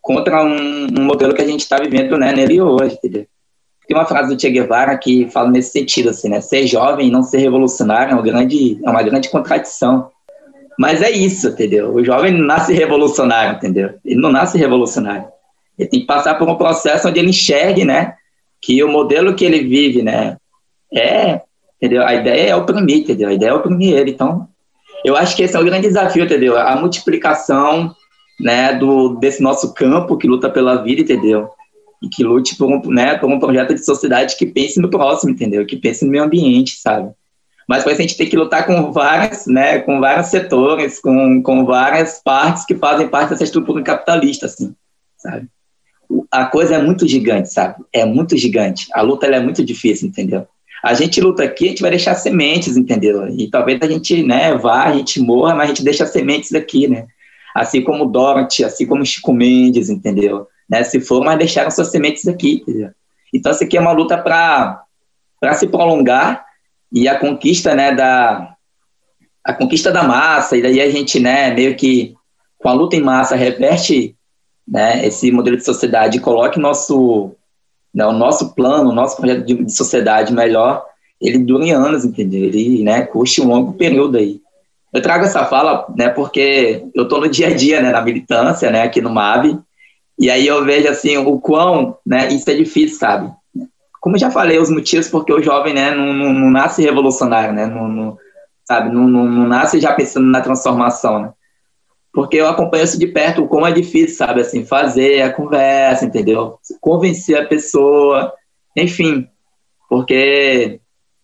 contra 0.02 0.44
um, 0.44 0.86
um 0.98 1.02
modelo 1.02 1.34
que 1.34 1.42
a 1.42 1.46
gente 1.46 1.60
está 1.60 1.78
vivendo, 1.78 2.18
né, 2.18 2.32
nele 2.32 2.60
hoje, 2.60 2.94
entendeu? 2.94 3.26
Tem 3.86 3.96
uma 3.96 4.06
frase 4.06 4.34
do 4.34 4.40
Che 4.40 4.50
Guevara 4.50 4.96
que 4.96 5.28
fala 5.30 5.50
nesse 5.50 5.72
sentido, 5.72 6.10
assim, 6.10 6.28
né? 6.28 6.40
Ser 6.40 6.66
jovem 6.66 7.08
e 7.08 7.10
não 7.10 7.22
ser 7.22 7.38
revolucionário 7.38 8.12
é 8.12 8.14
uma 8.14 8.22
grande, 8.22 8.78
é 8.82 8.90
uma 8.90 9.02
grande 9.02 9.28
contradição. 9.28 10.10
Mas 10.78 11.02
é 11.02 11.10
isso, 11.10 11.48
entendeu? 11.48 11.94
O 11.94 12.04
jovem 12.04 12.32
não 12.32 12.46
nasce 12.46 12.72
revolucionário, 12.72 13.56
entendeu? 13.56 13.94
Ele 14.04 14.20
não 14.20 14.32
nasce 14.32 14.58
revolucionário. 14.58 15.26
Ele 15.78 15.88
tem 15.88 16.00
que 16.00 16.06
passar 16.06 16.34
por 16.36 16.48
um 16.48 16.56
processo 16.56 17.08
onde 17.08 17.18
ele 17.18 17.30
enxergue, 17.30 17.84
né, 17.84 18.14
que 18.60 18.82
o 18.82 18.88
modelo 18.88 19.34
que 19.34 19.44
ele 19.44 19.60
vive, 19.60 20.02
né, 20.02 20.36
é, 20.92 21.42
entendeu? 21.76 22.04
A 22.04 22.14
ideia 22.14 22.50
é 22.50 22.56
oprimir, 22.56 22.98
entendeu? 22.98 23.28
A 23.28 23.32
ideia 23.32 23.50
é 23.50 23.54
oprimir 23.54 23.94
ele. 23.94 24.12
Então, 24.12 24.48
eu 25.04 25.16
acho 25.16 25.36
que 25.36 25.42
esse 25.42 25.56
é 25.56 25.60
o 25.60 25.64
grande 25.64 25.88
desafio, 25.88 26.24
entendeu? 26.24 26.56
A 26.56 26.76
multiplicação, 26.76 27.94
né, 28.40 28.72
do 28.74 29.16
desse 29.16 29.42
nosso 29.42 29.74
campo 29.74 30.16
que 30.16 30.26
luta 30.26 30.48
pela 30.48 30.82
vida, 30.82 31.02
entendeu? 31.02 31.50
E 32.04 32.08
que 32.08 32.22
lute 32.22 32.54
por 32.56 32.70
um, 32.70 32.82
né, 32.90 33.16
por 33.16 33.30
um 33.30 33.38
projeto 33.38 33.74
de 33.74 33.82
sociedade 33.82 34.36
que 34.36 34.44
pense 34.44 34.78
no 34.78 34.90
próximo, 34.90 35.32
entendeu? 35.32 35.64
Que 35.64 35.76
pense 35.76 36.04
no 36.04 36.10
meio 36.10 36.24
ambiente, 36.24 36.76
sabe? 36.76 37.10
Mas 37.66 37.86
a 37.86 37.94
gente 37.94 38.14
tem 38.14 38.28
que 38.28 38.36
lutar 38.36 38.66
com 38.66 38.92
várias, 38.92 39.46
né, 39.46 39.78
com 39.78 39.98
vários 39.98 40.26
setores, 40.26 41.00
com, 41.00 41.42
com 41.42 41.64
várias 41.64 42.20
partes 42.22 42.66
que 42.66 42.74
fazem 42.74 43.08
parte 43.08 43.30
dessa 43.30 43.44
estrutura 43.44 43.82
capitalista, 43.82 44.44
assim, 44.44 44.74
sabe? 45.16 45.48
A 46.30 46.44
coisa 46.44 46.74
é 46.74 46.82
muito 46.82 47.08
gigante, 47.08 47.50
sabe? 47.50 47.82
É 47.90 48.04
muito 48.04 48.36
gigante. 48.36 48.86
A 48.92 49.00
luta 49.00 49.26
é 49.26 49.40
muito 49.40 49.64
difícil, 49.64 50.06
entendeu? 50.08 50.46
A 50.82 50.92
gente 50.92 51.22
luta 51.22 51.42
aqui, 51.42 51.64
a 51.64 51.68
gente 51.68 51.80
vai 51.80 51.90
deixar 51.90 52.14
sementes, 52.16 52.76
entendeu? 52.76 53.26
E 53.28 53.48
talvez 53.48 53.80
a 53.80 53.86
gente, 53.86 54.22
né, 54.22 54.54
vá, 54.54 54.84
a 54.84 54.92
gente 54.92 55.18
morra, 55.18 55.54
mas 55.54 55.64
a 55.64 55.68
gente 55.68 55.82
deixa 55.82 56.04
sementes 56.04 56.52
aqui, 56.52 56.86
né? 56.86 57.06
Assim 57.54 57.82
como 57.82 58.04
Dorothy, 58.04 58.62
assim 58.62 58.84
como 58.84 59.06
Chico 59.06 59.32
Mendes, 59.32 59.88
entendeu? 59.88 60.46
Né? 60.68 60.82
Se 60.84 61.00
for, 61.00 61.24
mas 61.24 61.38
deixaram 61.38 61.70
suas 61.70 61.90
sementes 61.90 62.26
aqui, 62.26 62.62
entendeu? 62.62 62.90
Então, 63.32 63.52
isso 63.52 63.64
aqui 63.64 63.76
é 63.76 63.80
uma 63.80 63.92
luta 63.92 64.16
para 64.16 64.84
se 65.54 65.66
prolongar 65.66 66.44
e 66.92 67.08
a 67.08 67.18
conquista, 67.18 67.74
né, 67.74 67.92
da 67.92 68.54
a 69.42 69.52
conquista 69.52 69.90
da 69.90 70.02
massa, 70.02 70.56
e 70.56 70.62
daí 70.62 70.80
a 70.80 70.90
gente, 70.90 71.20
né, 71.20 71.50
meio 71.52 71.76
que 71.76 72.14
com 72.56 72.68
a 72.68 72.72
luta 72.72 72.96
em 72.96 73.02
massa 73.02 73.36
reverte, 73.36 74.16
né, 74.66 75.04
esse 75.04 75.30
modelo 75.30 75.56
de 75.56 75.64
sociedade 75.64 76.16
e 76.16 76.20
coloque 76.20 76.58
nosso 76.58 77.36
né, 77.94 78.04
o 78.04 78.12
nosso 78.12 78.54
plano, 78.54 78.90
o 78.90 78.94
nosso 78.94 79.16
projeto 79.16 79.44
de, 79.44 79.54
de, 79.54 79.72
sociedade 79.72 80.32
melhor, 80.32 80.84
ele 81.20 81.38
dura 81.38 81.64
em 81.64 81.70
anos, 81.70 82.04
entendeu? 82.04 82.42
Ele, 82.42 82.82
né, 82.82 83.02
custe 83.02 83.40
um 83.40 83.48
longo 83.48 83.74
período 83.74 84.18
aí. 84.18 84.40
Eu 84.92 85.00
trago 85.00 85.24
essa 85.24 85.44
fala, 85.44 85.86
né, 85.96 86.08
porque 86.08 86.84
eu 86.94 87.04
estou 87.04 87.20
no 87.20 87.28
dia 87.28 87.48
a 87.48 87.54
dia, 87.54 87.80
né, 87.80 87.92
na 87.92 88.00
militância, 88.00 88.70
né, 88.70 88.82
aqui 88.82 89.00
no 89.00 89.10
MAB, 89.10 89.58
e 90.18 90.30
aí 90.30 90.46
eu 90.46 90.64
vejo, 90.64 90.88
assim, 90.88 91.16
o 91.16 91.38
quão, 91.40 91.98
né, 92.06 92.28
isso 92.28 92.48
é 92.48 92.54
difícil, 92.54 92.98
sabe? 92.98 93.32
Como 94.00 94.16
eu 94.16 94.20
já 94.20 94.30
falei, 94.30 94.58
os 94.58 94.70
motivos 94.70 95.08
porque 95.08 95.32
o 95.32 95.42
jovem, 95.42 95.74
né, 95.74 95.90
não, 95.90 96.12
não, 96.12 96.32
não 96.32 96.50
nasce 96.50 96.82
revolucionário, 96.82 97.52
né, 97.52 97.66
não, 97.66 97.88
não 97.88 98.18
sabe, 98.64 98.94
não, 98.94 99.06
não, 99.08 99.24
não 99.24 99.46
nasce 99.46 99.80
já 99.80 99.92
pensando 99.92 100.26
na 100.26 100.40
transformação, 100.40 101.20
né? 101.20 101.32
porque 102.14 102.36
eu 102.36 102.46
acompanho 102.46 102.84
isso 102.84 102.96
de 102.96 103.08
perto, 103.08 103.48
como 103.48 103.66
é 103.66 103.72
difícil, 103.72 104.16
sabe, 104.16 104.40
assim, 104.40 104.64
fazer 104.64 105.20
a 105.22 105.32
conversa, 105.32 106.04
entendeu? 106.04 106.60
Convencer 106.80 107.36
a 107.36 107.44
pessoa, 107.44 108.32
enfim, 108.76 109.28
porque 109.90 110.80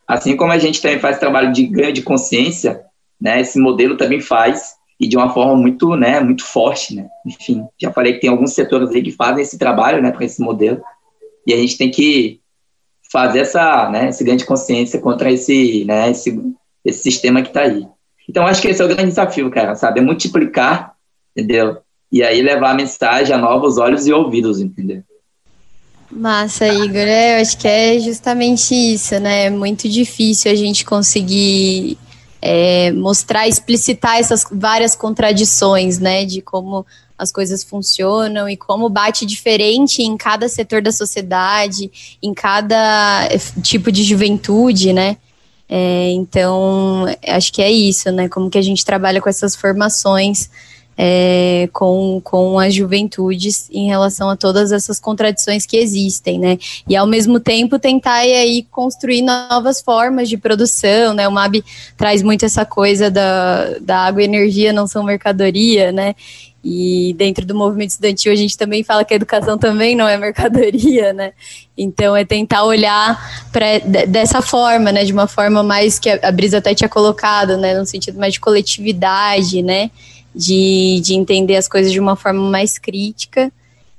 assim 0.06 0.36
como 0.36 0.50
a 0.50 0.58
gente 0.58 0.82
também 0.82 0.98
faz 0.98 1.20
trabalho 1.20 1.52
de 1.52 1.64
ganho 1.64 1.92
de 1.92 2.02
consciência, 2.02 2.82
né, 3.20 3.40
esse 3.40 3.56
modelo 3.60 3.96
também 3.96 4.20
faz, 4.20 4.74
e 5.00 5.08
de 5.08 5.16
uma 5.16 5.32
forma 5.32 5.56
muito, 5.56 5.96
né, 5.96 6.20
muito 6.20 6.44
forte, 6.44 6.94
né, 6.94 7.08
enfim, 7.26 7.64
já 7.80 7.90
falei 7.90 8.12
que 8.12 8.20
tem 8.20 8.30
alguns 8.30 8.52
setores 8.52 8.90
aí 8.90 9.02
que 9.02 9.10
fazem 9.10 9.42
esse 9.42 9.58
trabalho, 9.58 10.02
né, 10.02 10.12
para 10.12 10.24
esse 10.24 10.42
modelo, 10.42 10.82
e 11.46 11.54
a 11.54 11.56
gente 11.56 11.78
tem 11.78 11.90
que 11.90 12.40
fazer 13.10 13.40
essa, 13.40 13.88
né, 13.90 14.10
esse 14.10 14.22
ganho 14.22 14.36
de 14.36 14.44
consciência 14.44 15.00
contra 15.00 15.32
esse, 15.32 15.84
né, 15.86 16.10
esse, 16.10 16.38
esse 16.84 17.02
sistema 17.02 17.42
que 17.42 17.48
está 17.48 17.62
aí. 17.62 17.86
Então, 18.28 18.46
acho 18.46 18.62
que 18.62 18.68
esse 18.68 18.80
é 18.80 18.84
o 18.84 18.88
grande 18.88 19.08
desafio, 19.08 19.50
cara, 19.50 19.74
sabe? 19.74 19.98
É 19.98 20.02
multiplicar, 20.02 20.94
entendeu? 21.34 21.78
E 22.12 22.22
aí 22.22 22.40
levar 22.40 22.70
a 22.70 22.74
mensagem 22.74 23.34
a 23.34 23.38
novos 23.38 23.76
olhos 23.76 24.06
e 24.06 24.12
ouvidos, 24.12 24.60
entendeu? 24.60 25.02
Massa, 26.08 26.68
Igor. 26.68 26.96
É, 26.96 27.36
eu 27.36 27.42
acho 27.42 27.58
que 27.58 27.66
é 27.66 27.98
justamente 27.98 28.72
isso, 28.72 29.18
né? 29.18 29.46
É 29.46 29.50
muito 29.50 29.88
difícil 29.88 30.50
a 30.50 30.54
gente 30.54 30.84
conseguir 30.84 31.98
é, 32.40 32.90
mostrar, 32.92 33.46
explicitar 33.48 34.18
essas 34.18 34.44
várias 34.50 34.94
contradições, 34.94 35.98
né? 35.98 36.24
De 36.24 36.40
como 36.40 36.86
as 37.18 37.30
coisas 37.30 37.62
funcionam 37.62 38.48
e 38.48 38.56
como 38.56 38.88
bate 38.88 39.26
diferente 39.26 40.02
em 40.02 40.16
cada 40.16 40.48
setor 40.48 40.80
da 40.80 40.90
sociedade, 40.90 42.18
em 42.22 42.32
cada 42.32 43.28
tipo 43.62 43.92
de 43.92 44.02
juventude, 44.02 44.92
né? 44.92 45.18
É, 45.68 46.10
então, 46.10 47.04
acho 47.28 47.52
que 47.52 47.62
é 47.62 47.70
isso, 47.70 48.10
né? 48.10 48.28
Como 48.28 48.50
que 48.50 48.58
a 48.58 48.62
gente 48.62 48.84
trabalha 48.84 49.20
com 49.20 49.28
essas 49.28 49.54
formações 49.54 50.50
é, 51.02 51.66
com, 51.72 52.20
com 52.22 52.58
as 52.58 52.74
juventudes 52.74 53.70
em 53.72 53.86
relação 53.86 54.28
a 54.28 54.36
todas 54.36 54.70
essas 54.70 55.00
contradições 55.00 55.64
que 55.64 55.78
existem, 55.78 56.38
né? 56.38 56.58
E 56.86 56.94
ao 56.94 57.06
mesmo 57.06 57.40
tempo 57.40 57.78
tentar 57.78 58.16
aí 58.16 58.66
construir 58.70 59.22
novas 59.22 59.80
formas 59.80 60.28
de 60.28 60.36
produção, 60.36 61.14
né? 61.14 61.26
O 61.26 61.32
MAB 61.32 61.64
traz 61.96 62.22
muito 62.22 62.44
essa 62.44 62.66
coisa 62.66 63.10
da, 63.10 63.78
da 63.80 64.00
água 64.00 64.20
e 64.20 64.26
energia 64.26 64.74
não 64.74 64.86
são 64.86 65.02
mercadoria, 65.02 65.90
né? 65.90 66.14
E 66.62 67.14
dentro 67.16 67.46
do 67.46 67.54
movimento 67.54 67.92
estudantil 67.92 68.30
a 68.30 68.36
gente 68.36 68.54
também 68.58 68.84
fala 68.84 69.02
que 69.02 69.14
a 69.14 69.16
educação 69.16 69.56
também 69.56 69.96
não 69.96 70.06
é 70.06 70.18
mercadoria, 70.18 71.14
né? 71.14 71.32
Então 71.78 72.14
é 72.14 72.26
tentar 72.26 72.64
olhar 72.64 73.48
para 73.50 73.78
dessa 74.06 74.42
forma, 74.42 74.92
né? 74.92 75.02
De 75.06 75.14
uma 75.14 75.26
forma 75.26 75.62
mais 75.62 75.98
que 75.98 76.10
a 76.10 76.30
Brisa 76.30 76.58
até 76.58 76.74
tinha 76.74 76.90
colocado, 76.90 77.56
né? 77.56 77.72
No 77.72 77.86
sentido 77.86 78.18
mais 78.18 78.34
de 78.34 78.40
coletividade, 78.40 79.62
né? 79.62 79.90
De, 80.32 81.00
de 81.02 81.14
entender 81.14 81.56
as 81.56 81.66
coisas 81.66 81.90
de 81.90 81.98
uma 81.98 82.14
forma 82.14 82.48
mais 82.48 82.78
crítica 82.78 83.50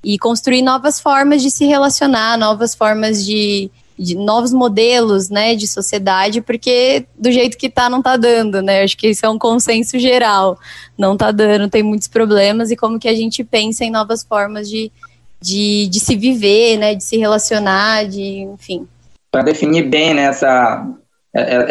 e 0.03 0.17
construir 0.17 0.61
novas 0.61 0.99
formas 0.99 1.41
de 1.41 1.51
se 1.51 1.65
relacionar, 1.65 2.37
novas 2.37 2.73
formas 2.73 3.25
de, 3.25 3.69
de 3.99 4.15
novos 4.15 4.51
modelos, 4.51 5.29
né, 5.29 5.55
de 5.55 5.67
sociedade, 5.67 6.41
porque 6.41 7.05
do 7.17 7.31
jeito 7.31 7.57
que 7.57 7.69
tá, 7.69 7.89
não 7.89 8.01
tá 8.01 8.17
dando, 8.17 8.61
né? 8.61 8.81
Acho 8.81 8.97
que 8.97 9.09
isso 9.09 9.25
é 9.25 9.29
um 9.29 9.37
consenso 9.37 9.99
geral. 9.99 10.57
Não 10.97 11.15
tá 11.15 11.31
dando, 11.31 11.69
tem 11.69 11.83
muitos 11.83 12.07
problemas, 12.07 12.71
e 12.71 12.75
como 12.75 12.99
que 12.99 13.07
a 13.07 13.13
gente 13.13 13.43
pensa 13.43 13.83
em 13.83 13.91
novas 13.91 14.23
formas 14.23 14.69
de, 14.69 14.91
de, 15.39 15.87
de 15.87 15.99
se 15.99 16.15
viver, 16.15 16.77
né, 16.77 16.95
de 16.95 17.03
se 17.03 17.17
relacionar, 17.17 18.07
de, 18.07 18.47
enfim. 18.53 18.87
Para 19.29 19.43
definir 19.43 19.83
bem, 19.83 20.13
né, 20.13 20.23
essa, 20.23 20.87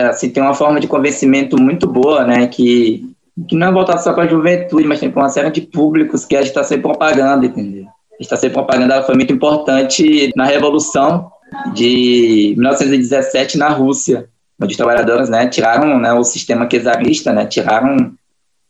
assim, 0.09 0.31
tem 0.31 0.43
uma 0.43 0.55
forma 0.55 0.79
de 0.79 0.87
convencimento 0.87 1.61
muito 1.61 1.87
boa, 1.87 2.25
né, 2.25 2.47
que, 2.47 3.11
que 3.49 3.57
não 3.57 3.69
é 3.69 3.73
voltada 3.73 3.99
só 3.99 4.13
para 4.13 4.25
a 4.25 4.29
juventude, 4.29 4.87
mas 4.87 5.01
tem 5.01 5.11
para 5.11 5.23
uma 5.23 5.29
série 5.29 5.51
de 5.51 5.63
públicos 5.63 6.25
que 6.25 6.37
a 6.37 6.43
gente 6.43 6.57
está 6.57 6.79
propaganda, 6.79 7.47
entendeu? 7.47 7.87
A 7.87 8.23
está 8.23 8.37
sempre 8.37 8.55
propaganda, 8.55 9.03
foi 9.03 9.15
muito 9.15 9.33
importante 9.33 10.33
na 10.37 10.45
Revolução, 10.45 11.31
de 11.73 12.55
1917 12.57 13.59
na 13.59 13.69
Rússia, 13.69 14.29
onde 14.61 14.73
os 14.73 14.77
trabalhadores 14.77 15.29
né, 15.29 15.49
tiraram 15.49 15.99
né, 15.99 16.13
o 16.13 16.23
sistema 16.23 16.67
czarista, 16.67 17.33
né, 17.33 17.47
tiraram 17.47 18.13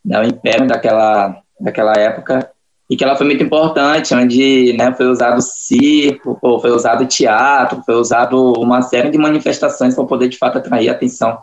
né, 0.05 0.21
o 0.21 0.25
império 0.25 0.67
daquela, 0.67 1.43
daquela 1.61 1.93
época, 1.95 2.51
e 2.89 2.97
que 2.97 3.05
ela 3.05 3.17
foi 3.17 3.27
muito 3.27 3.43
importante, 3.43 4.15
onde 4.15 4.73
né, 4.77 4.93
foi 4.93 5.07
usado 5.07 5.41
circo, 5.43 6.39
foi 6.61 6.71
usado 6.71 7.07
teatro, 7.07 7.83
foi 7.85 7.95
usado 7.95 8.53
uma 8.55 8.83
série 8.83 9.11
de 9.11 9.19
manifestações 9.19 9.95
para 9.95 10.05
poder, 10.05 10.29
de 10.29 10.39
fato, 10.39 10.59
atrair 10.59 10.89
a 10.89 10.93
atenção, 10.93 11.39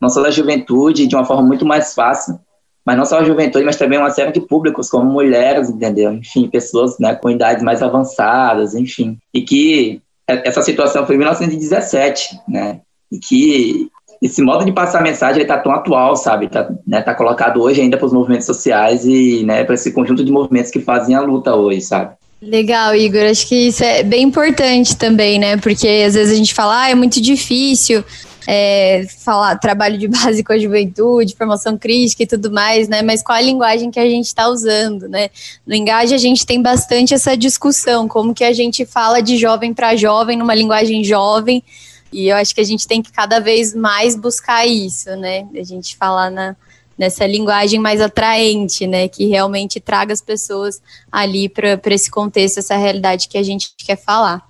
não 0.00 0.08
só 0.08 0.22
da 0.22 0.30
juventude, 0.30 1.06
de 1.06 1.14
uma 1.14 1.24
forma 1.24 1.42
muito 1.42 1.64
mais 1.64 1.94
fácil, 1.94 2.38
mas 2.90 2.98
não 2.98 3.06
só 3.06 3.20
a 3.20 3.24
juventude, 3.24 3.64
mas 3.64 3.76
também 3.76 4.00
uma 4.00 4.10
série 4.10 4.32
de 4.32 4.40
públicos, 4.40 4.90
como 4.90 5.08
mulheres, 5.08 5.70
entendeu? 5.70 6.12
Enfim, 6.12 6.48
pessoas 6.48 6.98
né, 6.98 7.14
com 7.14 7.30
idades 7.30 7.62
mais 7.62 7.84
avançadas, 7.84 8.74
enfim, 8.74 9.16
e 9.32 9.42
que 9.42 10.02
é, 10.28 10.48
essa 10.48 10.60
situação 10.60 11.06
foi 11.06 11.14
em 11.14 11.18
1917, 11.18 12.40
né? 12.48 12.80
E 13.12 13.20
que 13.20 13.88
esse 14.20 14.42
modo 14.42 14.64
de 14.64 14.72
passar 14.72 14.98
a 14.98 15.02
mensagem 15.02 15.42
está 15.42 15.56
tão 15.56 15.70
atual, 15.70 16.16
sabe? 16.16 16.46
Está 16.46 16.68
né, 16.84 17.00
tá 17.00 17.14
colocado 17.14 17.62
hoje 17.62 17.80
ainda 17.80 17.96
para 17.96 18.06
os 18.06 18.12
movimentos 18.12 18.46
sociais 18.46 19.04
e 19.04 19.44
né, 19.44 19.62
para 19.62 19.76
esse 19.76 19.92
conjunto 19.92 20.24
de 20.24 20.32
movimentos 20.32 20.72
que 20.72 20.80
fazem 20.80 21.14
a 21.14 21.20
luta 21.20 21.54
hoje, 21.54 21.82
sabe? 21.82 22.14
Legal, 22.42 22.92
Igor. 22.96 23.22
Acho 23.22 23.46
que 23.46 23.68
isso 23.68 23.84
é 23.84 24.02
bem 24.02 24.24
importante 24.24 24.96
também, 24.96 25.38
né? 25.38 25.56
Porque 25.58 25.86
às 26.04 26.14
vezes 26.14 26.32
a 26.32 26.36
gente 26.36 26.54
fala, 26.54 26.82
ah, 26.82 26.90
é 26.90 26.94
muito 26.96 27.20
difícil 27.20 28.02
é, 28.52 29.06
falar 29.06 29.56
trabalho 29.58 29.96
de 29.96 30.08
base 30.10 30.42
com 30.42 30.52
a 30.52 30.58
juventude, 30.58 31.36
formação 31.36 31.78
crítica 31.78 32.24
e 32.24 32.26
tudo 32.26 32.50
mais, 32.50 32.88
né? 32.88 33.00
Mas 33.00 33.22
qual 33.22 33.38
a 33.38 33.40
linguagem 33.40 33.92
que 33.92 34.00
a 34.00 34.10
gente 34.10 34.26
está 34.26 34.48
usando, 34.48 35.08
né? 35.08 35.30
No 35.64 35.72
Engaje 35.72 36.16
a 36.16 36.18
gente 36.18 36.44
tem 36.44 36.60
bastante 36.60 37.14
essa 37.14 37.36
discussão, 37.36 38.08
como 38.08 38.34
que 38.34 38.42
a 38.42 38.52
gente 38.52 38.84
fala 38.84 39.20
de 39.20 39.36
jovem 39.36 39.72
para 39.72 39.94
jovem 39.94 40.36
numa 40.36 40.52
linguagem 40.52 41.04
jovem, 41.04 41.62
e 42.12 42.26
eu 42.26 42.36
acho 42.36 42.52
que 42.52 42.60
a 42.60 42.64
gente 42.64 42.88
tem 42.88 43.00
que 43.00 43.12
cada 43.12 43.38
vez 43.38 43.72
mais 43.72 44.16
buscar 44.16 44.66
isso, 44.66 45.14
né? 45.14 45.46
A 45.54 45.62
gente 45.62 45.96
falar 45.96 46.28
na, 46.28 46.56
nessa 46.98 47.24
linguagem 47.24 47.78
mais 47.78 48.00
atraente, 48.00 48.84
né? 48.84 49.06
Que 49.06 49.28
realmente 49.28 49.78
traga 49.78 50.12
as 50.12 50.20
pessoas 50.20 50.82
ali 51.12 51.48
para 51.48 51.78
esse 51.94 52.10
contexto, 52.10 52.58
essa 52.58 52.76
realidade 52.76 53.28
que 53.28 53.38
a 53.38 53.44
gente 53.44 53.72
quer 53.78 53.96
falar. 53.96 54.49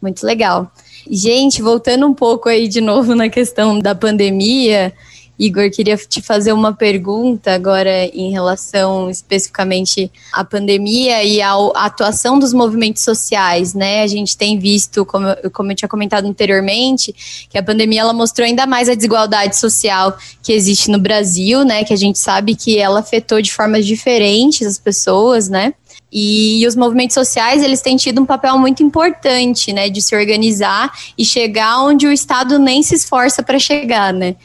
Muito 0.00 0.24
legal. 0.24 0.70
Gente, 1.10 1.62
voltando 1.62 2.06
um 2.06 2.14
pouco 2.14 2.48
aí 2.48 2.68
de 2.68 2.80
novo 2.80 3.14
na 3.14 3.28
questão 3.28 3.78
da 3.78 3.94
pandemia, 3.94 4.92
Igor, 5.38 5.68
queria 5.68 5.96
te 5.96 6.22
fazer 6.22 6.52
uma 6.52 6.72
pergunta 6.72 7.52
agora 7.52 8.06
em 8.06 8.30
relação 8.30 9.10
especificamente 9.10 10.10
à 10.32 10.44
pandemia 10.44 11.24
e 11.24 11.42
à 11.42 11.52
atuação 11.74 12.38
dos 12.38 12.52
movimentos 12.52 13.02
sociais, 13.02 13.74
né? 13.74 14.02
A 14.02 14.06
gente 14.06 14.36
tem 14.36 14.58
visto, 14.58 15.04
como, 15.04 15.26
como 15.52 15.72
eu 15.72 15.76
tinha 15.76 15.88
comentado 15.88 16.26
anteriormente, 16.26 17.46
que 17.50 17.58
a 17.58 17.62
pandemia 17.62 18.02
ela 18.02 18.12
mostrou 18.12 18.46
ainda 18.46 18.64
mais 18.64 18.88
a 18.88 18.94
desigualdade 18.94 19.56
social 19.56 20.16
que 20.40 20.52
existe 20.52 20.88
no 20.88 21.00
Brasil, 21.00 21.64
né? 21.64 21.82
Que 21.82 21.92
a 21.92 21.98
gente 21.98 22.18
sabe 22.18 22.54
que 22.54 22.78
ela 22.78 23.00
afetou 23.00 23.42
de 23.42 23.52
formas 23.52 23.84
diferentes 23.84 24.64
as 24.64 24.78
pessoas, 24.78 25.48
né? 25.48 25.74
E 26.16 26.64
os 26.64 26.76
movimentos 26.76 27.14
sociais, 27.14 27.60
eles 27.60 27.80
têm 27.80 27.96
tido 27.96 28.22
um 28.22 28.24
papel 28.24 28.56
muito 28.56 28.84
importante, 28.84 29.72
né, 29.72 29.90
de 29.90 30.00
se 30.00 30.14
organizar 30.14 30.92
e 31.18 31.24
chegar 31.24 31.82
onde 31.82 32.06
o 32.06 32.12
Estado 32.12 32.56
nem 32.56 32.84
se 32.84 32.94
esforça 32.94 33.42
para 33.42 33.58
chegar, 33.58 34.12
né? 34.12 34.36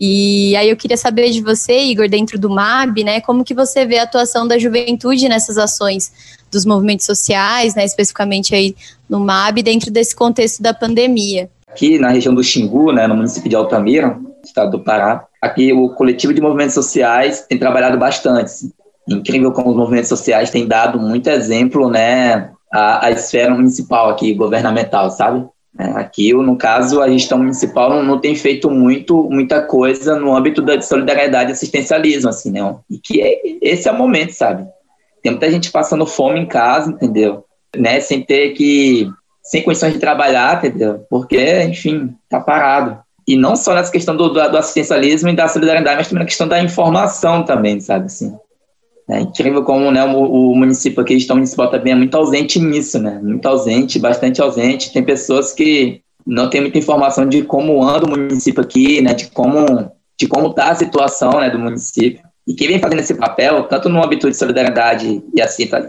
E 0.00 0.54
aí 0.54 0.68
eu 0.70 0.76
queria 0.76 0.96
saber 0.96 1.30
de 1.30 1.40
você, 1.40 1.80
Igor, 1.80 2.08
dentro 2.08 2.38
do 2.38 2.48
MAB, 2.48 3.02
né, 3.02 3.20
como 3.20 3.44
que 3.44 3.54
você 3.54 3.84
vê 3.84 3.98
a 3.98 4.04
atuação 4.04 4.46
da 4.46 4.56
juventude 4.56 5.28
nessas 5.28 5.58
ações 5.58 6.12
dos 6.50 6.64
movimentos 6.64 7.06
sociais, 7.06 7.74
né, 7.74 7.84
especificamente 7.84 8.54
aí 8.54 8.76
no 9.08 9.18
MAB, 9.18 9.62
dentro 9.62 9.90
desse 9.90 10.14
contexto 10.14 10.62
da 10.62 10.72
pandemia. 10.72 11.50
aqui 11.68 11.98
na 11.98 12.08
região 12.08 12.34
do 12.34 12.42
Xingu, 12.42 12.92
né, 12.92 13.06
no 13.06 13.14
município 13.16 13.50
de 13.50 13.56
Altamira, 13.56 14.18
estado 14.44 14.70
do 14.70 14.80
Pará. 14.80 15.24
Aqui 15.42 15.72
o 15.72 15.90
coletivo 15.90 16.32
de 16.32 16.40
movimentos 16.40 16.74
sociais 16.74 17.44
tem 17.48 17.58
trabalhado 17.58 17.98
bastante. 17.98 18.52
Incrível 19.08 19.52
como 19.52 19.70
os 19.70 19.76
movimentos 19.76 20.08
sociais 20.08 20.50
têm 20.50 20.66
dado 20.66 20.98
muito 20.98 21.28
exemplo, 21.28 21.88
né, 21.88 22.50
à, 22.72 23.06
à 23.06 23.10
esfera 23.10 23.54
municipal 23.54 24.10
aqui, 24.10 24.34
governamental, 24.34 25.10
sabe? 25.10 25.46
É, 25.78 25.84
aqui, 25.90 26.32
no 26.32 26.56
caso, 26.56 27.02
a 27.02 27.08
gestão 27.08 27.38
municipal 27.38 27.90
não, 27.90 28.02
não, 28.02 28.18
tem 28.18 28.34
feito 28.34 28.70
muito, 28.70 29.24
muita 29.24 29.60
coisa 29.60 30.18
no 30.18 30.34
âmbito 30.34 30.62
da 30.62 30.80
solidariedade 30.80 31.50
e 31.50 31.52
assistencialismo, 31.52 32.30
assim, 32.30 32.50
né? 32.50 32.76
E 32.90 32.98
que 32.98 33.20
é, 33.20 33.40
esse 33.60 33.86
é 33.86 33.92
o 33.92 33.98
momento, 33.98 34.32
sabe? 34.32 34.66
Tem 35.22 35.32
muita 35.32 35.50
gente 35.50 35.70
passando 35.70 36.06
fome 36.06 36.40
em 36.40 36.46
casa, 36.46 36.90
entendeu? 36.90 37.44
Né? 37.76 38.00
Sem 38.00 38.22
ter 38.22 38.52
que, 38.54 39.10
sem 39.42 39.62
condições 39.62 39.92
de 39.92 39.98
trabalhar, 39.98 40.56
entendeu? 40.58 41.04
Porque, 41.10 41.62
enfim, 41.64 42.14
tá 42.28 42.40
parado. 42.40 42.98
E 43.28 43.36
não 43.36 43.54
só 43.54 43.74
nessa 43.74 43.92
questão 43.92 44.16
do, 44.16 44.28
do, 44.28 44.50
do 44.50 44.56
assistencialismo 44.56 45.28
e 45.28 45.36
da 45.36 45.46
solidariedade, 45.46 45.98
mas 45.98 46.08
também 46.08 46.22
na 46.22 46.26
questão 46.26 46.48
da 46.48 46.62
informação 46.62 47.44
também, 47.44 47.80
sabe, 47.80 48.06
assim. 48.06 48.34
É 49.08 49.20
incrível 49.20 49.62
como 49.62 49.90
né, 49.90 50.02
o, 50.04 50.54
município 50.54 51.00
aqui, 51.00 51.14
a 51.14 51.18
gestão 51.18 51.36
municipal 51.36 51.70
também 51.70 51.92
é 51.92 51.96
muito 51.96 52.16
ausente 52.16 52.58
nisso, 52.58 52.98
né? 52.98 53.20
Muito 53.22 53.46
ausente, 53.46 54.00
bastante 54.00 54.42
ausente. 54.42 54.92
Tem 54.92 55.04
pessoas 55.04 55.52
que 55.52 56.00
não 56.26 56.50
têm 56.50 56.60
muita 56.60 56.78
informação 56.78 57.28
de 57.28 57.42
como 57.42 57.84
anda 57.84 58.04
o 58.04 58.10
município 58.10 58.60
aqui, 58.60 59.00
né? 59.00 59.14
De 59.14 59.28
como 59.30 59.92
de 60.18 60.26
como 60.26 60.48
está 60.48 60.70
a 60.70 60.74
situação 60.74 61.40
né, 61.40 61.50
do 61.50 61.58
município. 61.58 62.20
E 62.46 62.54
quem 62.54 62.68
vem 62.68 62.78
fazendo 62.78 63.00
esse 63.00 63.14
papel, 63.14 63.64
tanto 63.64 63.88
no 63.88 64.02
âmbito 64.02 64.30
de 64.30 64.36
solidariedade 64.36 65.22
e 65.34 65.42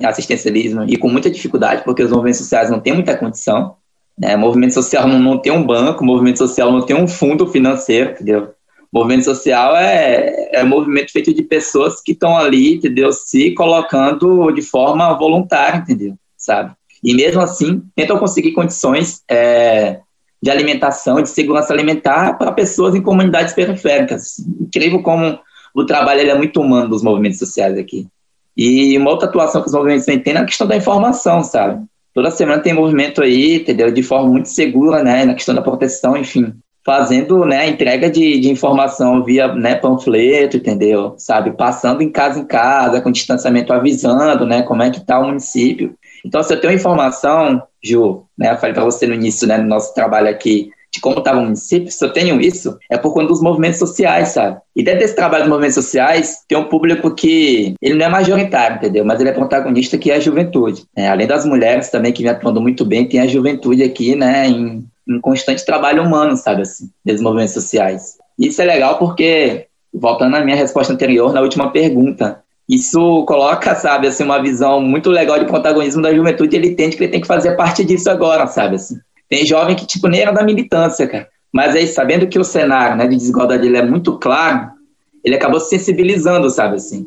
assistencialismo, 0.05 0.83
e 0.83 0.97
com 0.97 1.07
muita 1.07 1.29
dificuldade, 1.29 1.83
porque 1.83 2.03
os 2.03 2.11
movimentos 2.11 2.39
sociais 2.39 2.69
não 2.69 2.79
têm 2.79 2.93
muita 2.93 3.15
condição, 3.15 3.75
né? 4.17 4.35
O 4.35 4.39
movimento 4.39 4.73
social 4.73 5.07
não, 5.07 5.19
não 5.19 5.37
tem 5.37 5.51
um 5.51 5.65
banco, 5.65 6.03
o 6.03 6.05
movimento 6.05 6.37
social 6.37 6.71
não 6.71 6.81
tem 6.81 6.95
um 6.95 7.07
fundo 7.07 7.47
financeiro, 7.47 8.11
entendeu? 8.11 8.53
Movimento 8.91 9.25
social 9.25 9.75
é, 9.75 10.49
é 10.53 10.63
um 10.63 10.67
movimento 10.67 11.11
feito 11.11 11.33
de 11.33 11.43
pessoas 11.43 12.01
que 12.01 12.13
estão 12.13 12.37
ali, 12.37 12.75
entendeu? 12.75 13.11
Se 13.11 13.51
colocando 13.51 14.51
de 14.51 14.61
forma 14.61 15.13
voluntária, 15.17 15.79
entendeu? 15.79 16.15
Sabe? 16.37 16.73
E 17.03 17.13
mesmo 17.13 17.41
assim, 17.41 17.83
tentam 17.95 18.17
conseguir 18.17 18.53
condições 18.53 19.21
é, 19.29 19.99
de 20.41 20.49
alimentação, 20.49 21.21
de 21.21 21.29
segurança 21.29 21.73
alimentar 21.73 22.37
para 22.37 22.51
pessoas 22.51 22.95
em 22.95 23.01
comunidades 23.01 23.53
periféricas. 23.53 24.39
Incrível 24.59 25.01
como 25.03 25.39
o 25.75 25.85
trabalho 25.85 26.21
é 26.21 26.35
muito 26.35 26.61
humano 26.61 26.89
dos 26.89 27.03
movimentos 27.03 27.39
sociais 27.39 27.77
aqui. 27.77 28.07
E 28.55 28.97
uma 28.97 29.11
outra 29.11 29.27
atuação 29.27 29.61
que 29.61 29.67
os 29.67 29.73
movimentos 29.73 30.05
têm 30.05 30.21
é 30.25 30.33
na 30.33 30.45
questão 30.45 30.65
da 30.65 30.75
informação, 30.75 31.43
sabe? 31.43 31.85
Toda 32.13 32.31
semana 32.31 32.63
tem 32.63 32.73
movimento 32.73 33.21
aí, 33.21 33.57
entendeu? 33.57 33.91
De 33.91 34.01
forma 34.01 34.27
muito 34.27 34.49
segura, 34.49 35.03
né? 35.03 35.25
Na 35.25 35.35
questão 35.35 35.53
da 35.53 35.61
proteção, 35.61 36.17
enfim 36.17 36.51
fazendo 36.87 37.43
né, 37.43 37.57
a 37.57 37.67
entrega 37.67 38.09
de, 38.09 38.39
de 38.39 38.49
informação 38.49 39.21
via 39.21 39.53
né, 39.53 39.75
panfleto, 39.75 40.55
entendeu? 40.55 41.15
Sabe, 41.17 41.51
passando 41.51 42.01
em 42.01 42.09
casa 42.09 42.39
em 42.39 42.45
casa, 42.45 43.01
com 43.01 43.11
distanciamento, 43.11 43.73
avisando 43.73 44.45
né, 44.45 44.61
como 44.61 44.81
é 44.81 44.89
que 44.89 44.99
está 44.99 45.19
o 45.19 45.27
município. 45.27 45.95
Então, 46.25 46.41
se 46.41 46.53
eu 46.53 46.61
tenho 46.61 46.71
informação, 46.71 47.61
Ju, 47.83 48.23
né, 48.37 48.53
eu 48.53 48.57
falei 48.57 48.73
para 48.73 48.85
você 48.85 49.05
no 49.05 49.13
início, 49.13 49.45
né, 49.45 49.57
no 49.57 49.67
nosso 49.67 49.93
trabalho 49.93 50.29
aqui, 50.29 50.69
de 50.89 51.01
como 51.01 51.19
estava 51.19 51.39
o 51.39 51.43
município, 51.43 51.91
se 51.91 52.05
eu 52.05 52.13
tenho 52.13 52.39
isso, 52.39 52.77
é 52.89 52.97
por 52.97 53.13
conta 53.13 53.27
dos 53.27 53.41
movimentos 53.41 53.79
sociais, 53.79 54.29
sabe? 54.29 54.57
E 54.73 54.81
dentro 54.81 55.01
desse 55.01 55.15
trabalho 55.15 55.43
dos 55.43 55.49
movimentos 55.49 55.75
sociais, 55.75 56.45
tem 56.47 56.57
um 56.57 56.69
público 56.69 57.13
que 57.13 57.73
ele 57.81 57.95
não 57.95 58.05
é 58.05 58.09
majoritário, 58.09 58.77
entendeu? 58.77 59.03
Mas 59.03 59.19
ele 59.19 59.27
é 59.27 59.33
protagonista, 59.33 59.97
que 59.97 60.09
é 60.09 60.15
a 60.15 60.21
juventude. 60.21 60.85
É, 60.95 61.09
além 61.09 61.27
das 61.27 61.45
mulheres 61.45 61.89
também, 61.89 62.13
que 62.13 62.23
vem 62.23 62.31
atuando 62.31 62.61
muito 62.61 62.85
bem, 62.85 63.05
tem 63.05 63.19
a 63.19 63.27
juventude 63.27 63.83
aqui, 63.83 64.15
né, 64.15 64.47
em 64.47 64.87
um 65.07 65.19
constante 65.21 65.65
trabalho 65.65 66.03
humano, 66.03 66.35
sabe, 66.35 66.63
assim, 66.63 66.89
dos 67.05 67.21
movimentos 67.21 67.53
sociais. 67.53 68.17
Isso 68.37 68.61
é 68.61 68.65
legal 68.65 68.97
porque, 68.97 69.67
voltando 69.93 70.35
à 70.35 70.41
minha 70.41 70.55
resposta 70.55 70.93
anterior, 70.93 71.33
na 71.33 71.41
última 71.41 71.71
pergunta, 71.71 72.43
isso 72.67 73.23
coloca, 73.25 73.73
sabe, 73.75 74.07
assim, 74.07 74.23
uma 74.23 74.41
visão 74.41 74.81
muito 74.81 75.09
legal 75.09 75.39
de 75.39 75.45
protagonismo 75.45 76.01
da 76.01 76.13
juventude, 76.13 76.55
ele 76.55 76.69
entende 76.69 76.97
que 76.97 77.03
ele 77.03 77.11
tem 77.11 77.21
que 77.21 77.27
fazer 77.27 77.55
parte 77.55 77.83
disso 77.83 78.09
agora, 78.09 78.45
sabe, 78.47 78.75
assim. 78.75 78.97
Tem 79.29 79.45
jovem 79.45 79.75
que, 79.75 79.85
tipo, 79.85 80.07
nem 80.07 80.21
era 80.21 80.31
da 80.31 80.43
militância, 80.43 81.07
cara, 81.07 81.27
mas 81.51 81.75
aí, 81.75 81.87
sabendo 81.87 82.27
que 82.27 82.37
o 82.37 82.43
cenário, 82.43 82.97
né, 82.97 83.07
de 83.07 83.15
desigualdade 83.15 83.65
ele 83.65 83.77
é 83.77 83.83
muito 83.83 84.17
claro, 84.19 84.69
ele 85.23 85.35
acabou 85.35 85.59
se 85.59 85.69
sensibilizando, 85.69 86.49
sabe, 86.49 86.75
assim. 86.75 87.05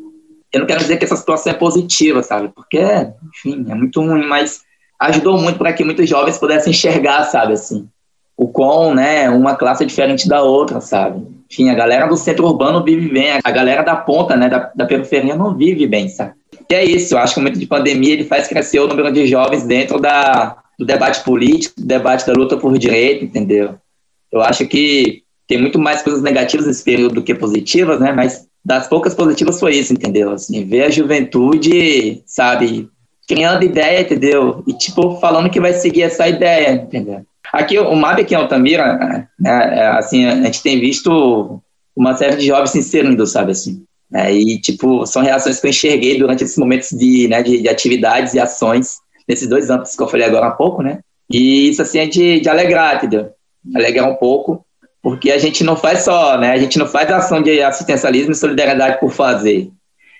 Eu 0.51 0.61
não 0.61 0.67
quero 0.67 0.81
dizer 0.81 0.97
que 0.97 1.05
essa 1.05 1.15
situação 1.15 1.53
é 1.53 1.55
positiva, 1.55 2.21
sabe, 2.23 2.49
porque, 2.53 2.81
enfim, 3.29 3.65
é 3.69 3.75
muito 3.75 4.01
ruim, 4.01 4.25
mas 4.27 4.61
ajudou 5.01 5.37
muito 5.37 5.57
para 5.57 5.73
que 5.73 5.83
muitos 5.83 6.07
jovens 6.07 6.37
pudessem 6.37 6.71
enxergar, 6.71 7.23
sabe, 7.23 7.53
assim, 7.53 7.87
o 8.37 8.47
quão, 8.47 8.93
né, 8.93 9.29
uma 9.29 9.55
classe 9.55 9.83
é 9.83 9.87
diferente 9.87 10.29
da 10.29 10.43
outra, 10.43 10.79
sabe? 10.79 11.25
Enfim, 11.51 11.69
a 11.69 11.73
galera 11.73 12.07
do 12.07 12.15
centro 12.15 12.45
urbano 12.45 12.83
vive 12.83 13.09
bem, 13.09 13.31
a 13.43 13.51
galera 13.51 13.81
da 13.81 13.95
ponta, 13.95 14.35
né, 14.35 14.47
da, 14.47 14.71
da 14.75 14.85
periferia 14.85 15.35
não 15.35 15.55
vive 15.55 15.87
bem, 15.87 16.07
sabe? 16.07 16.33
E 16.69 16.73
é 16.73 16.85
isso, 16.85 17.15
eu 17.15 17.19
acho 17.19 17.33
que 17.33 17.39
o 17.39 17.43
momento 17.43 17.59
de 17.59 17.65
pandemia 17.65 18.13
ele 18.13 18.23
faz 18.23 18.47
crescer 18.47 18.79
o 18.79 18.87
número 18.87 19.11
de 19.11 19.27
jovens 19.27 19.63
dentro 19.63 19.99
da, 19.99 20.57
do 20.77 20.85
debate 20.85 21.23
político, 21.23 21.81
do 21.81 21.85
debate 21.85 22.25
da 22.25 22.33
luta 22.33 22.55
por 22.55 22.77
direito, 22.77 23.25
entendeu? 23.25 23.75
Eu 24.31 24.41
acho 24.41 24.65
que 24.67 25.23
tem 25.47 25.59
muito 25.59 25.77
mais 25.77 26.01
coisas 26.01 26.21
negativas 26.21 26.67
nesse 26.67 26.83
período 26.83 27.15
do 27.15 27.23
que 27.23 27.35
positivas, 27.35 27.99
né? 27.99 28.13
Mas 28.13 28.47
das 28.63 28.87
poucas 28.87 29.13
positivas 29.13 29.59
foi 29.59 29.75
isso, 29.75 29.91
entendeu? 29.91 30.31
Assim, 30.31 30.63
ver 30.63 30.83
a 30.83 30.89
juventude, 30.89 32.21
sabe, 32.25 32.87
criando 33.27 33.63
ideia, 33.63 34.01
entendeu? 34.01 34.63
E, 34.67 34.73
tipo, 34.73 35.17
falando 35.19 35.49
que 35.49 35.59
vai 35.59 35.73
seguir 35.73 36.03
essa 36.03 36.27
ideia, 36.27 36.71
entendeu? 36.73 37.21
Aqui, 37.51 37.77
o 37.77 37.95
MAB 37.95 38.21
aqui 38.21 38.33
em 38.33 38.37
Altamira, 38.37 39.27
né, 39.39 39.79
é, 39.79 39.87
assim, 39.87 40.25
a 40.25 40.35
gente 40.43 40.63
tem 40.63 40.79
visto 40.79 41.61
uma 41.95 42.15
série 42.15 42.37
de 42.37 42.47
jovens 42.47 42.75
inserindo, 42.75 43.25
sabe, 43.27 43.51
assim. 43.51 43.83
Né, 44.09 44.33
e, 44.33 44.59
tipo, 44.59 45.05
são 45.05 45.21
reações 45.21 45.59
que 45.59 45.67
eu 45.67 45.69
enxerguei 45.69 46.17
durante 46.17 46.43
esses 46.43 46.57
momentos 46.57 46.89
de, 46.91 47.27
né, 47.27 47.43
de, 47.43 47.61
de 47.61 47.69
atividades 47.69 48.33
e 48.33 48.39
ações, 48.39 48.97
nesses 49.27 49.47
dois 49.47 49.69
âmbitos 49.69 49.95
que 49.95 50.03
eu 50.03 50.07
falei 50.07 50.25
agora 50.25 50.47
há 50.47 50.51
pouco, 50.51 50.81
né? 50.81 50.99
E 51.29 51.69
isso, 51.69 51.81
assim, 51.81 51.99
é 51.99 52.05
de, 52.05 52.39
de 52.39 52.49
alegrar, 52.49 52.97
entendeu? 52.97 53.29
Alegrar 53.73 54.09
um 54.09 54.15
pouco, 54.15 54.65
porque 55.01 55.31
a 55.31 55.37
gente 55.37 55.63
não 55.63 55.75
faz 55.77 56.03
só, 56.03 56.37
né? 56.37 56.51
A 56.51 56.57
gente 56.57 56.77
não 56.77 56.87
faz 56.87 57.09
ação 57.09 57.41
de 57.41 57.61
assistencialismo 57.61 58.31
e 58.33 58.35
solidariedade 58.35 58.99
por 58.99 59.11
fazer 59.11 59.71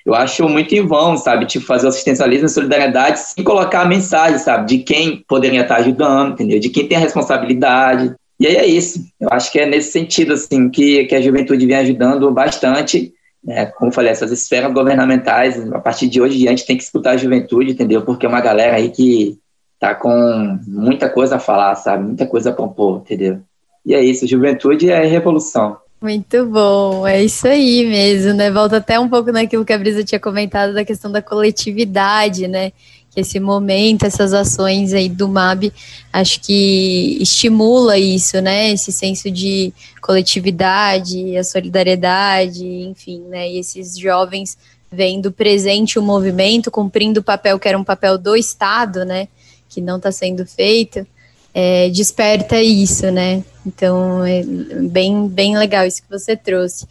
eu 0.05 0.15
acho 0.15 0.47
muito 0.47 0.73
em 0.73 0.85
vão, 0.85 1.15
sabe? 1.15 1.45
Tipo, 1.45 1.65
fazer 1.65 1.85
o 1.85 1.89
assistencialismo 1.89 2.47
e 2.47 2.49
solidariedade 2.49 3.19
sem 3.19 3.43
colocar 3.43 3.81
a 3.81 3.87
mensagem, 3.87 4.37
sabe? 4.39 4.67
De 4.67 4.83
quem 4.83 5.23
poderia 5.27 5.61
estar 5.61 5.77
ajudando, 5.77 6.33
entendeu? 6.33 6.59
De 6.59 6.69
quem 6.69 6.87
tem 6.87 6.97
a 6.97 7.01
responsabilidade. 7.01 8.15
E 8.39 8.47
aí 8.47 8.55
é 8.55 8.65
isso. 8.65 9.05
Eu 9.19 9.29
acho 9.31 9.51
que 9.51 9.59
é 9.59 9.65
nesse 9.65 9.91
sentido, 9.91 10.33
assim, 10.33 10.69
que, 10.69 11.05
que 11.05 11.15
a 11.15 11.21
juventude 11.21 11.65
vem 11.65 11.75
ajudando 11.77 12.31
bastante. 12.31 13.13
Né? 13.43 13.67
Como 13.67 13.89
eu 13.89 13.93
falei, 13.93 14.11
essas 14.11 14.31
esferas 14.31 14.73
governamentais, 14.73 15.59
a 15.71 15.79
partir 15.79 16.07
de 16.07 16.19
hoje 16.19 16.47
a 16.47 16.51
gente 16.51 16.65
tem 16.65 16.77
que 16.77 16.83
escutar 16.83 17.11
a 17.11 17.17
juventude, 17.17 17.71
entendeu? 17.71 18.01
Porque 18.01 18.25
é 18.25 18.29
uma 18.29 18.41
galera 18.41 18.77
aí 18.77 18.89
que 18.89 19.37
tá 19.79 19.95
com 19.95 20.59
muita 20.67 21.09
coisa 21.09 21.35
a 21.35 21.39
falar, 21.39 21.75
sabe? 21.75 22.03
Muita 22.03 22.25
coisa 22.25 22.49
a 22.49 22.53
propor, 22.53 23.01
entendeu? 23.01 23.41
E 23.85 23.95
é 23.95 24.03
isso, 24.03 24.27
juventude 24.27 24.89
é 24.89 25.03
revolução. 25.05 25.77
Muito 26.01 26.47
bom, 26.47 27.05
é 27.05 27.23
isso 27.23 27.47
aí 27.47 27.85
mesmo, 27.85 28.33
né? 28.33 28.49
Volta 28.49 28.77
até 28.77 28.99
um 28.99 29.07
pouco 29.07 29.31
naquilo 29.31 29.63
que 29.63 29.71
a 29.71 29.77
Brisa 29.77 30.03
tinha 30.03 30.19
comentado 30.19 30.73
da 30.73 30.83
questão 30.83 31.11
da 31.11 31.21
coletividade, 31.21 32.47
né? 32.47 32.71
Que 33.11 33.19
esse 33.19 33.39
momento, 33.39 34.03
essas 34.03 34.33
ações 34.33 34.93
aí 34.95 35.07
do 35.07 35.29
MAB, 35.29 35.71
acho 36.11 36.41
que 36.41 37.19
estimula 37.21 37.99
isso, 37.99 38.41
né? 38.41 38.71
Esse 38.71 38.91
senso 38.91 39.29
de 39.29 39.71
coletividade, 40.01 41.37
a 41.37 41.43
solidariedade, 41.43 42.65
enfim, 42.65 43.21
né? 43.29 43.47
E 43.51 43.59
esses 43.59 43.95
jovens 43.95 44.57
vendo 44.91 45.31
presente 45.31 45.99
o 45.99 46.01
movimento, 46.01 46.71
cumprindo 46.71 47.19
o 47.19 47.23
papel 47.23 47.59
que 47.59 47.67
era 47.67 47.77
um 47.77 47.83
papel 47.83 48.17
do 48.17 48.35
Estado, 48.35 49.05
né? 49.05 49.27
Que 49.69 49.79
não 49.79 49.97
está 49.97 50.11
sendo 50.11 50.47
feito 50.47 51.05
é, 51.53 51.89
desperta 51.89 52.61
isso, 52.61 53.11
né? 53.11 53.43
Então, 53.65 54.25
é 54.25 54.43
bem, 54.43 55.27
bem 55.27 55.57
legal 55.57 55.85
isso 55.85 56.01
que 56.01 56.09
você 56.09 56.35
trouxe. 56.35 56.87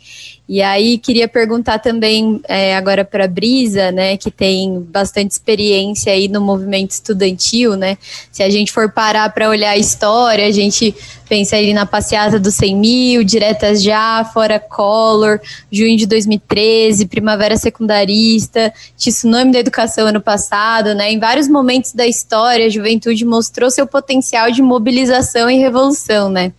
E 0.48 0.62
aí, 0.62 0.98
queria 0.98 1.28
perguntar 1.28 1.78
também 1.78 2.40
é, 2.48 2.76
agora 2.76 3.04
para 3.04 3.24
a 3.24 3.28
Brisa, 3.28 3.90
né, 3.92 4.16
que 4.16 4.30
tem 4.30 4.80
bastante 4.80 5.32
experiência 5.32 6.12
aí 6.12 6.28
no 6.28 6.40
movimento 6.40 6.90
estudantil, 6.90 7.76
né? 7.76 7.98
Se 8.32 8.42
a 8.42 8.50
gente 8.50 8.72
for 8.72 8.90
parar 8.90 9.32
para 9.32 9.48
olhar 9.48 9.70
a 9.70 9.76
história, 9.76 10.46
a 10.46 10.50
gente 10.50 10.94
pensa 11.28 11.54
aí 11.54 11.72
na 11.72 11.86
passeata 11.86 12.40
dos 12.40 12.56
100 12.56 12.76
mil, 12.76 13.22
diretas 13.22 13.80
já, 13.80 14.24
fora 14.24 14.58
Collor, 14.58 15.38
junho 15.70 15.96
de 15.96 16.04
2013, 16.04 17.06
primavera 17.06 17.56
secundarista, 17.56 18.72
tsunami 18.96 19.52
da 19.52 19.60
educação 19.60 20.08
ano 20.08 20.20
passado, 20.20 20.94
né? 20.96 21.12
Em 21.12 21.20
vários 21.20 21.46
momentos 21.46 21.92
da 21.92 22.06
história, 22.06 22.66
a 22.66 22.70
juventude 22.70 23.24
mostrou 23.24 23.70
seu 23.70 23.86
potencial 23.86 24.50
de 24.50 24.60
mobilização 24.60 25.48
e 25.48 25.58
revolução, 25.58 26.28
né? 26.28 26.52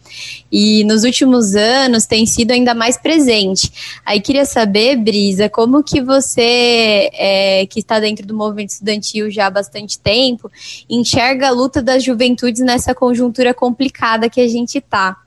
E 0.51 0.83
nos 0.83 1.03
últimos 1.03 1.55
anos 1.55 2.05
tem 2.05 2.25
sido 2.25 2.51
ainda 2.51 2.73
mais 2.73 2.97
presente. 2.97 3.71
Aí 4.05 4.19
queria 4.19 4.45
saber, 4.45 4.97
Brisa, 4.97 5.49
como 5.49 5.83
que 5.83 6.01
você, 6.01 7.09
é, 7.13 7.65
que 7.67 7.79
está 7.79 7.99
dentro 7.99 8.25
do 8.25 8.33
movimento 8.33 8.69
estudantil 8.69 9.29
já 9.29 9.47
há 9.47 9.49
bastante 9.49 9.99
tempo, 9.99 10.51
enxerga 10.89 11.47
a 11.47 11.51
luta 11.51 11.81
das 11.81 12.03
juventudes 12.03 12.61
nessa 12.61 12.93
conjuntura 12.93 13.53
complicada 13.53 14.29
que 14.29 14.41
a 14.41 14.47
gente 14.47 14.77
está? 14.77 15.17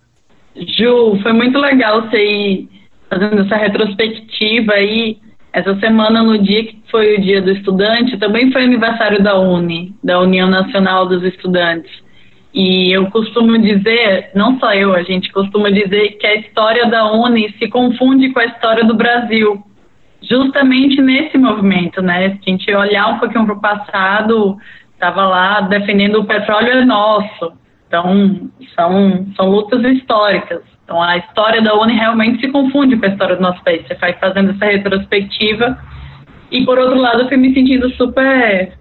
Ju, 0.57 1.18
foi 1.22 1.32
muito 1.32 1.59
legal 1.59 2.03
você 2.03 2.16
ir 2.16 2.68
fazendo 3.09 3.43
essa 3.43 3.57
retrospectiva 3.57 4.72
aí. 4.72 5.18
Essa 5.53 5.78
semana, 5.78 6.22
no 6.22 6.37
dia 6.37 6.64
que 6.64 6.82
foi 6.91 7.14
o 7.14 7.20
Dia 7.20 7.41
do 7.41 7.53
Estudante, 7.53 8.18
também 8.18 8.51
foi 8.51 8.64
aniversário 8.64 9.22
da 9.22 9.39
UNE, 9.39 9.95
da 10.03 10.18
União 10.20 10.49
Nacional 10.49 11.07
dos 11.07 11.22
Estudantes. 11.22 11.91
E 12.55 12.92
eu 12.92 13.11
costumo 13.11 13.59
dizer, 13.59 14.30
não 14.32 14.61
só 14.61 14.72
eu, 14.72 14.94
a 14.94 15.02
gente 15.02 15.32
costuma 15.32 15.70
dizer 15.70 16.11
que 16.20 16.26
a 16.26 16.36
história 16.36 16.86
da 16.86 17.12
UNE 17.12 17.52
se 17.59 17.68
confunde 17.68 18.32
com 18.32 18.38
a 18.38 18.44
história 18.44 18.84
do 18.84 18.94
Brasil, 18.94 19.61
justamente 20.22 21.02
nesse 21.02 21.36
movimento, 21.36 22.00
né? 22.00 22.30
Se 22.30 22.38
a 22.46 22.50
gente 22.50 22.72
olhar 22.72 23.09
um 23.09 23.18
pouquinho 23.18 23.44
para 23.44 23.55
o 23.55 23.61
passado, 23.61 24.57
estava 24.92 25.26
lá 25.26 25.62
defendendo 25.62 26.20
o 26.20 26.24
petróleo 26.24 26.68
é 26.68 26.84
nosso. 26.84 27.52
Então, 27.88 28.50
são, 28.76 29.26
são 29.36 29.50
lutas 29.50 29.84
históricas. 29.84 30.62
Então, 30.84 31.02
a 31.02 31.16
história 31.16 31.61
da 31.61 31.74
UNE 31.74 31.94
realmente 31.94 32.40
se 32.40 32.52
confunde 32.52 32.96
com 32.96 33.07
a 33.07 33.09
história 33.09 33.34
do 33.34 33.42
nosso 33.42 33.64
país. 33.64 33.84
Você 33.86 33.94
vai 33.94 34.12
fazendo 34.12 34.52
essa 34.52 34.66
retrospectiva. 34.66 35.76
E, 36.52 36.64
por 36.64 36.78
outro 36.78 37.00
lado, 37.00 37.22
eu 37.22 37.28
fui 37.28 37.36
me 37.36 37.52
sentindo 37.52 37.90
super 37.96 38.72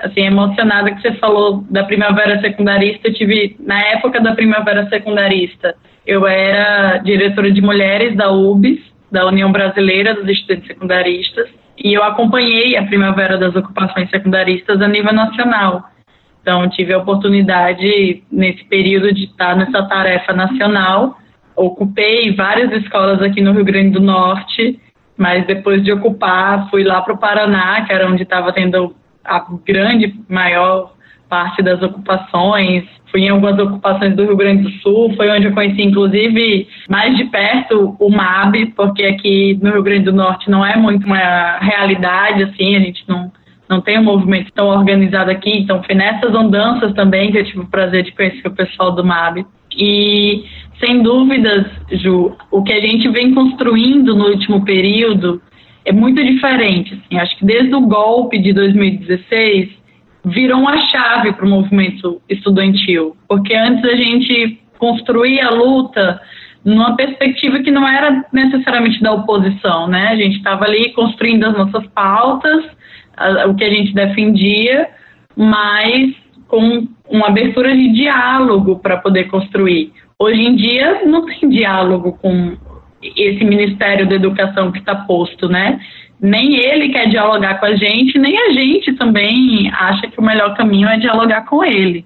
assim, 0.00 0.22
emocionada 0.22 0.90
que 0.92 1.02
você 1.02 1.12
falou 1.14 1.64
da 1.70 1.84
primavera 1.84 2.40
secundarista. 2.40 3.08
Eu 3.08 3.14
tive, 3.14 3.56
na 3.60 3.78
época 3.78 4.20
da 4.20 4.34
primavera 4.34 4.88
secundarista, 4.88 5.74
eu 6.06 6.26
era 6.26 6.98
diretora 6.98 7.50
de 7.50 7.60
mulheres 7.60 8.16
da 8.16 8.30
UBS, 8.30 8.80
da 9.10 9.26
União 9.26 9.50
Brasileira 9.50 10.14
dos 10.14 10.28
Estudantes 10.28 10.66
Secundaristas, 10.66 11.48
e 11.82 11.94
eu 11.94 12.02
acompanhei 12.02 12.76
a 12.76 12.84
primavera 12.84 13.38
das 13.38 13.54
ocupações 13.54 14.10
secundaristas 14.10 14.80
a 14.82 14.88
nível 14.88 15.12
nacional. 15.12 15.84
Então, 16.42 16.68
tive 16.68 16.92
a 16.92 16.98
oportunidade, 16.98 18.22
nesse 18.32 18.64
período, 18.64 19.12
de 19.12 19.24
estar 19.24 19.54
nessa 19.54 19.82
tarefa 19.86 20.32
nacional. 20.32 21.18
Ocupei 21.54 22.34
várias 22.34 22.72
escolas 22.82 23.20
aqui 23.20 23.40
no 23.40 23.52
Rio 23.52 23.64
Grande 23.64 23.90
do 23.90 24.00
Norte, 24.00 24.80
mas 25.16 25.46
depois 25.46 25.82
de 25.84 25.92
ocupar, 25.92 26.70
fui 26.70 26.84
lá 26.84 27.02
para 27.02 27.14
o 27.14 27.18
Paraná, 27.18 27.84
que 27.84 27.92
era 27.92 28.08
onde 28.08 28.22
estava 28.22 28.52
tendo 28.52 28.94
a 29.24 29.44
grande, 29.64 30.14
maior 30.28 30.92
parte 31.28 31.62
das 31.62 31.82
ocupações. 31.82 32.84
Fui 33.10 33.22
em 33.22 33.28
algumas 33.28 33.58
ocupações 33.58 34.14
do 34.14 34.24
Rio 34.24 34.36
Grande 34.36 34.62
do 34.64 34.70
Sul, 34.82 35.14
foi 35.16 35.30
onde 35.30 35.46
eu 35.46 35.52
conheci, 35.52 35.82
inclusive, 35.82 36.68
mais 36.88 37.16
de 37.16 37.24
perto 37.24 37.96
o 37.98 38.10
MAB, 38.10 38.72
porque 38.76 39.04
aqui 39.04 39.58
no 39.62 39.70
Rio 39.70 39.82
Grande 39.82 40.04
do 40.04 40.12
Norte 40.12 40.50
não 40.50 40.64
é 40.64 40.76
muito 40.76 41.06
uma 41.06 41.58
realidade, 41.58 42.42
assim, 42.42 42.76
a 42.76 42.80
gente 42.80 43.04
não, 43.08 43.32
não 43.68 43.80
tem 43.80 43.98
um 43.98 44.04
movimento 44.04 44.52
tão 44.52 44.68
organizado 44.68 45.30
aqui. 45.30 45.50
Então, 45.50 45.82
foi 45.82 45.94
nessas 45.94 46.34
andanças 46.34 46.92
também 46.94 47.30
que 47.30 47.38
eu 47.38 47.44
tive 47.44 47.60
o 47.60 47.66
prazer 47.66 48.04
de 48.04 48.12
conhecer 48.12 48.46
o 48.46 48.54
pessoal 48.54 48.92
do 48.92 49.04
MAB. 49.04 49.46
E, 49.74 50.44
sem 50.78 51.02
dúvidas, 51.02 51.66
Ju, 51.92 52.36
o 52.50 52.62
que 52.62 52.72
a 52.72 52.80
gente 52.80 53.08
vem 53.08 53.32
construindo 53.32 54.14
no 54.14 54.26
último 54.26 54.64
período 54.64 55.40
é 55.88 55.92
muito 55.92 56.22
diferente. 56.22 56.94
Assim, 56.94 57.18
acho 57.18 57.36
que 57.38 57.46
desde 57.46 57.74
o 57.74 57.80
golpe 57.80 58.38
de 58.38 58.52
2016 58.52 59.70
virou 60.24 60.60
uma 60.60 60.76
chave 60.88 61.32
para 61.32 61.46
o 61.46 61.48
movimento 61.48 62.20
estudantil, 62.28 63.16
porque 63.26 63.54
antes 63.54 63.82
a 63.84 63.96
gente 63.96 64.60
construía 64.78 65.46
a 65.46 65.50
luta 65.50 66.20
numa 66.62 66.94
perspectiva 66.94 67.60
que 67.60 67.70
não 67.70 67.88
era 67.88 68.22
necessariamente 68.32 69.00
da 69.00 69.12
oposição, 69.12 69.88
né? 69.88 70.08
A 70.08 70.16
gente 70.16 70.36
estava 70.36 70.66
ali 70.66 70.92
construindo 70.92 71.44
as 71.44 71.56
nossas 71.56 71.86
pautas, 71.88 72.64
a, 73.16 73.46
o 73.46 73.54
que 73.54 73.64
a 73.64 73.70
gente 73.70 73.94
defendia, 73.94 74.90
mas 75.34 76.14
com 76.48 76.86
uma 77.08 77.28
abertura 77.28 77.74
de 77.74 77.88
diálogo 77.94 78.78
para 78.80 78.98
poder 78.98 79.24
construir. 79.24 79.92
Hoje 80.18 80.40
em 80.40 80.54
dia 80.54 81.06
não 81.06 81.24
tem 81.24 81.48
diálogo 81.48 82.18
com 82.20 82.58
esse 83.02 83.44
Ministério 83.44 84.08
da 84.08 84.16
Educação 84.16 84.72
que 84.72 84.78
está 84.78 84.94
posto, 84.94 85.48
né? 85.48 85.80
Nem 86.20 86.56
ele 86.56 86.88
quer 86.88 87.08
dialogar 87.08 87.60
com 87.60 87.66
a 87.66 87.76
gente, 87.76 88.18
nem 88.18 88.36
a 88.36 88.50
gente 88.50 88.92
também 88.94 89.70
acha 89.72 90.08
que 90.08 90.18
o 90.18 90.22
melhor 90.22 90.56
caminho 90.56 90.88
é 90.88 90.98
dialogar 90.98 91.44
com 91.46 91.64
ele. 91.64 92.04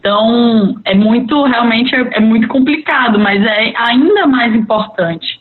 Então, 0.00 0.80
é 0.84 0.94
muito, 0.94 1.44
realmente, 1.44 1.94
é, 1.94 2.08
é 2.12 2.20
muito 2.20 2.48
complicado, 2.48 3.18
mas 3.18 3.44
é 3.44 3.72
ainda 3.76 4.26
mais 4.26 4.54
importante. 4.54 5.38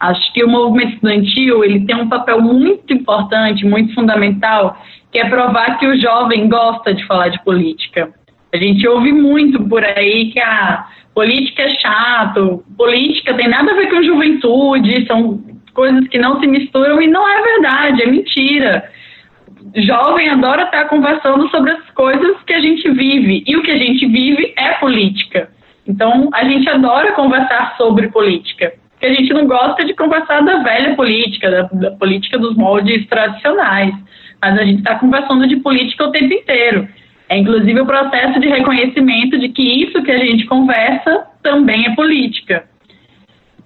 Acho 0.00 0.32
que 0.32 0.42
o 0.42 0.48
movimento 0.48 0.94
estudantil, 0.94 1.64
ele 1.64 1.86
tem 1.86 1.94
um 1.94 2.08
papel 2.08 2.40
muito 2.40 2.92
importante, 2.92 3.64
muito 3.64 3.94
fundamental, 3.94 4.76
que 5.12 5.18
é 5.18 5.28
provar 5.28 5.78
que 5.78 5.86
o 5.86 6.00
jovem 6.00 6.48
gosta 6.48 6.92
de 6.92 7.06
falar 7.06 7.28
de 7.28 7.42
política. 7.44 8.12
A 8.52 8.56
gente 8.56 8.86
ouve 8.88 9.12
muito 9.12 9.62
por 9.68 9.84
aí 9.84 10.30
que 10.32 10.40
a 10.40 10.86
política 11.14 11.62
é 11.62 11.74
chato, 11.76 12.64
política 12.76 13.34
tem 13.34 13.48
nada 13.48 13.72
a 13.72 13.76
ver 13.76 13.90
com 13.90 14.02
juventude, 14.02 15.06
são 15.06 15.40
coisas 15.72 16.06
que 16.08 16.18
não 16.18 16.40
se 16.40 16.46
misturam 16.46 17.00
e 17.00 17.06
não 17.06 17.28
é 17.28 17.42
verdade, 17.42 18.02
é 18.02 18.06
mentira. 18.06 18.90
Jovem 19.76 20.28
adora 20.28 20.64
estar 20.64 20.86
conversando 20.86 21.48
sobre 21.50 21.70
as 21.70 21.90
coisas 21.90 22.42
que 22.44 22.54
a 22.54 22.60
gente 22.60 22.90
vive 22.90 23.44
e 23.46 23.56
o 23.56 23.62
que 23.62 23.70
a 23.70 23.78
gente 23.78 24.06
vive 24.06 24.52
é 24.56 24.72
política. 24.74 25.50
Então 25.86 26.28
a 26.32 26.44
gente 26.44 26.68
adora 26.68 27.12
conversar 27.12 27.76
sobre 27.76 28.08
política, 28.08 28.72
porque 28.92 29.06
a 29.06 29.14
gente 29.14 29.32
não 29.32 29.46
gosta 29.46 29.84
de 29.84 29.94
conversar 29.94 30.40
da 30.40 30.58
velha 30.58 30.94
política, 30.96 31.50
da, 31.50 31.62
da 31.62 31.90
política 31.92 32.38
dos 32.38 32.56
moldes 32.56 33.06
tradicionais, 33.06 33.94
mas 34.40 34.58
a 34.58 34.64
gente 34.64 34.78
está 34.78 34.96
conversando 34.96 35.46
de 35.46 35.56
política 35.56 36.04
o 36.04 36.10
tempo 36.10 36.32
inteiro. 36.32 36.88
É 37.30 37.38
inclusive 37.38 37.80
o 37.80 37.86
processo 37.86 38.40
de 38.40 38.48
reconhecimento 38.48 39.38
de 39.38 39.50
que 39.50 39.62
isso 39.62 40.02
que 40.02 40.10
a 40.10 40.18
gente 40.18 40.46
conversa 40.46 41.28
também 41.44 41.86
é 41.86 41.94
política. 41.94 42.64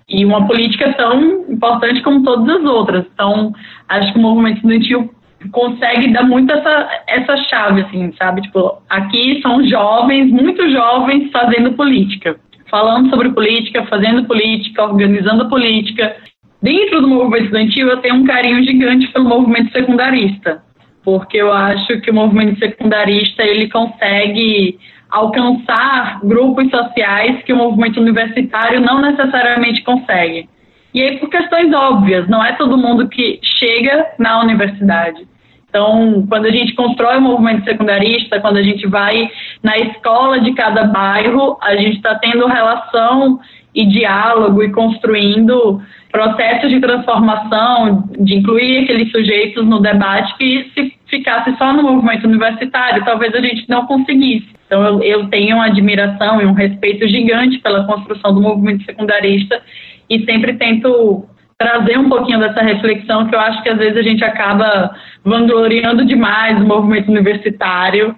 E 0.06 0.22
uma 0.22 0.46
política 0.46 0.92
tão 0.92 1.50
importante 1.50 2.02
como 2.02 2.22
todas 2.22 2.56
as 2.56 2.62
outras. 2.62 3.06
Então, 3.14 3.54
acho 3.88 4.12
que 4.12 4.18
o 4.18 4.22
movimento 4.22 4.56
estudantil 4.56 5.10
consegue 5.50 6.12
dar 6.12 6.24
muito 6.24 6.52
essa, 6.52 7.04
essa 7.06 7.36
chave, 7.44 7.80
assim, 7.80 8.12
sabe? 8.18 8.42
Tipo, 8.42 8.82
aqui 8.90 9.40
são 9.40 9.66
jovens, 9.66 10.30
muito 10.30 10.70
jovens, 10.70 11.30
fazendo 11.32 11.72
política. 11.72 12.36
Falando 12.70 13.08
sobre 13.08 13.30
política, 13.30 13.86
fazendo 13.86 14.26
política, 14.26 14.84
organizando 14.84 15.48
política. 15.48 16.14
Dentro 16.62 17.00
do 17.00 17.08
movimento 17.08 17.44
estudantil, 17.44 17.88
eu 17.88 17.96
tenho 17.96 18.16
um 18.16 18.24
carinho 18.24 18.62
gigante 18.62 19.08
pelo 19.08 19.26
movimento 19.26 19.72
secundarista 19.72 20.62
porque 21.04 21.36
eu 21.36 21.52
acho 21.52 22.00
que 22.00 22.10
o 22.10 22.14
movimento 22.14 22.58
secundarista 22.58 23.42
ele 23.42 23.68
consegue 23.68 24.78
alcançar 25.10 26.20
grupos 26.24 26.70
sociais 26.70 27.42
que 27.44 27.52
o 27.52 27.56
movimento 27.56 28.00
universitário 28.00 28.80
não 28.80 29.00
necessariamente 29.00 29.82
consegue. 29.82 30.48
E 30.92 31.02
aí 31.02 31.18
por 31.18 31.28
questões 31.28 31.72
óbvias, 31.72 32.28
não 32.28 32.44
é 32.44 32.52
todo 32.52 32.78
mundo 32.78 33.08
que 33.08 33.38
chega 33.42 34.06
na 34.18 34.40
universidade. 34.40 35.26
Então, 35.68 36.24
quando 36.28 36.46
a 36.46 36.50
gente 36.50 36.72
constrói 36.74 37.18
o 37.18 37.20
movimento 37.20 37.64
secundarista, 37.64 38.40
quando 38.40 38.58
a 38.58 38.62
gente 38.62 38.86
vai 38.86 39.28
na 39.60 39.76
escola 39.76 40.40
de 40.40 40.54
cada 40.54 40.84
bairro, 40.84 41.58
a 41.60 41.74
gente 41.74 41.96
está 41.96 42.14
tendo 42.14 42.46
relação 42.46 43.40
e 43.74 43.84
diálogo 43.84 44.62
e 44.62 44.70
construindo 44.70 45.82
processos 46.14 46.70
de 46.70 46.78
transformação, 46.78 48.08
de 48.20 48.36
incluir 48.36 48.84
aqueles 48.84 49.10
sujeitos 49.10 49.66
no 49.66 49.80
debate 49.80 50.32
que 50.38 50.70
se 50.72 50.94
ficasse 51.08 51.52
só 51.58 51.72
no 51.72 51.82
movimento 51.82 52.28
universitário, 52.28 53.04
talvez 53.04 53.34
a 53.34 53.40
gente 53.40 53.68
não 53.68 53.84
conseguisse. 53.84 54.46
Então 54.64 54.80
eu, 54.84 55.02
eu 55.02 55.26
tenho 55.26 55.56
uma 55.56 55.66
admiração 55.66 56.40
e 56.40 56.46
um 56.46 56.52
respeito 56.52 57.08
gigante 57.08 57.58
pela 57.58 57.84
construção 57.84 58.32
do 58.32 58.40
movimento 58.40 58.84
secundarista 58.84 59.60
e 60.08 60.24
sempre 60.24 60.54
tento 60.54 61.26
trazer 61.58 61.98
um 61.98 62.08
pouquinho 62.08 62.38
dessa 62.38 62.62
reflexão 62.62 63.26
que 63.26 63.34
eu 63.34 63.40
acho 63.40 63.60
que 63.64 63.70
às 63.70 63.78
vezes 63.78 63.96
a 63.96 64.02
gente 64.02 64.22
acaba 64.22 64.94
vangloriando 65.24 66.04
demais 66.04 66.56
o 66.60 66.64
movimento 66.64 67.10
universitário 67.10 68.14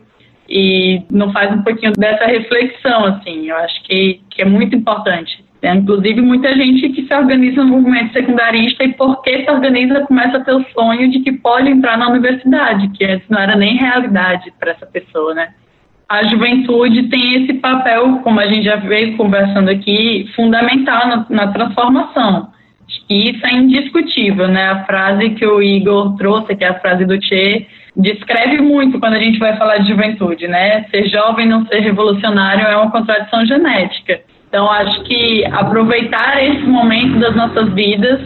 e 0.47 1.03
não 1.11 1.33
faz 1.33 1.51
um 1.51 1.63
pouquinho 1.63 1.93
dessa 1.93 2.27
reflexão, 2.27 3.07
assim. 3.07 3.49
Eu 3.49 3.57
acho 3.57 3.83
que, 3.85 4.21
que 4.29 4.43
é 4.43 4.45
muito 4.45 4.77
importante. 4.77 5.46
Inclusive, 5.75 6.21
muita 6.21 6.55
gente 6.55 6.89
que 6.91 7.07
se 7.07 7.15
organiza 7.15 7.65
no 7.65 7.79
movimento 7.79 8.13
secundarista 8.13 8.85
e 8.85 8.93
porque 8.93 9.45
se 9.45 9.51
organiza 9.51 10.07
começa 10.07 10.37
a 10.37 10.45
ter 10.45 10.55
o 10.55 10.65
sonho 10.73 11.11
de 11.11 11.21
que 11.21 11.33
pode 11.33 11.71
entrar 11.71 11.97
na 11.97 12.09
universidade, 12.09 12.89
que 12.89 13.05
antes 13.05 13.29
não 13.29 13.41
era 13.41 13.57
nem 13.57 13.77
realidade 13.77 14.53
para 14.59 14.73
essa 14.73 14.87
pessoa, 14.87 15.35
né? 15.35 15.49
A 16.09 16.23
juventude 16.25 17.09
tem 17.09 17.43
esse 17.43 17.55
papel, 17.55 18.21
como 18.23 18.39
a 18.39 18.47
gente 18.47 18.65
já 18.65 18.77
veio 18.77 19.17
conversando 19.17 19.69
aqui, 19.69 20.31
fundamental 20.37 21.09
na, 21.09 21.27
na 21.29 21.53
transformação. 21.53 22.51
E 23.11 23.31
isso 23.31 23.45
é 23.45 23.55
indiscutível, 23.55 24.47
né? 24.47 24.71
A 24.71 24.85
frase 24.85 25.31
que 25.31 25.45
o 25.45 25.61
Igor 25.61 26.17
trouxe, 26.17 26.55
que 26.55 26.65
é 26.65 26.69
a 26.69 26.79
frase 26.79 27.05
do 27.05 27.21
Che, 27.21 27.67
descreve 27.97 28.61
muito 28.61 29.01
quando 29.01 29.15
a 29.15 29.19
gente 29.19 29.39
vai 29.39 29.57
falar 29.57 29.79
de 29.79 29.89
juventude, 29.89 30.47
né? 30.47 30.85
Ser 30.91 31.09
jovem 31.09 31.49
não 31.49 31.67
ser 31.67 31.81
revolucionário 31.81 32.67
é 32.67 32.77
uma 32.77 32.91
contradição 32.91 33.45
genética. 33.45 34.21
Então, 34.49 34.71
acho 34.71 35.03
que 35.05 35.45
aproveitar 35.47 36.43
esse 36.43 36.65
momento 36.65 37.19
das 37.19 37.35
nossas 37.35 37.73
vidas 37.73 38.21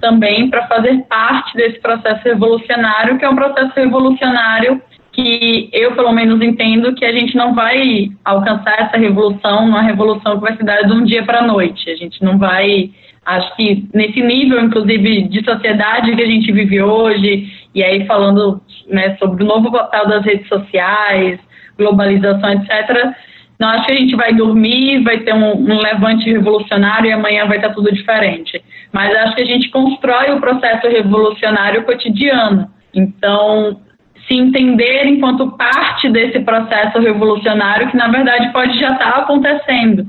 também 0.00 0.48
para 0.48 0.66
fazer 0.66 1.04
parte 1.08 1.54
desse 1.56 1.80
processo 1.80 2.22
revolucionário, 2.24 3.18
que 3.18 3.24
é 3.24 3.28
um 3.28 3.36
processo 3.36 3.72
revolucionário 3.74 4.80
que 5.16 5.70
eu, 5.72 5.96
pelo 5.96 6.12
menos, 6.12 6.40
entendo 6.42 6.94
que 6.94 7.04
a 7.04 7.12
gente 7.12 7.34
não 7.36 7.54
vai 7.54 8.10
alcançar 8.22 8.82
essa 8.82 8.98
revolução, 8.98 9.66
uma 9.66 9.80
revolução 9.80 10.36
que 10.36 10.42
vai 10.42 10.56
se 10.56 10.62
dar 10.62 10.82
de 10.82 10.92
um 10.92 11.04
dia 11.04 11.24
para 11.24 11.38
a 11.38 11.46
noite. 11.46 11.90
A 11.90 11.96
gente 11.96 12.22
não 12.22 12.38
vai, 12.38 12.90
acho 13.24 13.56
que 13.56 13.88
nesse 13.94 14.20
nível, 14.20 14.60
inclusive, 14.60 15.22
de 15.22 15.42
sociedade 15.42 16.14
que 16.14 16.22
a 16.22 16.26
gente 16.26 16.52
vive 16.52 16.82
hoje, 16.82 17.50
e 17.74 17.82
aí 17.82 18.06
falando 18.06 18.60
né, 18.88 19.16
sobre 19.16 19.42
o 19.42 19.46
novo 19.46 19.72
papel 19.72 20.06
das 20.06 20.24
redes 20.24 20.46
sociais, 20.48 21.40
globalização, 21.78 22.50
etc., 22.50 23.14
não 23.58 23.68
acho 23.68 23.86
que 23.86 23.92
a 23.92 23.96
gente 23.96 24.14
vai 24.14 24.34
dormir, 24.34 25.02
vai 25.02 25.18
ter 25.20 25.34
um, 25.34 25.54
um 25.54 25.78
levante 25.78 26.30
revolucionário 26.30 27.08
e 27.08 27.12
amanhã 27.12 27.46
vai 27.46 27.56
estar 27.56 27.72
tudo 27.72 27.92
diferente. 27.92 28.62
Mas 28.92 29.14
acho 29.16 29.34
que 29.34 29.42
a 29.42 29.46
gente 29.46 29.70
constrói 29.70 30.30
o 30.32 30.40
processo 30.40 30.86
revolucionário 30.88 31.84
cotidiano. 31.84 32.70
Então, 32.94 33.80
se 34.28 34.34
entender 34.34 35.06
enquanto 35.06 35.52
parte 35.52 36.08
desse 36.10 36.40
processo 36.40 36.98
revolucionário 36.98 37.90
que, 37.90 37.96
na 37.96 38.08
verdade, 38.08 38.52
pode 38.52 38.78
já 38.78 38.92
estar 38.92 39.08
acontecendo. 39.10 40.06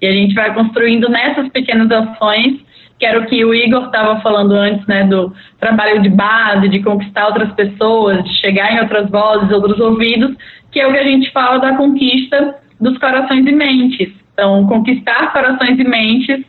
E 0.00 0.06
a 0.06 0.12
gente 0.12 0.34
vai 0.34 0.52
construindo 0.52 1.08
nessas 1.08 1.48
pequenas 1.48 1.90
ações, 1.90 2.60
que 2.98 3.06
era 3.06 3.20
o 3.20 3.26
que 3.26 3.42
o 3.44 3.54
Igor 3.54 3.86
estava 3.86 4.20
falando 4.20 4.52
antes, 4.52 4.86
né, 4.86 5.04
do 5.04 5.32
trabalho 5.58 6.02
de 6.02 6.08
base, 6.08 6.68
de 6.68 6.82
conquistar 6.82 7.26
outras 7.26 7.52
pessoas, 7.52 8.22
de 8.24 8.40
chegar 8.40 8.72
em 8.72 8.80
outras 8.80 9.08
vozes, 9.08 9.50
outros 9.50 9.80
ouvidos, 9.80 10.36
que 10.70 10.80
é 10.80 10.86
o 10.86 10.92
que 10.92 10.98
a 10.98 11.04
gente 11.04 11.30
fala 11.32 11.58
da 11.58 11.76
conquista 11.76 12.61
dos 12.82 12.98
corações 12.98 13.46
e 13.46 13.52
mentes. 13.52 14.12
Então, 14.32 14.66
conquistar 14.66 15.32
corações 15.32 15.78
e 15.78 15.84
mentes 15.84 16.44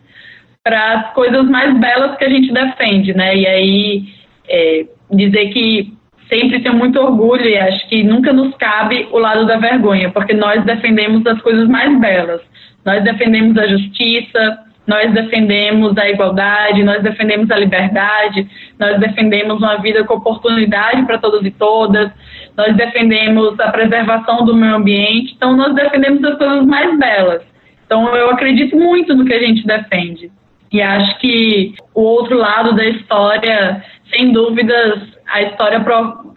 para 0.64 0.94
as 0.94 1.14
coisas 1.14 1.48
mais 1.48 1.78
belas 1.80 2.18
que 2.18 2.26
a 2.26 2.30
gente 2.30 2.52
defende, 2.52 3.14
né? 3.14 3.38
E 3.38 3.46
aí, 3.46 4.04
é, 4.50 4.86
dizer 5.12 5.50
que 5.50 5.94
sempre 6.28 6.62
tenho 6.62 6.76
muito 6.76 7.00
orgulho 7.00 7.46
e 7.46 7.58
acho 7.58 7.88
que 7.88 8.04
nunca 8.04 8.34
nos 8.34 8.56
cabe 8.56 9.08
o 9.12 9.20
lado 9.20 9.46
da 9.46 9.58
vergonha, 9.58 10.10
porque 10.10 10.34
nós 10.34 10.64
defendemos 10.66 11.26
as 11.28 11.40
coisas 11.42 11.68
mais 11.68 12.00
belas. 12.00 12.42
Nós 12.84 13.04
defendemos 13.04 13.58
a 13.58 13.68
justiça, 13.68 14.60
nós 14.88 15.14
defendemos 15.14 15.98
a 15.98 16.10
igualdade, 16.10 16.84
nós 16.84 17.02
defendemos 17.04 17.50
a 17.52 17.58
liberdade, 17.58 18.48
nós 18.80 19.00
defendemos 19.00 19.58
uma 19.58 19.78
vida 19.78 20.04
com 20.04 20.16
oportunidade 20.16 21.06
para 21.06 21.18
todos 21.18 21.46
e 21.46 21.52
todas, 21.52 22.12
nós 22.58 22.76
defendemos 22.76 23.60
a 23.60 23.72
preservação 23.72 24.46
do 24.46 24.56
meio 24.56 24.76
ambiente, 24.76 25.34
então 25.36 25.56
nós 25.56 25.74
defendemos 25.74 26.24
as 26.24 26.38
coisas 26.38 26.66
mais 26.66 26.98
belas. 26.98 27.42
Então 27.86 28.16
eu 28.16 28.30
acredito 28.30 28.76
muito 28.76 29.16
no 29.16 29.26
que 29.26 29.34
a 29.34 29.40
gente 29.40 29.66
defende. 29.66 30.32
E 30.72 30.82
acho 30.82 31.20
que 31.20 31.76
o 31.94 32.02
outro 32.02 32.36
lado 32.38 32.76
da 32.76 32.86
história, 32.86 33.84
sem 34.12 34.32
dúvidas, 34.32 35.02
a 35.28 35.42
história 35.44 35.84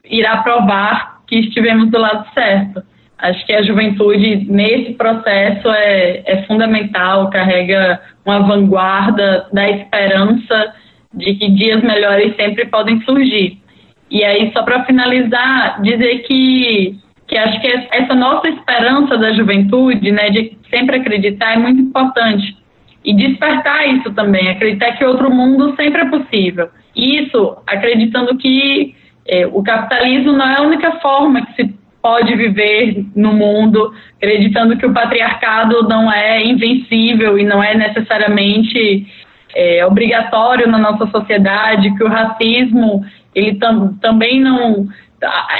irá 0.05 0.39
provar 0.39 1.23
que 1.27 1.37
estivemos 1.37 1.91
do 1.91 1.99
lado 1.99 2.27
certo. 2.35 2.83
Acho 3.19 3.47
que 3.47 3.55
a 3.55 3.62
juventude 3.62 4.47
nesse 4.51 4.93
processo 4.93 5.69
é, 5.71 6.23
é 6.27 6.43
fundamental, 6.47 7.31
carrega 7.31 8.01
uma 8.27 8.41
vanguarda 8.41 9.47
da 9.53 9.69
esperança 9.71 10.75
de 11.14 11.35
que 11.35 11.51
dias 11.51 11.83
melhores 11.83 12.37
sempre 12.37 12.67
podem 12.67 13.01
surgir. 13.03 13.59
E 14.11 14.23
aí, 14.25 14.53
só 14.53 14.63
para 14.63 14.85
finalizar, 14.85 15.81
dizer 15.83 16.19
que, 16.21 16.97
que 17.27 17.37
acho 17.37 17.61
que 17.61 17.67
essa 17.91 18.15
nossa 18.15 18.49
esperança 18.49 19.17
da 19.19 19.33
juventude, 19.33 20.13
né, 20.13 20.31
de 20.31 20.57
sempre 20.71 20.97
acreditar, 20.97 21.55
é 21.55 21.59
muito 21.59 21.81
importante. 21.81 22.57
E 23.05 23.15
despertar 23.15 23.87
isso 23.89 24.13
também, 24.13 24.49
acreditar 24.49 24.93
que 24.93 25.05
outro 25.05 25.31
mundo 25.31 25.75
sempre 25.77 26.03
é 26.03 26.07
possível. 26.07 26.69
Isso 26.95 27.57
acreditando 27.67 28.37
que 28.37 28.95
é, 29.29 29.47
o 29.47 29.63
capitalismo 29.63 30.33
não 30.33 30.49
é 30.49 30.59
a 30.59 30.63
única 30.63 30.93
forma 31.01 31.45
que 31.47 31.55
se 31.55 31.77
pode 32.01 32.35
viver 32.37 33.05
no 33.17 33.33
mundo, 33.33 33.93
acreditando 34.17 34.77
que 34.77 34.87
o 34.87 34.93
patriarcado 34.93 35.83
não 35.89 36.13
é 36.13 36.45
invencível 36.45 37.37
e 37.37 37.45
não 37.45 37.63
é 37.63 37.75
necessariamente 37.75 39.07
é, 39.55 39.85
obrigatório 39.85 40.69
na 40.69 40.79
nossa 40.79 41.07
sociedade, 41.09 41.93
que 41.97 42.05
o 42.05 42.09
racismo 42.09 43.05
ele 43.37 43.57
tam, 43.57 43.95
também 43.99 44.41
não 44.41 44.89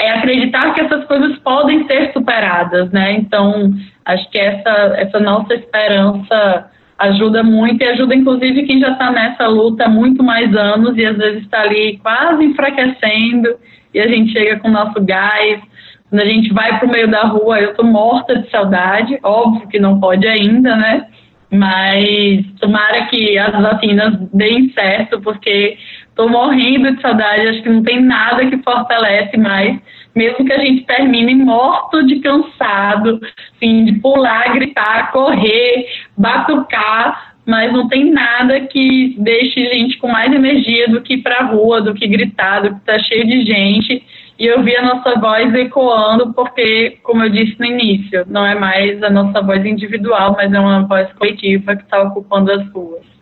é 0.01 0.11
acreditar 0.13 0.75
que 0.75 0.81
essas 0.81 1.05
coisas 1.05 1.39
podem 1.39 1.87
ser 1.87 2.13
superadas, 2.13 2.91
né? 2.91 3.13
Então 3.13 3.73
acho 4.05 4.29
que 4.31 4.39
essa 4.39 4.95
essa 4.97 5.21
nossa 5.21 5.55
esperança 5.55 6.71
ajuda 6.99 7.43
muito 7.43 7.83
e 7.83 7.89
ajuda 7.89 8.15
inclusive 8.15 8.65
quem 8.65 8.81
já 8.81 8.93
está 8.93 9.11
nessa 9.11 9.47
luta 9.47 9.85
há 9.85 9.89
muito 9.89 10.23
mais 10.23 10.55
anos 10.57 10.97
e 10.97 11.05
às 11.05 11.17
vezes 11.17 11.43
está 11.43 11.61
ali 11.61 11.99
quase 11.99 12.45
enfraquecendo 12.45 13.57
e 13.93 14.01
a 14.01 14.09
gente 14.09 14.33
chega 14.33 14.59
com 14.59 14.69
o 14.69 14.73
nosso 14.73 15.01
gás. 15.05 15.61
Quando 16.09 16.23
a 16.23 16.27
gente 16.27 16.53
vai 16.55 16.79
para 16.79 16.89
o 16.89 16.91
meio 16.91 17.09
da 17.09 17.23
rua, 17.23 17.59
eu 17.59 17.71
estou 17.71 17.85
morta 17.85 18.39
de 18.39 18.49
saudade, 18.51 19.19
óbvio 19.23 19.69
que 19.69 19.79
não 19.79 19.99
pode 19.99 20.27
ainda, 20.27 20.77
né? 20.77 21.07
Mas 21.51 22.45
tomara 22.61 23.07
que 23.07 23.37
as 23.37 23.53
vacinas 23.61 24.15
deem 24.33 24.71
certo, 24.73 25.21
porque 25.21 25.77
estou 26.17 26.31
morrendo 26.31 26.97
de 26.97 27.03
saudade, 27.03 27.49
acho 27.49 27.63
que 27.63 27.69
não 27.69 27.83
tem 27.83 28.01
nada 28.01 28.47
que 28.47 28.57
fortalece 28.63 29.37
mais 29.37 29.79
mesmo 30.17 30.47
que 30.47 30.53
a 30.53 30.59
gente 30.59 30.87
termine 30.87 31.35
morto 31.35 32.03
de 32.07 32.21
cansado, 32.21 33.21
assim, 33.55 33.85
de 33.85 33.93
pular, 34.01 34.51
gritar, 34.55 35.13
correr, 35.13 35.87
batucar, 36.17 37.35
mas 37.45 37.71
não 37.71 37.87
tem 37.87 38.11
nada 38.11 38.61
que 38.61 39.15
deixe 39.19 39.61
a 39.61 39.75
gente 39.75 39.99
com 39.99 40.09
mais 40.09 40.33
energia 40.33 40.89
do 40.89 41.03
que 41.03 41.15
ir 41.15 41.23
para 41.23 41.41
a 41.41 41.45
rua, 41.45 41.83
do 41.83 41.93
que 41.93 42.09
gritar, 42.09 42.61
do 42.61 42.71
que 42.71 42.81
estar 42.81 42.95
tá 42.95 42.99
cheio 42.99 43.27
de 43.27 43.45
gente 43.45 44.03
e 44.39 44.51
ouvir 44.51 44.77
a 44.77 44.83
nossa 44.83 45.19
voz 45.21 45.55
ecoando, 45.55 46.33
porque, 46.33 46.99
como 47.03 47.23
eu 47.23 47.31
disse 47.31 47.55
no 47.59 47.67
início, 47.67 48.25
não 48.27 48.45
é 48.45 48.55
mais 48.55 49.03
a 49.03 49.11
nossa 49.11 49.43
voz 49.43 49.65
individual, 49.65 50.35
mas 50.37 50.53
é 50.53 50.59
uma 50.59 50.87
voz 50.87 51.13
coletiva 51.13 51.77
que 51.77 51.83
está 51.83 52.03
ocupando 52.03 52.53
as 52.53 52.67
ruas. 52.71 53.16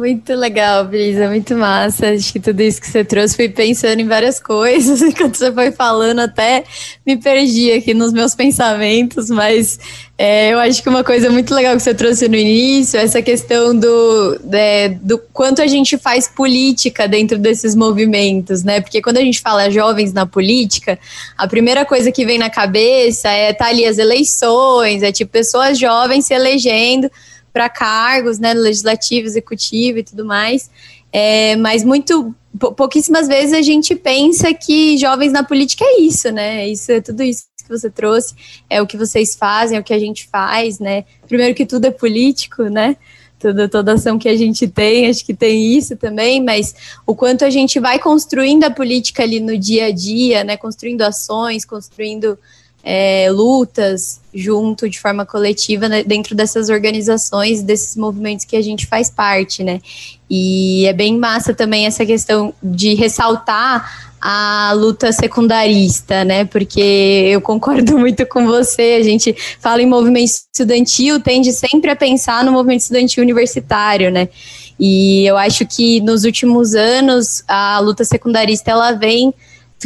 Muito 0.00 0.32
legal, 0.32 0.86
Brisa, 0.86 1.28
muito 1.28 1.54
massa. 1.54 2.08
Acho 2.08 2.32
que 2.32 2.40
tudo 2.40 2.62
isso 2.62 2.80
que 2.80 2.88
você 2.88 3.04
trouxe, 3.04 3.36
fui 3.36 3.50
pensando 3.50 4.00
em 4.00 4.08
várias 4.08 4.40
coisas, 4.40 5.02
enquanto 5.04 5.36
você 5.36 5.52
foi 5.52 5.72
falando, 5.72 6.20
até 6.20 6.64
me 7.06 7.18
perdi 7.18 7.70
aqui 7.70 7.92
nos 7.92 8.10
meus 8.10 8.34
pensamentos, 8.34 9.28
mas 9.28 9.78
é, 10.16 10.54
eu 10.54 10.58
acho 10.58 10.82
que 10.82 10.88
uma 10.88 11.04
coisa 11.04 11.28
muito 11.28 11.54
legal 11.54 11.76
que 11.76 11.82
você 11.82 11.92
trouxe 11.92 12.28
no 12.28 12.36
início, 12.36 12.98
essa 12.98 13.20
questão 13.20 13.78
do, 13.78 14.40
é, 14.50 14.88
do 14.88 15.18
quanto 15.34 15.60
a 15.60 15.66
gente 15.66 15.98
faz 15.98 16.26
política 16.26 17.06
dentro 17.06 17.36
desses 17.36 17.74
movimentos, 17.74 18.64
né? 18.64 18.80
Porque 18.80 19.02
quando 19.02 19.18
a 19.18 19.22
gente 19.22 19.38
fala 19.38 19.70
jovens 19.70 20.14
na 20.14 20.24
política, 20.24 20.98
a 21.36 21.46
primeira 21.46 21.84
coisa 21.84 22.10
que 22.10 22.24
vem 22.24 22.38
na 22.38 22.48
cabeça 22.48 23.28
é 23.28 23.52
tá 23.52 23.66
ali 23.66 23.84
as 23.84 23.98
eleições, 23.98 25.02
é 25.02 25.12
tipo 25.12 25.30
pessoas 25.30 25.78
jovens 25.78 26.24
se 26.24 26.32
elegendo 26.32 27.10
para 27.52 27.68
cargos, 27.68 28.38
né, 28.38 28.54
legislativo, 28.54 29.26
executivo 29.26 29.98
e 29.98 30.02
tudo 30.02 30.24
mais. 30.24 30.70
É, 31.12 31.56
mas 31.56 31.82
muito 31.84 32.34
pouquíssimas 32.76 33.28
vezes 33.28 33.52
a 33.52 33.62
gente 33.62 33.94
pensa 33.94 34.52
que 34.54 34.96
jovens 34.96 35.32
na 35.32 35.42
política 35.42 35.84
é 35.84 36.00
isso, 36.00 36.30
né? 36.30 36.68
Isso 36.68 36.90
é 36.92 37.00
tudo 37.00 37.22
isso 37.22 37.44
que 37.56 37.68
você 37.68 37.90
trouxe, 37.90 38.34
é 38.68 38.82
o 38.82 38.86
que 38.86 38.96
vocês 38.96 39.34
fazem, 39.34 39.78
é 39.78 39.80
o 39.80 39.84
que 39.84 39.94
a 39.94 39.98
gente 39.98 40.28
faz, 40.28 40.78
né? 40.78 41.04
Primeiro 41.26 41.54
que 41.54 41.66
tudo 41.66 41.86
é 41.86 41.90
político, 41.90 42.64
né? 42.64 42.96
Toda, 43.38 43.68
toda 43.68 43.94
ação 43.94 44.18
que 44.18 44.28
a 44.28 44.36
gente 44.36 44.68
tem, 44.68 45.08
acho 45.08 45.24
que 45.24 45.32
tem 45.32 45.74
isso 45.74 45.96
também, 45.96 46.44
mas 46.44 46.74
o 47.06 47.14
quanto 47.14 47.44
a 47.44 47.48
gente 47.48 47.80
vai 47.80 47.98
construindo 47.98 48.64
a 48.64 48.70
política 48.70 49.22
ali 49.22 49.40
no 49.40 49.56
dia 49.56 49.86
a 49.86 49.90
dia, 49.90 50.44
né? 50.44 50.56
Construindo 50.56 51.02
ações, 51.02 51.64
construindo 51.64 52.38
é, 52.82 53.28
lutas 53.30 54.20
junto 54.32 54.88
de 54.88 54.98
forma 54.98 55.26
coletiva 55.26 55.88
né, 55.88 56.02
dentro 56.02 56.34
dessas 56.34 56.68
organizações, 56.68 57.62
desses 57.62 57.96
movimentos 57.96 58.44
que 58.44 58.56
a 58.56 58.62
gente 58.62 58.86
faz 58.86 59.10
parte, 59.10 59.62
né? 59.62 59.80
E 60.28 60.86
é 60.86 60.92
bem 60.92 61.18
massa 61.18 61.52
também 61.52 61.86
essa 61.86 62.06
questão 62.06 62.54
de 62.62 62.94
ressaltar 62.94 64.10
a 64.20 64.72
luta 64.74 65.12
secundarista, 65.12 66.24
né? 66.24 66.44
Porque 66.44 66.80
eu 66.80 67.40
concordo 67.40 67.96
muito 67.98 68.26
com 68.26 68.46
você. 68.46 68.96
A 69.00 69.02
gente 69.02 69.34
fala 69.58 69.82
em 69.82 69.86
movimento 69.86 70.28
estudantil, 70.28 71.20
tende 71.20 71.52
sempre 71.52 71.90
a 71.90 71.96
pensar 71.96 72.44
no 72.44 72.52
movimento 72.52 72.80
estudantil 72.80 73.22
universitário, 73.22 74.10
né? 74.10 74.28
E 74.78 75.26
eu 75.26 75.36
acho 75.36 75.66
que 75.66 76.00
nos 76.00 76.24
últimos 76.24 76.74
anos 76.74 77.42
a 77.46 77.78
luta 77.80 78.04
secundarista 78.04 78.70
ela 78.70 78.92
vem 78.92 79.34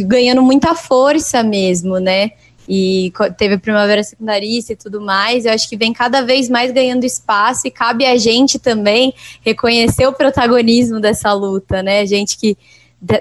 ganhando 0.00 0.42
muita 0.42 0.74
força 0.74 1.42
mesmo, 1.42 1.98
né? 1.98 2.32
E 2.68 3.12
teve 3.36 3.54
a 3.54 3.58
primavera 3.58 4.02
secundarista 4.02 4.72
e 4.72 4.76
tudo 4.76 5.00
mais. 5.00 5.44
Eu 5.44 5.52
acho 5.52 5.68
que 5.68 5.76
vem 5.76 5.92
cada 5.92 6.22
vez 6.22 6.48
mais 6.48 6.72
ganhando 6.72 7.04
espaço 7.04 7.66
e 7.66 7.70
cabe 7.70 8.06
a 8.06 8.16
gente 8.16 8.58
também 8.58 9.14
reconhecer 9.42 10.06
o 10.06 10.12
protagonismo 10.12 11.00
dessa 11.00 11.32
luta, 11.32 11.82
né? 11.82 12.00
A 12.00 12.06
gente 12.06 12.36
que 12.38 12.56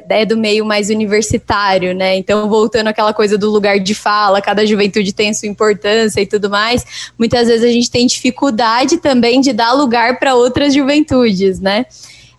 é 0.09 0.25
do 0.25 0.37
meio 0.37 0.65
mais 0.65 0.89
universitário, 0.89 1.93
né? 1.93 2.15
Então, 2.15 2.47
voltando 2.47 2.87
àquela 2.87 3.13
coisa 3.13 3.37
do 3.37 3.49
lugar 3.49 3.79
de 3.79 3.93
fala, 3.93 4.41
cada 4.41 4.65
juventude 4.65 5.13
tem 5.13 5.33
sua 5.33 5.49
importância 5.49 6.21
e 6.21 6.25
tudo 6.25 6.49
mais, 6.49 7.11
muitas 7.19 7.47
vezes 7.47 7.63
a 7.63 7.71
gente 7.71 7.91
tem 7.91 8.07
dificuldade 8.07 8.97
também 8.97 9.41
de 9.41 9.51
dar 9.51 9.73
lugar 9.73 10.19
para 10.19 10.35
outras 10.35 10.73
juventudes, 10.73 11.59
né? 11.59 11.85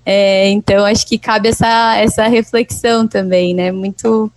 É, 0.06 0.48
então, 0.50 0.84
acho 0.84 1.06
que 1.06 1.18
cabe 1.18 1.48
essa, 1.48 1.96
essa 1.96 2.26
reflexão 2.28 3.06
também, 3.06 3.54
né? 3.54 3.72
Muito, 3.72 4.30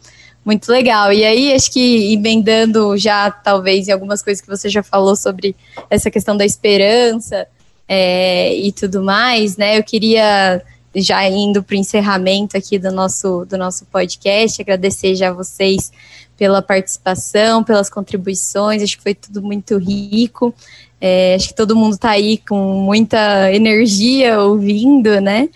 muito 0.47 0.71
legal. 0.71 1.11
E 1.11 1.25
aí, 1.25 1.53
acho 1.53 1.69
que 1.69 2.13
emendando 2.13 2.97
já, 2.97 3.29
talvez, 3.29 3.89
em 3.89 3.91
algumas 3.91 4.21
coisas 4.21 4.39
que 4.39 4.47
você 4.47 4.69
já 4.69 4.81
falou 4.81 5.13
sobre 5.13 5.53
essa 5.89 6.09
questão 6.09 6.37
da 6.37 6.45
esperança 6.45 7.45
é, 7.85 8.55
e 8.55 8.71
tudo 8.71 9.03
mais, 9.03 9.57
né? 9.57 9.77
Eu 9.77 9.83
queria 9.83 10.63
já 10.95 11.27
indo 11.27 11.61
para 11.61 11.75
o 11.75 11.77
encerramento 11.77 12.55
aqui 12.55 12.79
do 12.79 12.93
nosso, 12.93 13.45
do 13.45 13.57
nosso 13.57 13.85
podcast, 13.87 14.61
agradecer 14.61 15.15
já 15.15 15.29
a 15.29 15.33
vocês 15.33 15.91
pela 16.37 16.61
participação, 16.61 17.61
pelas 17.61 17.89
contribuições, 17.89 18.81
acho 18.81 18.95
que 18.95 19.03
foi 19.03 19.15
tudo 19.15 19.41
muito 19.41 19.77
rico. 19.77 20.55
É, 20.99 21.35
acho 21.35 21.49
que 21.49 21.55
todo 21.55 21.75
mundo 21.75 21.95
está 21.95 22.11
aí 22.11 22.37
com 22.37 22.79
muita 22.79 23.51
energia 23.53 24.39
ouvindo, 24.39 25.19
né? 25.19 25.49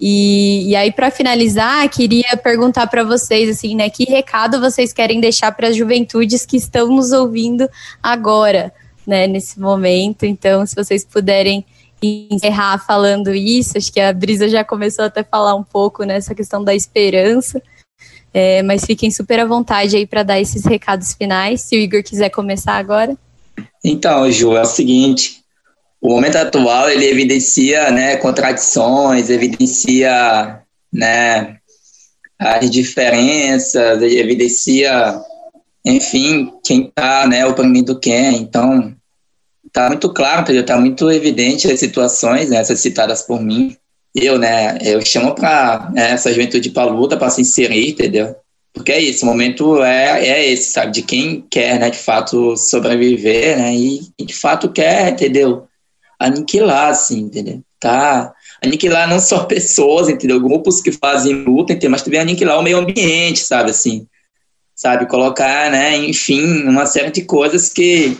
E, 0.00 0.68
e 0.68 0.76
aí, 0.76 0.92
para 0.92 1.10
finalizar, 1.10 1.88
queria 1.88 2.36
perguntar 2.36 2.86
para 2.86 3.02
vocês, 3.02 3.48
assim, 3.48 3.74
né, 3.74 3.88
que 3.88 4.04
recado 4.04 4.60
vocês 4.60 4.92
querem 4.92 5.20
deixar 5.20 5.52
para 5.52 5.68
as 5.68 5.76
juventudes 5.76 6.44
que 6.44 6.56
estão 6.56 6.88
nos 6.88 7.12
ouvindo 7.12 7.68
agora, 8.02 8.72
né, 9.06 9.26
nesse 9.26 9.58
momento. 9.58 10.24
Então, 10.24 10.66
se 10.66 10.74
vocês 10.74 11.04
puderem 11.04 11.64
encerrar 12.02 12.78
falando 12.78 13.34
isso. 13.34 13.78
Acho 13.78 13.92
que 13.92 14.00
a 14.00 14.12
Brisa 14.12 14.48
já 14.48 14.64
começou 14.64 15.04
até 15.04 15.20
a 15.20 15.24
falar 15.24 15.54
um 15.54 15.62
pouco 15.62 16.04
nessa 16.04 16.34
questão 16.34 16.62
da 16.62 16.74
esperança. 16.74 17.62
É, 18.32 18.62
mas 18.62 18.84
fiquem 18.84 19.10
super 19.10 19.40
à 19.40 19.46
vontade 19.46 19.96
aí 19.96 20.06
para 20.06 20.22
dar 20.22 20.40
esses 20.40 20.64
recados 20.64 21.14
finais. 21.14 21.62
Se 21.62 21.76
o 21.76 21.80
Igor 21.80 22.02
quiser 22.02 22.28
começar 22.28 22.74
agora. 22.74 23.16
Então, 23.82 24.30
Ju, 24.30 24.54
é 24.54 24.62
o 24.62 24.66
seguinte: 24.66 25.42
o 26.00 26.10
momento 26.10 26.36
atual 26.36 26.90
ele 26.90 27.06
evidencia, 27.06 27.90
né, 27.90 28.16
contradições, 28.16 29.30
evidencia, 29.30 30.60
né, 30.92 31.56
as 32.38 32.70
diferenças, 32.70 34.02
evidencia, 34.02 35.18
enfim, 35.84 36.52
quem 36.64 36.86
está, 36.86 37.26
né, 37.26 37.46
oprimindo 37.46 37.98
quem. 37.98 38.36
Então, 38.36 38.94
tá 39.72 39.88
muito 39.88 40.12
claro, 40.12 40.42
entendeu? 40.42 40.64
Tá 40.64 40.78
muito 40.78 41.10
evidente 41.10 41.70
as 41.70 41.80
situações, 41.80 42.50
né, 42.50 42.58
essas 42.58 42.80
citadas 42.80 43.22
por 43.22 43.40
mim. 43.40 43.76
Eu, 44.14 44.38
né, 44.38 44.78
eu 44.82 45.04
chamo 45.04 45.34
para 45.34 45.90
né, 45.92 46.12
essa 46.12 46.32
juventude 46.32 46.70
para 46.70 46.90
luta, 46.90 47.16
para 47.16 47.30
se 47.30 47.42
inserir, 47.42 47.90
entendeu? 47.90 48.34
Porque 48.72 48.92
é 48.92 49.00
isso, 49.00 49.24
o 49.24 49.28
momento 49.28 49.82
é, 49.82 50.26
é 50.26 50.50
esse, 50.50 50.70
sabe? 50.72 50.92
De 50.92 51.02
quem 51.02 51.44
quer, 51.50 51.80
né, 51.80 51.88
de 51.88 51.98
fato, 51.98 52.56
sobreviver, 52.56 53.56
né? 53.56 53.74
E, 53.74 54.00
e 54.18 54.24
de 54.24 54.34
fato 54.34 54.70
quer, 54.70 55.12
entendeu? 55.12 55.66
Aniquilar, 56.18 56.90
assim, 56.90 57.20
entendeu? 57.20 57.62
Tá? 57.78 58.34
Aniquilar 58.62 59.08
não 59.08 59.20
só 59.20 59.44
pessoas, 59.46 60.08
entendeu? 60.08 60.40
Grupos 60.40 60.80
que 60.80 60.92
fazem 60.92 61.44
luta, 61.44 61.72
entendeu? 61.72 61.90
Mas 61.90 62.02
também 62.02 62.20
aniquilar 62.20 62.58
o 62.58 62.62
meio 62.62 62.78
ambiente, 62.78 63.40
sabe? 63.40 63.70
Assim, 63.70 64.06
sabe? 64.74 65.06
Colocar, 65.06 65.70
né, 65.70 65.96
enfim, 65.96 66.64
uma 66.64 66.86
série 66.86 67.10
de 67.10 67.22
coisas 67.22 67.68
que 67.68 68.16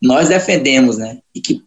nós 0.00 0.28
defendemos, 0.28 0.98
né? 0.98 1.18
E 1.34 1.40
que 1.40 1.62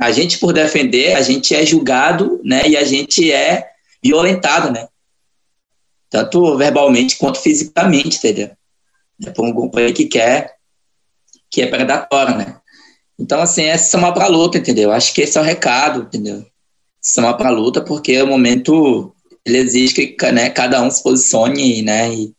a 0.00 0.10
gente, 0.10 0.38
por 0.38 0.52
defender, 0.52 1.14
a 1.14 1.22
gente 1.22 1.54
é 1.54 1.64
julgado, 1.64 2.40
né? 2.44 2.66
E 2.68 2.76
a 2.76 2.84
gente 2.84 3.32
é 3.32 3.70
violentado, 4.02 4.70
né? 4.72 4.88
Tanto 6.10 6.56
verbalmente 6.56 7.16
quanto 7.16 7.40
fisicamente, 7.40 8.18
entendeu? 8.18 8.50
É 9.24 9.30
por 9.30 9.46
um 9.46 9.52
grupo 9.52 9.78
aí 9.78 9.92
que 9.92 10.06
quer, 10.06 10.56
que 11.48 11.62
é 11.62 11.66
predatório, 11.66 12.36
né? 12.36 12.60
Então, 13.18 13.40
assim, 13.40 13.62
é 13.62 13.78
somar 13.78 14.12
para 14.12 14.24
a 14.24 14.28
luta, 14.28 14.58
entendeu? 14.58 14.90
Acho 14.90 15.14
que 15.14 15.22
esse 15.22 15.38
é 15.38 15.40
o 15.40 15.44
recado, 15.44 16.02
entendeu? 16.02 16.44
Somar 17.00 17.36
para 17.36 17.48
a 17.48 17.52
luta, 17.52 17.80
porque 17.80 18.20
o 18.20 18.26
momento 18.26 19.14
ele 19.44 19.58
exige 19.58 19.94
que 19.94 20.32
né, 20.32 20.50
cada 20.50 20.82
um 20.82 20.90
se 20.90 21.02
posicione, 21.02 21.82
né? 21.82 22.12
E, 22.14 22.34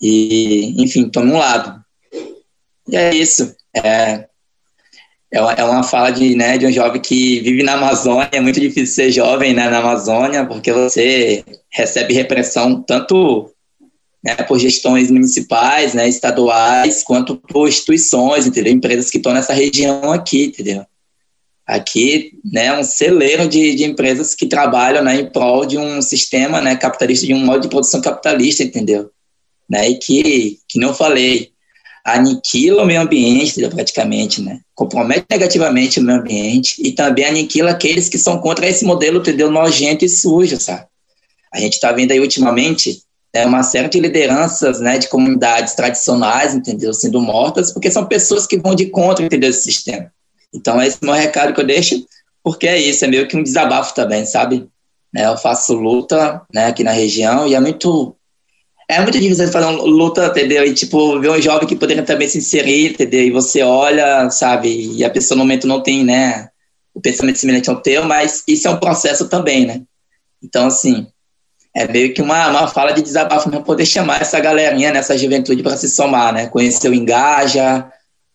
e 0.00 0.82
enfim, 0.82 1.08
tome 1.08 1.32
um 1.32 1.38
lado. 1.38 1.84
E 2.88 2.96
é 2.96 3.14
isso. 3.14 3.54
É, 3.74 4.26
é, 5.30 5.40
uma, 5.40 5.80
é 5.80 5.82
fala 5.82 6.10
de, 6.10 6.34
né, 6.36 6.56
de 6.56 6.66
um 6.66 6.72
jovem 6.72 7.00
que 7.00 7.40
vive 7.40 7.62
na 7.62 7.74
Amazônia. 7.74 8.28
É 8.32 8.40
muito 8.40 8.60
difícil 8.60 8.94
ser 8.94 9.10
jovem 9.10 9.52
né, 9.52 9.68
na 9.68 9.78
Amazônia, 9.78 10.46
porque 10.46 10.72
você 10.72 11.44
recebe 11.70 12.14
repressão 12.14 12.80
tanto 12.82 13.50
né, 14.26 14.34
por 14.34 14.58
gestões 14.58 15.08
municipais, 15.08 15.94
né, 15.94 16.08
estaduais, 16.08 17.04
quanto 17.04 17.36
por 17.36 17.68
instituições, 17.68 18.44
entendeu? 18.44 18.72
Empresas 18.72 19.08
que 19.08 19.18
estão 19.18 19.32
nessa 19.32 19.52
região 19.52 20.10
aqui, 20.10 20.46
entendeu? 20.46 20.84
Aqui, 21.64 22.32
né, 22.44 22.76
um 22.76 22.82
celeiro 22.82 23.48
de, 23.48 23.76
de 23.76 23.84
empresas 23.84 24.34
que 24.34 24.46
trabalham, 24.46 25.04
né, 25.04 25.20
em 25.20 25.30
prol 25.30 25.64
de 25.64 25.78
um 25.78 26.02
sistema, 26.02 26.60
né, 26.60 26.74
capitalista, 26.74 27.24
de 27.24 27.34
um 27.34 27.44
modo 27.44 27.60
de 27.60 27.68
produção 27.68 28.00
capitalista, 28.00 28.64
entendeu? 28.64 29.10
Né, 29.70 29.90
e 29.90 29.94
que, 29.96 30.58
que 30.68 30.80
não 30.80 30.92
falei, 30.92 31.52
aniquila 32.04 32.82
o 32.82 32.86
meio 32.86 33.02
ambiente, 33.02 33.60
praticamente, 33.68 34.42
né? 34.42 34.60
Compromete 34.74 35.26
negativamente 35.30 35.98
o 35.98 36.02
meio 36.02 36.18
ambiente 36.18 36.80
e 36.80 36.92
também 36.92 37.24
aniquila 37.24 37.70
aqueles 37.70 38.08
que 38.08 38.18
são 38.18 38.38
contra 38.38 38.68
esse 38.68 38.84
modelo, 38.84 39.18
entendeu? 39.18 39.50
Nojento 39.50 40.04
e 40.04 40.08
sujo, 40.08 40.60
sabe? 40.60 40.86
A 41.52 41.58
gente 41.58 41.74
está 41.74 41.90
vendo 41.90 42.12
aí 42.12 42.20
ultimamente 42.20 43.05
né, 43.36 43.44
uma 43.44 43.62
série 43.62 43.88
de 43.88 44.00
lideranças, 44.00 44.80
né, 44.80 44.96
de 44.96 45.08
comunidades 45.08 45.74
tradicionais, 45.74 46.54
entendeu? 46.54 46.94
Sendo 46.94 47.20
mortas, 47.20 47.70
porque 47.70 47.90
são 47.90 48.06
pessoas 48.06 48.46
que 48.46 48.56
vão 48.56 48.74
de 48.74 48.86
contra, 48.86 49.24
entendeu? 49.24 49.50
Esse 49.50 49.64
sistema. 49.64 50.10
Então, 50.54 50.80
esse 50.82 50.96
é 50.96 50.98
o 51.02 51.06
meu 51.06 51.14
recado 51.14 51.52
que 51.52 51.60
eu 51.60 51.66
deixo, 51.66 52.02
porque 52.42 52.66
é 52.66 52.78
isso, 52.78 53.04
é 53.04 53.08
meio 53.08 53.28
que 53.28 53.36
um 53.36 53.42
desabafo 53.42 53.94
também, 53.94 54.24
sabe? 54.24 54.66
Né, 55.12 55.26
eu 55.26 55.36
faço 55.36 55.74
luta 55.74 56.40
né, 56.52 56.66
aqui 56.66 56.82
na 56.82 56.92
região 56.92 57.46
e 57.46 57.54
é 57.54 57.60
muito 57.60 58.14
é 58.88 59.02
muito 59.02 59.18
difícil 59.18 59.48
fazer 59.48 59.66
uma 59.66 59.82
luta, 59.82 60.26
entendeu? 60.26 60.64
E, 60.64 60.72
tipo, 60.72 61.18
ver 61.20 61.30
um 61.30 61.42
jovem 61.42 61.66
que 61.66 61.74
poderia 61.74 62.04
também 62.04 62.28
se 62.28 62.38
inserir, 62.38 62.92
entendeu? 62.92 63.20
E 63.20 63.32
você 63.32 63.60
olha, 63.62 64.30
sabe? 64.30 64.68
E 64.94 65.04
a 65.04 65.10
pessoa 65.10 65.36
no 65.36 65.42
momento 65.42 65.66
não 65.66 65.82
tem, 65.82 66.04
né? 66.04 66.48
O 66.94 67.00
pensamento 67.00 67.36
semelhante 67.36 67.68
ao 67.68 67.82
teu, 67.82 68.04
mas 68.04 68.44
isso 68.46 68.68
é 68.68 68.70
um 68.70 68.78
processo 68.78 69.28
também, 69.28 69.66
né? 69.66 69.82
Então, 70.40 70.68
assim, 70.68 71.08
é 71.76 71.86
meio 71.86 72.14
que 72.14 72.22
uma, 72.22 72.48
uma 72.48 72.68
fala 72.68 72.92
de 72.92 73.02
desabafo 73.02 73.50
para 73.50 73.60
poder 73.60 73.84
chamar 73.84 74.22
essa 74.22 74.40
galerinha, 74.40 74.90
né, 74.90 75.02
juventude 75.18 75.62
para 75.62 75.76
se 75.76 75.90
somar, 75.90 76.32
né? 76.32 76.46
Conhecer 76.46 76.88
o 76.88 76.94
Engaja, 76.94 77.86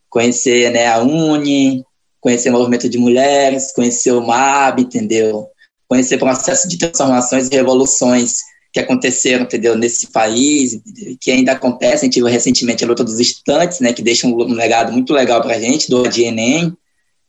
conhecer 0.08 0.70
né, 0.70 0.86
a 0.86 1.00
Uni, 1.00 1.84
conhecer 2.20 2.50
o 2.50 2.54
movimento 2.54 2.88
de 2.88 3.00
mulheres, 3.00 3.72
conhecer 3.72 4.12
o 4.12 4.22
MAB, 4.22 4.82
entendeu? 4.82 5.48
Conhecer 5.88 6.18
o 6.18 6.20
processo 6.20 6.68
de 6.68 6.78
transformações 6.78 7.48
e 7.48 7.56
revoluções 7.56 8.42
que 8.72 8.80
aconteceram, 8.80 9.44
entendeu, 9.44 9.76
nesse 9.76 10.12
país, 10.12 10.80
que 11.20 11.32
ainda 11.32 11.54
acontecem. 11.54 12.12
Viu 12.12 12.28
recentemente 12.28 12.84
a 12.84 12.88
luta 12.88 13.04
dos 13.04 13.20
estudantes, 13.20 13.80
né, 13.80 13.92
que 13.92 14.04
deixa 14.04 14.28
um, 14.28 14.36
legado 14.54 14.94
muito 14.94 15.14
legal 15.14 15.42
para 15.42 15.56
a 15.56 15.60
gente, 15.60 15.90
do 15.90 16.06
ADNEM, 16.06 16.78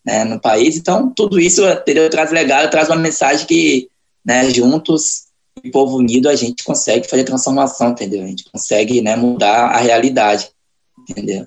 né, 0.05 0.25
no 0.25 0.39
país. 0.39 0.77
Então, 0.77 1.11
tudo 1.17 1.41
isso, 1.41 1.67
entendeu, 1.67 2.11
traz 2.11 2.31
legado, 2.31 2.71
traz 2.71 2.91
uma 2.91 2.97
mensagem 2.97 3.47
que, 3.47 3.89
né, 4.23 4.51
juntos, 4.51 5.32
o 5.64 5.70
povo 5.70 5.96
unido, 5.96 6.28
a 6.28 6.34
gente 6.34 6.64
consegue 6.64 7.09
fazer 7.09 7.24
transformação, 7.24 7.90
entendeu? 7.90 8.22
A 8.22 8.26
gente 8.26 8.44
consegue, 8.50 9.00
né, 9.00 9.16
mudar 9.16 9.66
a 9.66 9.78
realidade, 9.78 10.50
entendeu? 11.09 11.46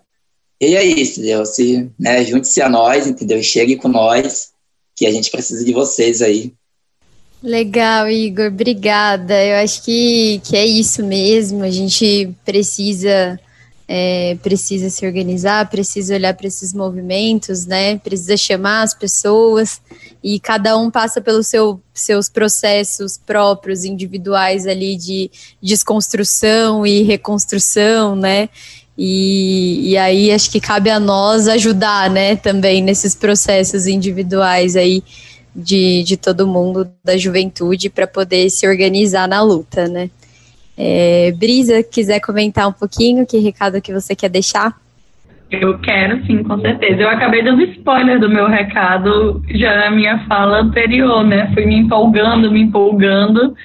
E 0.62 0.76
é 0.76 0.84
isso, 0.84 1.20
entendeu? 1.20 1.46
Se, 1.46 1.90
né, 2.00 2.24
junte-se 2.24 2.62
a 2.62 2.70
nós, 2.70 3.08
entendeu? 3.08 3.42
Chegue 3.44 3.76
com 3.76 3.88
nós, 3.88 4.52
que 4.96 5.06
a 5.06 5.12
gente 5.12 5.30
precisa 5.30 5.64
de 5.64 5.74
vocês 5.74 6.22
aí 6.22 6.54
Legal, 7.46 8.10
Igor, 8.10 8.48
obrigada. 8.48 9.46
Eu 9.46 9.58
acho 9.58 9.84
que, 9.84 10.42
que 10.44 10.58
é 10.58 10.66
isso 10.66 11.04
mesmo. 11.04 11.64
A 11.64 11.70
gente 11.70 12.34
precisa 12.44 13.40
é, 13.88 14.36
precisa 14.42 14.90
se 14.90 15.06
organizar, 15.06 15.70
precisa 15.70 16.16
olhar 16.16 16.34
para 16.34 16.48
esses 16.48 16.74
movimentos, 16.74 17.66
né? 17.66 17.98
Precisa 18.00 18.36
chamar 18.36 18.82
as 18.82 18.94
pessoas 18.94 19.80
e 20.24 20.40
cada 20.40 20.76
um 20.76 20.90
passa 20.90 21.22
pelos 21.22 21.48
seu, 21.48 21.80
seus 21.94 22.28
processos 22.28 23.18
próprios, 23.18 23.84
individuais 23.84 24.66
ali 24.66 24.96
de 24.96 25.30
desconstrução 25.62 26.86
e 26.86 27.04
reconstrução, 27.04 28.16
né? 28.16 28.50
E, 28.98 29.92
e 29.92 29.98
aí 29.98 30.32
acho 30.32 30.50
que 30.50 30.60
cabe 30.60 30.90
a 30.90 31.00
nós 31.00 31.48
ajudar, 31.48 32.10
né? 32.10 32.36
Também 32.36 32.82
nesses 32.82 33.14
processos 33.14 33.86
individuais 33.86 34.76
aí 34.76 35.04
de, 35.56 36.04
de 36.04 36.18
todo 36.18 36.48
mundo 36.48 36.92
da 37.04 37.18
juventude 37.18 37.90
para 37.90 38.08
poder 38.08 38.50
se 38.50 38.68
organizar 38.68 39.28
na 39.28 39.42
luta, 39.42 39.88
né? 39.88 40.10
É, 40.78 41.32
Brisa, 41.38 41.82
quiser 41.84 42.20
comentar 42.20 42.68
um 42.68 42.74
pouquinho, 42.74 43.26
que 43.26 43.38
recado 43.40 43.82
que 43.82 43.94
você 43.94 44.16
quer 44.16 44.30
deixar? 44.30 44.76
Eu 45.50 45.78
quero, 45.80 46.26
sim, 46.26 46.44
com 46.44 46.60
certeza. 46.60 47.02
Eu 47.02 47.10
acabei 47.10 47.44
dando 47.44 47.64
spoiler 47.64 48.20
do 48.20 48.30
meu 48.30 48.48
recado 48.48 49.44
já 49.52 49.76
na 49.78 49.92
minha 49.92 50.26
fala 50.28 50.62
anterior, 50.62 51.24
né? 51.24 51.52
Fui 51.54 51.66
me 51.66 51.76
empolgando, 51.76 52.52
me 52.52 52.62
empolgando. 52.62 53.56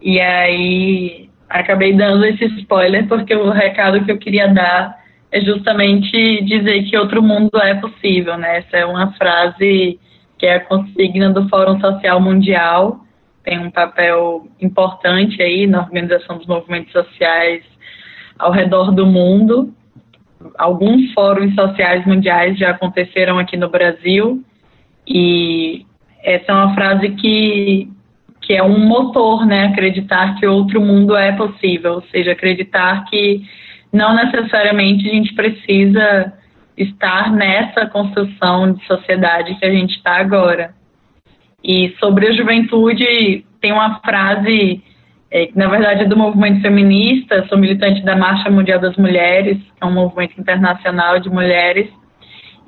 E 0.00 0.18
aí 0.20 1.28
acabei 1.48 1.94
dando 1.94 2.24
esse 2.24 2.44
spoiler 2.60 3.06
porque 3.06 3.34
o 3.34 3.50
recado 3.50 4.04
que 4.04 4.10
eu 4.10 4.18
queria 4.18 4.48
dar 4.48 4.98
é 5.30 5.40
justamente 5.40 6.42
dizer 6.44 6.84
que 6.84 6.96
outro 6.96 7.22
mundo 7.22 7.58
é 7.60 7.74
possível, 7.74 8.36
né? 8.36 8.58
Essa 8.58 8.78
é 8.78 8.86
uma 8.86 9.12
frase 9.12 9.98
que 10.38 10.46
é 10.46 10.54
a 10.54 10.60
consigna 10.60 11.30
do 11.30 11.48
Fórum 11.48 11.80
Social 11.80 12.20
Mundial, 12.20 13.04
tem 13.48 13.58
um 13.58 13.70
papel 13.70 14.46
importante 14.60 15.42
aí 15.42 15.66
na 15.66 15.80
organização 15.80 16.36
dos 16.36 16.46
movimentos 16.46 16.92
sociais 16.92 17.64
ao 18.38 18.52
redor 18.52 18.92
do 18.92 19.06
mundo. 19.06 19.72
Alguns 20.58 21.10
fóruns 21.14 21.54
sociais 21.54 22.04
mundiais 22.06 22.58
já 22.58 22.70
aconteceram 22.70 23.38
aqui 23.38 23.56
no 23.56 23.70
Brasil 23.70 24.44
e 25.06 25.86
essa 26.22 26.52
é 26.52 26.54
uma 26.54 26.74
frase 26.74 27.08
que, 27.12 27.90
que 28.42 28.52
é 28.52 28.62
um 28.62 28.86
motor, 28.86 29.46
né? 29.46 29.68
Acreditar 29.68 30.38
que 30.38 30.46
outro 30.46 30.78
mundo 30.82 31.16
é 31.16 31.32
possível, 31.32 31.94
ou 31.94 32.02
seja, 32.10 32.32
acreditar 32.32 33.06
que 33.06 33.40
não 33.90 34.14
necessariamente 34.14 35.08
a 35.08 35.12
gente 35.12 35.34
precisa 35.34 36.34
estar 36.76 37.32
nessa 37.32 37.86
construção 37.86 38.74
de 38.74 38.86
sociedade 38.86 39.54
que 39.54 39.64
a 39.64 39.70
gente 39.70 39.96
está 39.96 40.18
agora. 40.18 40.74
E 41.62 41.94
sobre 41.98 42.28
a 42.28 42.32
juventude, 42.32 43.44
tem 43.60 43.72
uma 43.72 43.98
frase 44.00 44.82
é, 45.30 45.46
que, 45.46 45.58
na 45.58 45.68
verdade, 45.68 46.02
é 46.02 46.06
do 46.06 46.16
movimento 46.16 46.62
feminista, 46.62 47.46
sou 47.48 47.58
militante 47.58 48.02
da 48.02 48.16
Marcha 48.16 48.50
Mundial 48.50 48.78
das 48.78 48.96
Mulheres, 48.96 49.58
é 49.80 49.84
um 49.84 49.92
movimento 49.92 50.40
internacional 50.40 51.18
de 51.18 51.28
mulheres, 51.28 51.88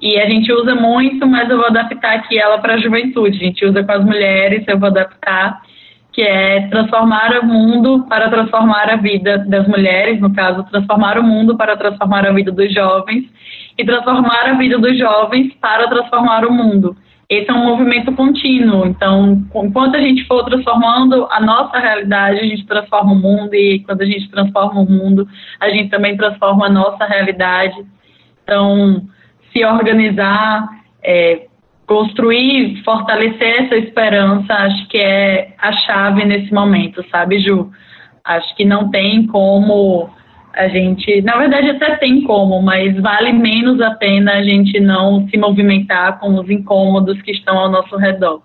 e 0.01 0.19
a 0.19 0.29
gente 0.29 0.51
usa 0.53 0.75
muito, 0.75 1.27
mas 1.27 1.49
eu 1.49 1.59
vou 1.59 1.67
adaptar 1.67 2.15
aqui 2.15 2.39
ela 2.39 2.59
para 2.59 2.75
a 2.75 2.79
juventude. 2.79 3.37
A 3.37 3.45
gente 3.45 3.65
usa 3.65 3.85
com 3.85 3.93
as 3.93 4.05
mulheres, 4.05 4.65
eu 4.67 4.79
vou 4.79 4.89
adaptar, 4.89 5.61
que 6.11 6.23
é 6.23 6.69
transformar 6.69 7.39
o 7.39 7.47
mundo 7.47 8.07
para 8.09 8.31
transformar 8.31 8.91
a 8.91 8.97
vida 8.97 9.39
das 9.39 9.69
mulheres, 9.69 10.19
no 10.19 10.33
caso, 10.35 10.65
transformar 10.71 11.19
o 11.19 11.23
mundo 11.23 11.57
para 11.57 11.77
transformar 11.77 12.27
a 12.27 12.33
vida 12.33 12.51
dos 12.51 12.73
jovens, 12.73 13.27
e 13.77 13.85
transformar 13.85 14.49
a 14.49 14.55
vida 14.55 14.79
dos 14.79 14.99
jovens 14.99 15.53
para 15.61 15.87
transformar 15.87 16.47
o 16.47 16.53
mundo. 16.53 16.97
Esse 17.31 17.49
é 17.49 17.55
um 17.55 17.65
movimento 17.65 18.11
contínuo. 18.13 18.85
Então, 18.85 19.47
enquanto 19.55 19.95
a 19.95 20.01
gente 20.01 20.27
for 20.27 20.45
transformando 20.45 21.29
a 21.31 21.41
nossa 21.41 21.79
realidade, 21.79 22.41
a 22.41 22.45
gente 22.45 22.67
transforma 22.67 23.13
o 23.13 23.17
mundo, 23.17 23.55
e 23.55 23.79
quando 23.85 24.03
a 24.03 24.05
gente 24.05 24.29
transforma 24.29 24.81
o 24.81 24.91
mundo, 24.91 25.29
a 25.61 25.71
gente 25.71 25.91
também 25.91 26.17
transforma 26.17 26.67
a 26.67 26.69
nossa 26.69 27.05
realidade. 27.05 27.87
Então, 28.43 29.07
se 29.53 29.65
organizar, 29.65 30.69
é, 31.05 31.47
construir, 31.87 32.83
fortalecer 32.83 33.63
essa 33.63 33.77
esperança, 33.77 34.53
acho 34.53 34.89
que 34.89 34.99
é 34.99 35.55
a 35.57 35.71
chave 35.71 36.25
nesse 36.25 36.53
momento, 36.53 37.05
sabe, 37.13 37.39
Ju? 37.39 37.71
Acho 38.25 38.57
que 38.57 38.65
não 38.65 38.91
tem 38.91 39.25
como 39.29 40.11
a 40.53 40.69
gente, 40.69 41.23
na 41.23 41.37
verdade 41.37 41.71
até 41.71 41.97
tem 41.97 42.23
como, 42.23 42.61
mas 42.61 42.99
vale 43.01 43.33
menos 43.33 43.81
a 43.81 43.93
pena 43.93 44.33
a 44.33 44.43
gente 44.43 44.81
não 44.81 45.27
se 45.29 45.37
movimentar 45.37 46.19
com 46.19 46.35
os 46.35 46.51
incômodos 46.51 47.21
que 47.23 47.31
estão 47.31 47.59
ao 47.59 47.71
nosso 47.71 47.97
redor. 47.97 48.43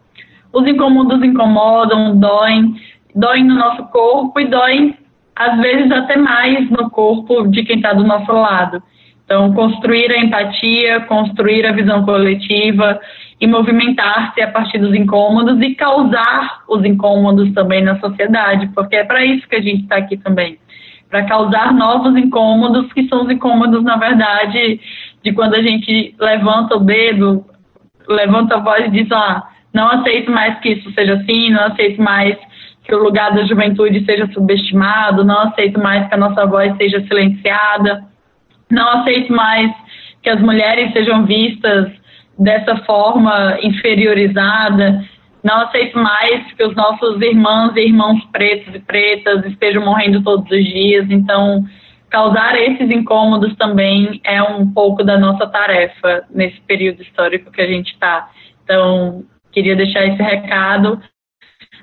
Os 0.54 0.68
incômodos 0.68 1.22
incomodam, 1.24 2.18
doem, 2.18 2.76
doem 3.14 3.44
no 3.44 3.56
nosso 3.56 3.84
corpo 3.88 4.40
e 4.40 4.46
doem 4.46 4.96
às 5.36 5.60
vezes 5.60 5.92
até 5.92 6.16
mais 6.16 6.70
no 6.70 6.90
corpo 6.90 7.48
de 7.48 7.64
quem 7.64 7.78
está 7.78 7.94
do 7.94 8.06
nosso 8.06 8.32
lado. 8.32 8.82
Então, 9.26 9.52
construir 9.54 10.12
a 10.12 10.20
empatia, 10.20 11.02
construir 11.02 11.66
a 11.66 11.72
visão 11.72 12.06
coletiva 12.06 13.00
e 13.42 13.48
movimentar-se 13.48 14.42
a 14.42 14.52
partir 14.52 14.78
dos 14.78 14.94
incômodos 14.94 15.60
e 15.62 15.74
causar 15.74 16.64
os 16.70 16.86
incômodos 16.86 17.52
também 17.54 17.84
na 17.84 18.00
sociedade, 18.00 18.70
porque 18.74 18.96
é 18.96 19.04
para 19.04 19.26
isso 19.26 19.48
que 19.50 19.56
a 19.56 19.62
gente 19.62 19.82
está 19.82 19.98
aqui 19.98 20.16
também 20.16 20.60
para 21.16 21.24
causar 21.24 21.74
novos 21.74 22.14
incômodos, 22.18 22.92
que 22.92 23.08
são 23.08 23.24
os 23.24 23.32
incômodos, 23.32 23.82
na 23.86 23.96
verdade, 23.96 24.82
de 25.24 25.32
quando 25.32 25.56
a 25.56 25.62
gente 25.62 26.14
levanta 26.20 26.76
o 26.76 26.82
dedo, 26.82 27.46
levanta 28.06 28.56
a 28.58 28.60
voz 28.60 28.88
e 28.88 28.92
diz: 28.92 29.10
ah, 29.14 29.48
não 29.74 29.88
aceito 29.88 30.30
mais 30.30 30.60
que 30.60 30.74
isso 30.74 30.92
seja 30.92 31.14
assim, 31.14 31.52
não 31.52 31.68
aceito 31.68 32.02
mais 32.02 32.36
que 32.84 32.94
o 32.94 33.02
lugar 33.02 33.34
da 33.34 33.46
juventude 33.46 34.04
seja 34.04 34.30
subestimado, 34.34 35.24
não 35.24 35.40
aceito 35.44 35.80
mais 35.80 36.06
que 36.10 36.16
a 36.16 36.18
nossa 36.18 36.46
voz 36.46 36.76
seja 36.76 37.00
silenciada, 37.08 38.04
não 38.70 39.00
aceito 39.00 39.32
mais 39.32 39.72
que 40.22 40.30
as 40.30 40.42
mulheres 40.42 40.92
sejam 40.92 41.26
vistas 41.26 41.94
dessa 42.38 42.76
forma 42.80 43.58
inferiorizada. 43.64 45.02
Não 45.46 45.62
aceito 45.62 45.96
mais 46.00 46.52
que 46.54 46.64
os 46.64 46.76
nossos 46.76 47.22
irmãos 47.22 47.76
e 47.76 47.82
irmãos 47.82 48.20
pretos 48.32 48.74
e 48.74 48.80
pretas 48.80 49.46
estejam 49.46 49.86
morrendo 49.86 50.24
todos 50.24 50.50
os 50.50 50.66
dias. 50.66 51.06
Então, 51.08 51.64
causar 52.10 52.60
esses 52.60 52.90
incômodos 52.90 53.56
também 53.56 54.20
é 54.24 54.42
um 54.42 54.74
pouco 54.74 55.04
da 55.04 55.20
nossa 55.20 55.46
tarefa 55.46 56.24
nesse 56.34 56.60
período 56.62 57.04
histórico 57.04 57.52
que 57.52 57.62
a 57.62 57.68
gente 57.68 57.94
está. 57.94 58.28
Então, 58.64 59.24
queria 59.52 59.76
deixar 59.76 60.08
esse 60.08 60.24
recado. 60.24 61.00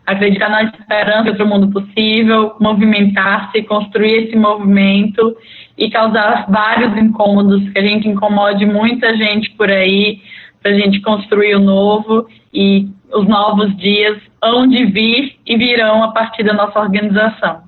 Acreditar 0.04 0.48
na 0.48 0.64
esperança 0.64 1.32
para 1.32 1.44
o 1.44 1.48
mundo 1.48 1.70
possível, 1.70 2.56
movimentar-se, 2.60 3.62
construir 3.62 4.24
esse 4.24 4.34
movimento 4.34 5.36
e 5.78 5.88
causar 5.88 6.50
vários 6.50 6.96
incômodos, 6.96 7.70
que 7.70 7.78
a 7.78 7.86
gente 7.86 8.08
incomode 8.08 8.66
muita 8.66 9.16
gente 9.16 9.52
por 9.52 9.70
aí, 9.70 10.20
para 10.60 10.72
a 10.72 10.74
gente 10.74 11.00
construir 11.00 11.54
o 11.54 11.60
novo 11.60 12.26
e 12.52 12.88
os 13.12 13.28
novos 13.28 13.76
dias 13.76 14.18
hão 14.42 14.66
de 14.66 14.86
vir 14.86 15.36
e 15.46 15.56
virão 15.56 16.02
a 16.02 16.12
partir 16.12 16.42
da 16.42 16.52
nossa 16.52 16.80
organização. 16.80 17.62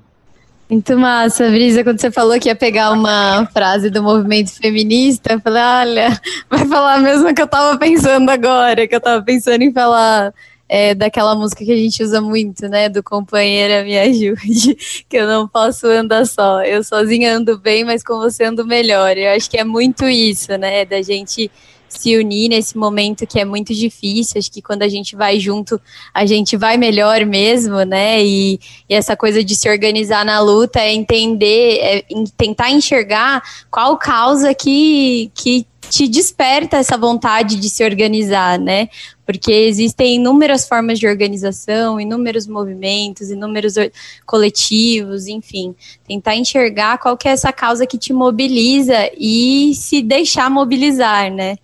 Muito 0.69 0.99
massa, 0.99 1.51
Brisa, 1.51 1.85
quando 1.85 2.01
você 2.01 2.11
falou 2.11 2.41
que 2.41 2.49
ia 2.49 2.57
pegar 2.57 2.91
uma 2.91 3.47
frase 3.53 3.91
do 3.91 4.03
movimento 4.03 4.51
feminista, 4.51 5.35
eu 5.35 5.41
falei, 5.41 5.63
olha, 5.63 6.21
vai 6.49 6.67
falar 6.67 6.99
mesmo 7.01 7.35
que 7.35 7.43
eu 7.43 7.47
tava 7.47 7.79
pensando 7.79 8.29
agora, 8.31 8.89
que 8.89 8.95
eu 8.95 9.01
tava 9.01 9.23
pensando 9.23 9.63
em 9.63 9.73
falar 9.73 10.33
é, 10.67 10.95
daquela 10.95 11.35
música 11.35 11.65
que 11.65 11.71
a 11.71 11.77
gente 11.77 12.03
usa 12.03 12.21
muito, 12.21 12.67
né, 12.67 12.89
do 12.89 13.03
Companheira 13.03 13.85
Me 13.85 13.99
Ajude, 13.99 14.75
que 15.07 15.17
eu 15.17 15.27
não 15.27 15.47
posso 15.47 15.87
andar 15.87 16.27
só, 16.27 16.63
eu 16.63 16.83
sozinha 16.83 17.37
ando 17.37 17.59
bem, 17.59 17.85
mas 17.85 18.03
com 18.03 18.17
você 18.17 18.45
ando 18.45 18.67
melhor, 18.67 19.17
eu 19.19 19.33
acho 19.37 19.51
que 19.51 19.59
é 19.59 19.65
muito 19.65 20.09
isso, 20.09 20.57
né, 20.57 20.87
da 20.87 21.03
gente 21.03 21.51
se 21.99 22.17
unir 22.17 22.49
nesse 22.49 22.77
momento 22.77 23.27
que 23.27 23.41
é 23.41 23.45
muito 23.45 23.75
difícil. 23.75 24.39
Acho 24.39 24.51
que 24.51 24.63
quando 24.63 24.83
a 24.83 24.89
gente 24.89 25.17
vai 25.17 25.39
junto, 25.39 25.81
a 26.13 26.27
gente 26.27 26.57
vai 26.57 26.77
melhor 26.77 27.25
mesmo, 27.25 27.83
né? 27.83 28.23
E, 28.25 28.61
e 28.89 28.95
essa 28.95 29.17
coisa 29.17 29.43
de 29.43 29.55
se 29.57 29.69
organizar 29.69 30.25
na 30.25 30.41
luta 30.41 30.81
é 30.81 30.93
entender, 30.93 31.79
é 31.81 32.05
tentar 32.37 32.71
enxergar 32.71 33.43
qual 33.71 33.97
causa 33.99 34.55
que, 34.55 35.31
que 35.35 35.67
te 35.91 36.09
desperta 36.09 36.77
essa 36.77 36.97
vontade 36.97 37.57
de 37.57 37.69
se 37.71 37.85
organizar, 37.85 38.59
né? 38.59 38.89
Porque 39.25 39.53
existem 39.53 40.17
inúmeras 40.17 40.67
formas 40.69 40.99
de 40.99 41.07
organização, 41.07 42.01
inúmeros 42.01 42.47
movimentos, 42.47 43.31
inúmeros 43.31 43.75
coletivos, 44.27 45.27
enfim. 45.27 45.75
Tentar 46.07 46.37
enxergar 46.37 46.99
qual 46.99 47.17
que 47.17 47.29
é 47.29 47.33
essa 47.33 47.53
causa 47.53 47.87
que 47.87 47.99
te 47.99 48.13
mobiliza 48.13 49.11
e 49.19 49.73
se 49.75 50.03
deixar 50.03 50.51
mobilizar, 50.51 51.31
né? 51.31 51.57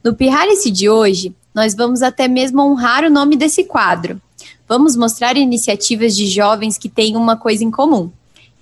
No 0.03 0.15
Pirralice 0.15 0.71
de 0.71 0.89
hoje, 0.89 1.31
nós 1.53 1.75
vamos 1.75 2.01
até 2.01 2.27
mesmo 2.27 2.63
honrar 2.63 3.03
o 3.03 3.09
nome 3.09 3.35
desse 3.35 3.65
quadro. 3.65 4.19
Vamos 4.67 4.95
mostrar 4.95 5.37
iniciativas 5.37 6.15
de 6.15 6.25
jovens 6.25 6.79
que 6.79 6.89
têm 6.89 7.15
uma 7.15 7.37
coisa 7.37 7.63
em 7.63 7.69
comum. 7.69 8.09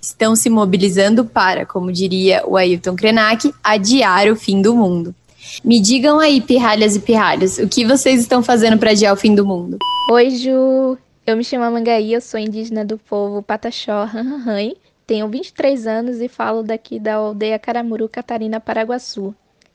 Estão 0.01 0.35
se 0.35 0.49
mobilizando 0.49 1.23
para, 1.23 1.65
como 1.65 1.93
diria 1.93 2.43
o 2.45 2.57
Ailton 2.57 2.93
Krenak, 2.93 3.53
adiar 3.63 4.27
o 4.27 4.35
fim 4.35 4.61
do 4.61 4.75
mundo. 4.75 5.15
Me 5.63 5.79
digam 5.79 6.19
aí, 6.19 6.41
pirralhas 6.41 6.95
e 6.95 6.99
pirralhos, 6.99 7.57
o 7.57 7.67
que 7.67 7.85
vocês 7.85 8.21
estão 8.21 8.41
fazendo 8.43 8.77
para 8.77 8.91
adiar 8.91 9.13
o 9.13 9.17
fim 9.17 9.33
do 9.33 9.45
mundo? 9.45 9.77
Oi, 10.11 10.29
Ju! 10.31 10.97
Eu 11.25 11.37
me 11.37 11.43
chamo 11.43 11.69
Mangaí, 11.71 12.13
eu 12.13 12.21
sou 12.21 12.39
indígena 12.39 12.83
do 12.83 12.97
povo 12.97 13.43
Pataxó 13.43 14.07
tenho 15.09 15.27
23 15.27 15.87
anos 15.87 16.21
e 16.21 16.27
falo 16.27 16.61
daqui 16.61 16.99
da 16.99 17.15
aldeia 17.15 17.57
Caramuru, 17.57 18.07
Catarina, 18.07 18.59
Paraguaçu. 18.59 19.33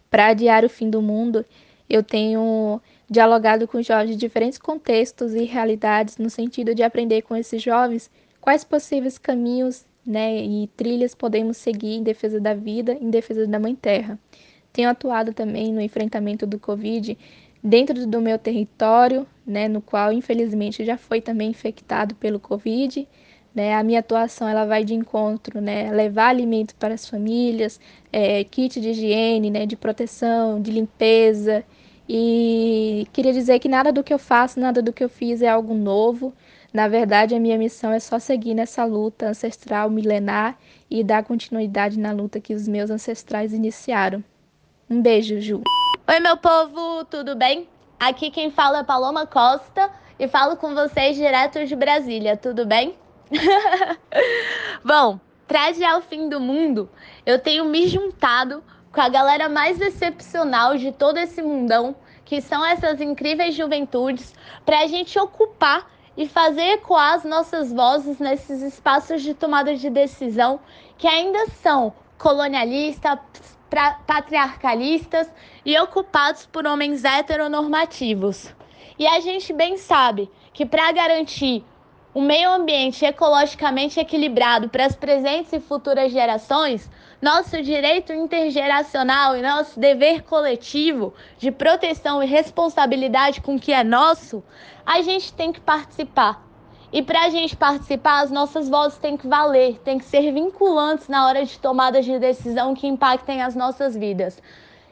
Para 0.08 0.28
adiar 0.28 0.64
o 0.64 0.68
fim 0.68 0.88
do 0.88 1.02
mundo, 1.02 1.44
eu 1.90 2.04
tenho 2.04 2.80
dialogado 3.10 3.66
com 3.66 3.82
jovens 3.82 4.10
de 4.10 4.16
diferentes 4.16 4.60
contextos 4.60 5.34
e 5.34 5.42
realidades 5.42 6.18
no 6.18 6.30
sentido 6.30 6.72
de 6.72 6.84
aprender 6.84 7.22
com 7.22 7.34
esses 7.34 7.60
jovens 7.60 8.08
quais 8.40 8.62
possíveis 8.62 9.18
caminhos 9.18 9.84
né, 10.06 10.36
e 10.36 10.68
trilhas 10.76 11.16
podemos 11.16 11.56
seguir 11.56 11.96
em 11.96 12.04
defesa 12.04 12.38
da 12.38 12.54
vida, 12.54 12.96
em 13.00 13.10
defesa 13.10 13.44
da 13.44 13.58
Mãe 13.58 13.74
Terra. 13.74 14.16
Tenho 14.74 14.90
atuado 14.90 15.32
também 15.32 15.72
no 15.72 15.80
enfrentamento 15.80 16.44
do 16.48 16.58
Covid 16.58 17.16
dentro 17.62 18.06
do 18.08 18.20
meu 18.20 18.36
território, 18.36 19.24
né, 19.46 19.68
no 19.68 19.80
qual 19.80 20.12
infelizmente 20.12 20.84
já 20.84 20.98
foi 20.98 21.20
também 21.20 21.50
infectado 21.50 22.14
pelo 22.16 22.40
Covid. 22.40 23.06
Né, 23.54 23.72
a 23.72 23.84
minha 23.84 24.00
atuação 24.00 24.48
ela 24.48 24.66
vai 24.66 24.84
de 24.84 24.92
encontro, 24.92 25.60
né, 25.60 25.92
levar 25.92 26.26
alimento 26.26 26.74
para 26.74 26.92
as 26.92 27.08
famílias, 27.08 27.78
é, 28.12 28.42
kit 28.42 28.80
de 28.80 28.88
higiene, 28.90 29.48
né, 29.48 29.64
de 29.64 29.76
proteção, 29.76 30.60
de 30.60 30.72
limpeza. 30.72 31.64
E 32.08 33.06
queria 33.12 33.32
dizer 33.32 33.60
que 33.60 33.68
nada 33.68 33.92
do 33.92 34.02
que 34.02 34.12
eu 34.12 34.18
faço, 34.18 34.58
nada 34.58 34.82
do 34.82 34.92
que 34.92 35.04
eu 35.04 35.08
fiz 35.08 35.40
é 35.40 35.48
algo 35.48 35.72
novo. 35.72 36.34
Na 36.72 36.88
verdade, 36.88 37.32
a 37.32 37.38
minha 37.40 37.56
missão 37.56 37.92
é 37.92 38.00
só 38.00 38.18
seguir 38.18 38.54
nessa 38.54 38.84
luta 38.84 39.28
ancestral 39.28 39.88
milenar 39.88 40.58
e 40.90 41.04
dar 41.04 41.22
continuidade 41.22 41.96
na 41.96 42.10
luta 42.10 42.40
que 42.40 42.54
os 42.54 42.66
meus 42.66 42.90
ancestrais 42.90 43.52
iniciaram. 43.52 44.22
Um 44.88 45.00
beijo, 45.00 45.40
Ju. 45.40 45.62
Oi, 46.06 46.20
meu 46.20 46.36
povo, 46.36 47.06
tudo 47.06 47.34
bem? 47.34 47.66
Aqui 47.98 48.30
quem 48.30 48.50
fala 48.50 48.80
é 48.80 48.84
Paloma 48.84 49.26
Costa 49.26 49.90
e 50.18 50.28
falo 50.28 50.58
com 50.58 50.74
vocês 50.74 51.16
direto 51.16 51.64
de 51.64 51.74
Brasília, 51.74 52.36
tudo 52.36 52.66
bem? 52.66 52.94
Bom, 54.84 55.18
para 55.48 55.68
adiar 55.68 55.96
o 55.96 56.02
fim 56.02 56.28
do 56.28 56.38
mundo, 56.38 56.90
eu 57.24 57.38
tenho 57.38 57.64
me 57.64 57.88
juntado 57.88 58.62
com 58.92 59.00
a 59.00 59.08
galera 59.08 59.48
mais 59.48 59.80
excepcional 59.80 60.76
de 60.76 60.92
todo 60.92 61.16
esse 61.16 61.40
mundão, 61.40 61.96
que 62.22 62.42
são 62.42 62.62
essas 62.62 63.00
incríveis 63.00 63.54
juventudes, 63.54 64.34
para 64.66 64.80
a 64.80 64.86
gente 64.86 65.18
ocupar 65.18 65.90
e 66.14 66.28
fazer 66.28 66.74
ecoar 66.74 67.14
as 67.14 67.24
nossas 67.24 67.72
vozes 67.72 68.18
nesses 68.18 68.60
espaços 68.60 69.22
de 69.22 69.32
tomada 69.32 69.74
de 69.74 69.88
decisão 69.88 70.60
que 70.98 71.08
ainda 71.08 71.46
são 71.62 71.94
colonialistas, 72.18 73.18
patriarcalistas 74.06 75.30
e 75.64 75.78
ocupados 75.78 76.46
por 76.46 76.66
homens 76.66 77.04
heteronormativos. 77.04 78.54
E 78.98 79.06
a 79.06 79.20
gente 79.20 79.52
bem 79.52 79.76
sabe 79.76 80.30
que 80.52 80.64
para 80.64 80.92
garantir 80.92 81.64
um 82.14 82.22
meio 82.22 82.50
ambiente 82.52 83.04
ecologicamente 83.04 83.98
equilibrado 83.98 84.68
para 84.68 84.86
as 84.86 84.94
presentes 84.94 85.52
e 85.52 85.58
futuras 85.58 86.12
gerações, 86.12 86.88
nosso 87.20 87.60
direito 87.60 88.12
intergeracional 88.12 89.36
e 89.36 89.42
nosso 89.42 89.80
dever 89.80 90.22
coletivo 90.22 91.12
de 91.38 91.50
proteção 91.50 92.22
e 92.22 92.26
responsabilidade 92.26 93.40
com 93.40 93.56
o 93.56 93.60
que 93.60 93.72
é 93.72 93.82
nosso, 93.82 94.44
a 94.86 95.02
gente 95.02 95.32
tem 95.32 95.52
que 95.52 95.60
participar. 95.60 96.43
E 96.94 97.02
para 97.02 97.22
a 97.22 97.28
gente 97.28 97.56
participar, 97.56 98.20
as 98.20 98.30
nossas 98.30 98.68
vozes 98.68 98.96
têm 98.98 99.16
que 99.16 99.26
valer, 99.26 99.80
têm 99.80 99.98
que 99.98 100.04
ser 100.04 100.32
vinculantes 100.32 101.08
na 101.08 101.26
hora 101.26 101.44
de 101.44 101.58
tomadas 101.58 102.04
de 102.04 102.20
decisão 102.20 102.72
que 102.72 102.86
impactem 102.86 103.42
as 103.42 103.56
nossas 103.56 103.96
vidas. 103.96 104.40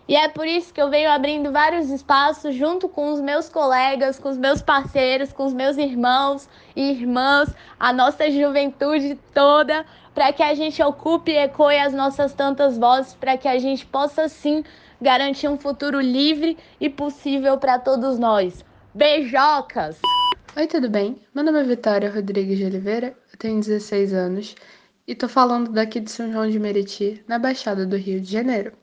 E 0.09 0.17
é 0.17 0.29
por 0.29 0.45
isso 0.45 0.75
que 0.75 0.83
eu 0.83 0.91
venho 0.91 1.09
abrindo 1.09 1.53
vários 1.53 1.91
espaços 1.91 2.57
junto 2.57 2.89
com 2.89 3.13
os 3.13 3.21
meus 3.21 3.49
colegas, 3.49 4.19
com 4.19 4.31
os 4.31 4.37
meus 4.37 4.61
parceiros, 4.61 5.33
com 5.33 5.45
os 5.45 5.53
meus 5.53 5.77
irmãos 5.77 6.49
e 6.75 6.91
irmãs, 6.91 7.55
a 7.79 7.93
nossa 7.93 8.29
juventude 8.33 9.17
toda, 9.33 9.87
para 10.13 10.33
que 10.33 10.43
a 10.43 10.55
gente 10.55 10.83
ocupe 10.83 11.31
e 11.31 11.37
ecoe 11.37 11.79
as 11.79 11.95
nossas 11.95 12.35
tantas 12.35 12.77
vozes, 12.77 13.15
para 13.15 13.37
que 13.37 13.47
a 13.47 13.61
gente 13.61 13.87
possa 13.87 14.29
sim 14.29 14.65
garantir 15.01 15.47
um 15.47 15.57
futuro 15.57 16.01
livre 16.01 16.59
e 16.81 16.91
possível 16.91 17.59
para 17.59 17.79
todos 17.79 18.19
nós. 18.19 18.65
Beijocas! 18.93 20.01
Oi, 20.55 20.67
tudo 20.67 20.91
bem? 20.91 21.17
Meu 21.35 21.43
nome 21.43 21.61
é 21.61 21.65
Vitória 21.65 22.11
Rodrigues 22.11 22.59
de 22.59 22.67
Oliveira, 22.67 23.17
eu 23.33 23.39
tenho 23.39 23.59
16 23.59 24.13
anos 24.13 24.55
e 25.07 25.15
tô 25.15 25.27
falando 25.27 25.73
daqui 25.73 25.99
de 25.99 26.11
São 26.11 26.31
João 26.31 26.51
de 26.51 26.59
Meriti, 26.59 27.25
na 27.27 27.39
Baixada 27.39 27.87
do 27.87 27.97
Rio 27.97 28.21
de 28.21 28.31
Janeiro. 28.31 28.75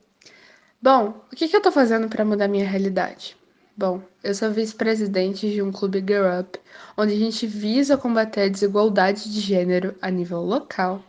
Bom, 0.82 1.24
o 1.32 1.36
que, 1.36 1.46
que 1.46 1.54
eu 1.56 1.62
tô 1.62 1.70
fazendo 1.70 2.08
para 2.08 2.24
mudar 2.24 2.48
minha 2.48 2.68
realidade? 2.68 3.36
Bom, 3.76 4.02
eu 4.24 4.34
sou 4.34 4.50
vice-presidente 4.50 5.48
de 5.48 5.62
um 5.62 5.70
clube 5.70 6.00
Girl 6.00 6.40
Up, 6.40 6.58
onde 6.96 7.12
a 7.12 7.16
gente 7.16 7.46
visa 7.46 7.96
combater 7.96 8.40
a 8.40 8.48
desigualdade 8.48 9.32
de 9.32 9.38
gênero 9.38 9.94
a 10.02 10.10
nível 10.10 10.40
local. 10.40 11.00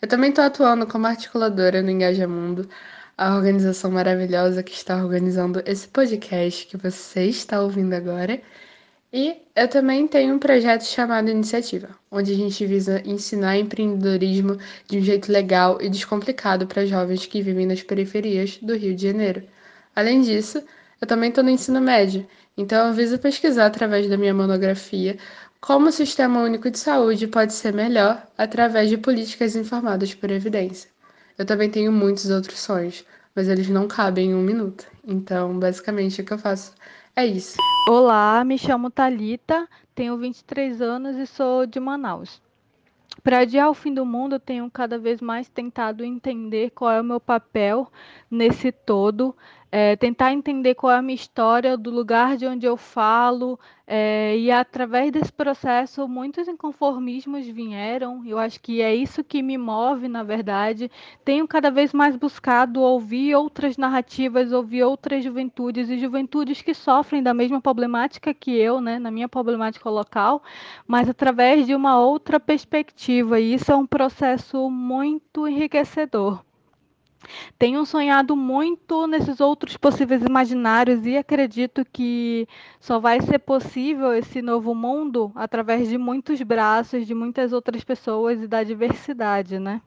Eu 0.00 0.08
também 0.08 0.30
estou 0.30 0.42
atuando 0.42 0.86
como 0.86 1.06
articuladora 1.06 1.82
no 1.82 1.90
Engaja 1.90 2.26
Mundo, 2.26 2.66
a 3.14 3.36
organização 3.36 3.90
maravilhosa 3.90 4.62
que 4.62 4.72
está 4.72 4.96
organizando 4.96 5.62
esse 5.66 5.86
podcast 5.86 6.66
que 6.66 6.78
você 6.78 7.26
está 7.26 7.60
ouvindo 7.60 7.92
agora 7.92 8.40
e 9.12 9.42
eu 9.54 9.68
também 9.68 10.08
tenho 10.08 10.34
um 10.34 10.38
projeto 10.38 10.84
chamado 10.84 11.28
Iniciativa, 11.30 11.90
onde 12.10 12.32
a 12.32 12.36
gente 12.36 12.64
visa 12.64 13.02
ensinar 13.04 13.58
empreendedorismo 13.58 14.56
de 14.88 14.98
um 14.98 15.02
jeito 15.02 15.30
legal 15.30 15.78
e 15.82 15.88
descomplicado 15.90 16.66
para 16.66 16.86
jovens 16.86 17.26
que 17.26 17.42
vivem 17.42 17.66
nas 17.66 17.82
periferias 17.82 18.56
do 18.62 18.74
Rio 18.74 18.94
de 18.94 19.08
Janeiro. 19.08 19.42
Além 19.94 20.22
disso, 20.22 20.62
eu 21.00 21.06
também 21.06 21.28
estou 21.28 21.44
no 21.44 21.50
ensino 21.50 21.80
médio, 21.80 22.26
então 22.56 22.88
eu 22.88 22.94
viso 22.94 23.18
pesquisar 23.18 23.66
através 23.66 24.08
da 24.08 24.16
minha 24.16 24.32
monografia 24.32 25.18
como 25.60 25.88
o 25.88 25.92
Sistema 25.92 26.40
Único 26.42 26.70
de 26.70 26.78
Saúde 26.78 27.26
pode 27.26 27.52
ser 27.52 27.72
melhor 27.72 28.26
através 28.36 28.88
de 28.88 28.96
políticas 28.96 29.54
informadas 29.54 30.14
por 30.14 30.30
evidência. 30.30 30.90
Eu 31.36 31.44
também 31.44 31.70
tenho 31.70 31.92
muitos 31.92 32.30
outros 32.30 32.58
sonhos, 32.60 33.04
mas 33.34 33.46
eles 33.48 33.68
não 33.68 33.86
cabem 33.86 34.30
em 34.30 34.34
um 34.34 34.42
minuto. 34.42 34.86
Então, 35.06 35.58
basicamente, 35.58 36.20
o 36.20 36.24
que 36.24 36.32
eu 36.32 36.38
faço 36.38 36.72
é 37.16 37.26
isso. 37.26 37.56
Olá, 37.88 38.42
me 38.44 38.56
chamo 38.56 38.90
Talita, 38.90 39.68
tenho 39.94 40.16
23 40.16 40.80
anos 40.80 41.16
e 41.16 41.26
sou 41.26 41.66
de 41.66 41.78
Manaus. 41.78 42.40
Para 43.22 43.40
adiar 43.40 43.68
o 43.68 43.74
fim 43.74 43.92
do 43.92 44.06
mundo, 44.06 44.40
tenho 44.40 44.70
cada 44.70 44.98
vez 44.98 45.20
mais 45.20 45.48
tentado 45.48 46.04
entender 46.04 46.70
qual 46.70 46.90
é 46.90 47.00
o 47.00 47.04
meu 47.04 47.20
papel 47.20 47.90
nesse 48.30 48.72
todo, 48.72 49.36
é, 49.74 49.96
tentar 49.96 50.34
entender 50.34 50.74
qual 50.74 50.92
é 50.92 50.98
a 50.98 51.02
minha 51.02 51.14
história, 51.14 51.78
do 51.78 51.90
lugar 51.90 52.36
de 52.36 52.46
onde 52.46 52.66
eu 52.66 52.76
falo, 52.76 53.58
é, 53.86 54.36
e 54.36 54.50
através 54.50 55.10
desse 55.10 55.32
processo 55.32 56.06
muitos 56.06 56.46
inconformismos 56.46 57.46
vieram. 57.46 58.22
Eu 58.26 58.38
acho 58.38 58.60
que 58.60 58.82
é 58.82 58.94
isso 58.94 59.24
que 59.24 59.42
me 59.42 59.56
move, 59.56 60.08
na 60.08 60.22
verdade. 60.22 60.90
Tenho 61.24 61.48
cada 61.48 61.70
vez 61.70 61.92
mais 61.94 62.16
buscado 62.16 62.82
ouvir 62.82 63.34
outras 63.34 63.78
narrativas, 63.78 64.52
ouvir 64.52 64.82
outras 64.84 65.24
juventudes 65.24 65.88
e 65.88 65.98
juventudes 65.98 66.60
que 66.60 66.74
sofrem 66.74 67.22
da 67.22 67.32
mesma 67.32 67.60
problemática 67.60 68.34
que 68.34 68.50
eu, 68.50 68.78
né, 68.78 68.98
na 68.98 69.10
minha 69.10 69.28
problemática 69.28 69.88
local, 69.88 70.42
mas 70.86 71.08
através 71.08 71.66
de 71.66 71.74
uma 71.74 71.98
outra 71.98 72.38
perspectiva. 72.38 73.40
E 73.40 73.54
isso 73.54 73.72
é 73.72 73.76
um 73.76 73.86
processo 73.86 74.68
muito 74.70 75.48
enriquecedor. 75.48 76.44
Tenho 77.58 77.84
sonhado 77.86 78.34
muito 78.36 79.06
nesses 79.06 79.40
outros 79.40 79.76
possíveis 79.76 80.22
imaginários 80.22 81.06
e 81.06 81.16
acredito 81.16 81.84
que 81.92 82.46
só 82.80 82.98
vai 82.98 83.20
ser 83.20 83.38
possível 83.38 84.12
esse 84.12 84.42
novo 84.42 84.74
mundo 84.74 85.32
através 85.34 85.88
de 85.88 85.96
muitos 85.96 86.40
braços, 86.42 87.06
de 87.06 87.14
muitas 87.14 87.52
outras 87.52 87.84
pessoas 87.84 88.42
e 88.42 88.48
da 88.48 88.62
diversidade, 88.62 89.58
né? 89.58 89.80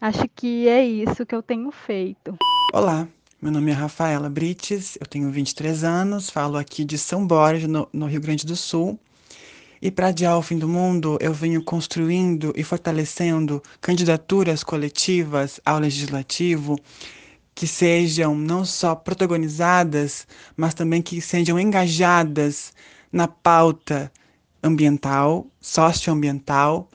Acho 0.00 0.28
que 0.34 0.68
é 0.68 0.84
isso 0.84 1.24
que 1.24 1.34
eu 1.34 1.42
tenho 1.42 1.70
feito. 1.70 2.36
Olá, 2.72 3.06
meu 3.40 3.52
nome 3.52 3.70
é 3.70 3.74
Rafaela 3.74 4.28
Brites, 4.28 4.96
eu 5.00 5.06
tenho 5.06 5.30
23 5.30 5.84
anos, 5.84 6.30
falo 6.30 6.56
aqui 6.56 6.84
de 6.84 6.98
São 6.98 7.26
Borja, 7.26 7.68
no, 7.68 7.88
no 7.92 8.06
Rio 8.06 8.20
Grande 8.20 8.44
do 8.44 8.56
Sul. 8.56 8.98
E 9.84 9.90
para 9.90 10.06
adiar 10.06 10.38
o 10.38 10.40
fim 10.40 10.56
do 10.56 10.66
mundo, 10.66 11.18
eu 11.20 11.34
venho 11.34 11.62
construindo 11.62 12.54
e 12.56 12.64
fortalecendo 12.64 13.62
candidaturas 13.82 14.64
coletivas 14.64 15.60
ao 15.62 15.78
legislativo 15.78 16.78
que 17.54 17.66
sejam 17.66 18.34
não 18.34 18.64
só 18.64 18.94
protagonizadas, 18.94 20.26
mas 20.56 20.72
também 20.72 21.02
que 21.02 21.20
sejam 21.20 21.60
engajadas 21.60 22.72
na 23.12 23.28
pauta 23.28 24.10
ambiental, 24.62 25.46
socioambiental, 25.60 26.88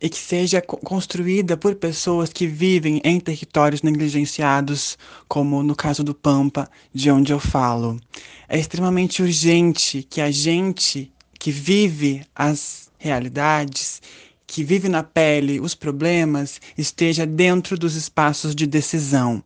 e 0.00 0.08
que 0.08 0.16
seja 0.16 0.62
construída 0.62 1.58
por 1.58 1.74
pessoas 1.74 2.32
que 2.32 2.46
vivem 2.46 3.02
em 3.04 3.20
territórios 3.20 3.82
negligenciados, 3.82 4.96
como 5.28 5.62
no 5.62 5.76
caso 5.76 6.02
do 6.02 6.14
Pampa, 6.14 6.70
de 6.90 7.10
onde 7.10 7.34
eu 7.34 7.38
falo. 7.38 8.00
É 8.48 8.58
extremamente 8.58 9.22
urgente 9.22 10.02
que 10.02 10.22
a 10.22 10.30
gente 10.30 11.12
que 11.40 11.50
vive 11.50 12.22
as 12.36 12.90
realidades, 12.98 14.00
que 14.46 14.62
vive 14.62 14.90
na 14.90 15.02
pele 15.02 15.58
os 15.58 15.74
problemas, 15.74 16.60
esteja 16.76 17.26
dentro 17.26 17.78
dos 17.78 17.96
espaços 17.96 18.54
de 18.54 18.66
decisão. 18.66 19.42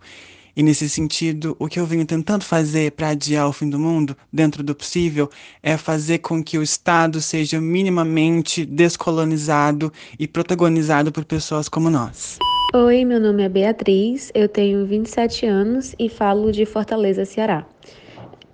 E 0.56 0.62
nesse 0.62 0.88
sentido, 0.88 1.56
o 1.58 1.68
que 1.68 1.78
eu 1.78 1.86
venho 1.86 2.04
tentando 2.04 2.44
fazer 2.44 2.92
para 2.92 3.10
adiar 3.10 3.48
o 3.48 3.52
fim 3.52 3.70
do 3.70 3.78
mundo, 3.78 4.16
dentro 4.32 4.62
do 4.62 4.74
possível, 4.74 5.30
é 5.62 5.76
fazer 5.76 6.18
com 6.18 6.42
que 6.42 6.58
o 6.58 6.62
Estado 6.62 7.20
seja 7.20 7.60
minimamente 7.60 8.64
descolonizado 8.64 9.92
e 10.18 10.26
protagonizado 10.26 11.12
por 11.12 11.24
pessoas 11.24 11.68
como 11.68 11.90
nós. 11.90 12.38
Oi, 12.74 13.04
meu 13.04 13.20
nome 13.20 13.44
é 13.44 13.48
Beatriz, 13.48 14.32
eu 14.34 14.48
tenho 14.48 14.84
27 14.84 15.46
anos 15.46 15.94
e 15.96 16.08
falo 16.08 16.50
de 16.50 16.66
Fortaleza, 16.66 17.24
Ceará. 17.24 17.64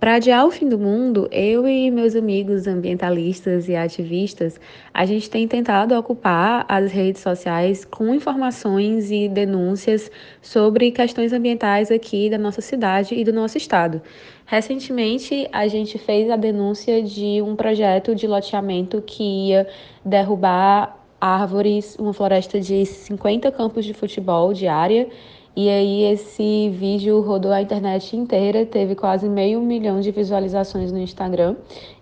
Para 0.01 0.15
adiar 0.15 0.47
o 0.47 0.49
fim 0.49 0.67
do 0.67 0.79
mundo, 0.79 1.29
eu 1.31 1.67
e 1.67 1.91
meus 1.91 2.15
amigos 2.15 2.65
ambientalistas 2.65 3.69
e 3.69 3.75
ativistas, 3.75 4.59
a 4.91 5.05
gente 5.05 5.29
tem 5.29 5.47
tentado 5.47 5.93
ocupar 5.93 6.65
as 6.67 6.91
redes 6.91 7.21
sociais 7.21 7.85
com 7.85 8.11
informações 8.11 9.11
e 9.11 9.29
denúncias 9.29 10.09
sobre 10.41 10.89
questões 10.89 11.31
ambientais 11.31 11.91
aqui 11.91 12.31
da 12.31 12.39
nossa 12.39 12.61
cidade 12.61 13.13
e 13.13 13.23
do 13.23 13.31
nosso 13.31 13.59
estado. 13.59 14.01
Recentemente, 14.47 15.47
a 15.51 15.67
gente 15.67 15.99
fez 15.99 16.31
a 16.31 16.35
denúncia 16.35 17.03
de 17.03 17.39
um 17.43 17.55
projeto 17.55 18.15
de 18.15 18.25
loteamento 18.25 19.03
que 19.03 19.49
ia 19.49 19.67
derrubar 20.03 20.97
árvores, 21.21 21.95
uma 21.99 22.11
floresta 22.11 22.59
de 22.59 22.87
50 22.87 23.51
campos 23.51 23.85
de 23.85 23.93
futebol 23.93 24.51
de 24.51 24.67
área 24.67 25.07
e 25.55 25.69
aí 25.69 26.03
esse 26.03 26.69
vídeo 26.69 27.19
rodou 27.21 27.51
a 27.51 27.61
internet 27.61 28.15
inteira, 28.15 28.65
teve 28.65 28.95
quase 28.95 29.27
meio 29.27 29.59
milhão 29.61 29.99
de 29.99 30.09
visualizações 30.09 30.91
no 30.91 30.99
Instagram. 30.99 31.55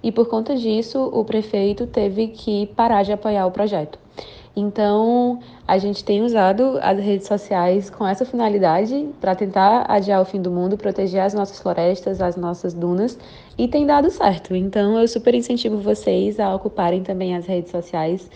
E 0.04 0.12
por 0.12 0.28
conta 0.28 0.56
disso, 0.56 1.10
o 1.12 1.26
prefeito 1.26 1.88
teve 1.88 2.28
que 2.28 2.68
parar 2.76 3.02
de 3.04 3.12
apoiar 3.12 3.48
o 3.48 3.52
projeto. 3.52 3.98
Então, 4.56 5.40
a 5.68 5.78
gente 5.78 6.04
tem 6.04 6.22
usado 6.22 6.78
as 6.82 7.00
redes 7.00 7.28
sociais 7.28 7.90
com 7.90 8.06
essa 8.06 8.26
finalidade 8.26 9.08
para 9.20 9.34
tentar 9.34 9.86
adiar 9.90 10.22
o 10.22 10.26
fim 10.26 10.42
do 10.42 10.52
mundo, 10.52 10.78
proteger 10.78 11.22
as 11.22 11.34
nossas 11.34 11.60
florestas, 11.60 12.22
as 12.22 12.36
nossas 12.36 12.74
dunas, 12.74 13.18
e 13.58 13.68
tem 13.68 13.86
dado 13.86 14.12
certo. 14.12 14.56
Então, 14.56 15.00
eu 15.00 15.08
super 15.08 15.34
incentivo 15.34 15.78
vocês 15.78 16.40
a 16.40 16.54
ocuparem 16.54 17.04
também 17.04 17.36
as 17.36 17.46
redes 17.46 17.72
sociais 17.72 18.30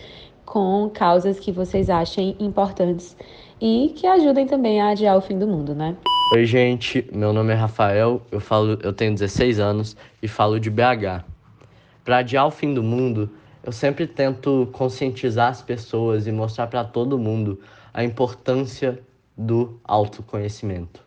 com 0.44 0.90
causas 0.92 1.38
que 1.38 1.52
vocês 1.52 1.88
achem 1.88 2.36
importantes 2.38 3.16
e 3.60 3.92
que 3.96 4.06
ajudem 4.06 4.46
também 4.46 4.80
a 4.80 4.88
adiar 4.88 5.16
o 5.16 5.20
fim 5.20 5.38
do 5.38 5.46
mundo, 5.46 5.74
né? 5.74 5.96
Oi, 6.32 6.44
gente, 6.44 7.08
meu 7.12 7.32
nome 7.32 7.52
é 7.52 7.56
Rafael, 7.56 8.22
eu 8.32 8.40
falo, 8.40 8.78
eu 8.82 8.92
tenho 8.92 9.12
16 9.12 9.60
anos 9.60 9.96
e 10.22 10.26
falo 10.26 10.58
de 10.58 10.70
BH. 10.70 11.24
Para 12.04 12.18
adiar 12.18 12.46
o 12.46 12.50
fim 12.50 12.74
do 12.74 12.82
mundo, 12.82 13.30
eu 13.62 13.72
sempre 13.72 14.06
tento 14.06 14.68
conscientizar 14.72 15.50
as 15.50 15.62
pessoas 15.62 16.26
e 16.26 16.32
mostrar 16.32 16.66
para 16.66 16.84
todo 16.84 17.18
mundo 17.18 17.60
a 17.92 18.02
importância 18.02 19.00
do 19.36 19.78
autoconhecimento. 19.84 21.02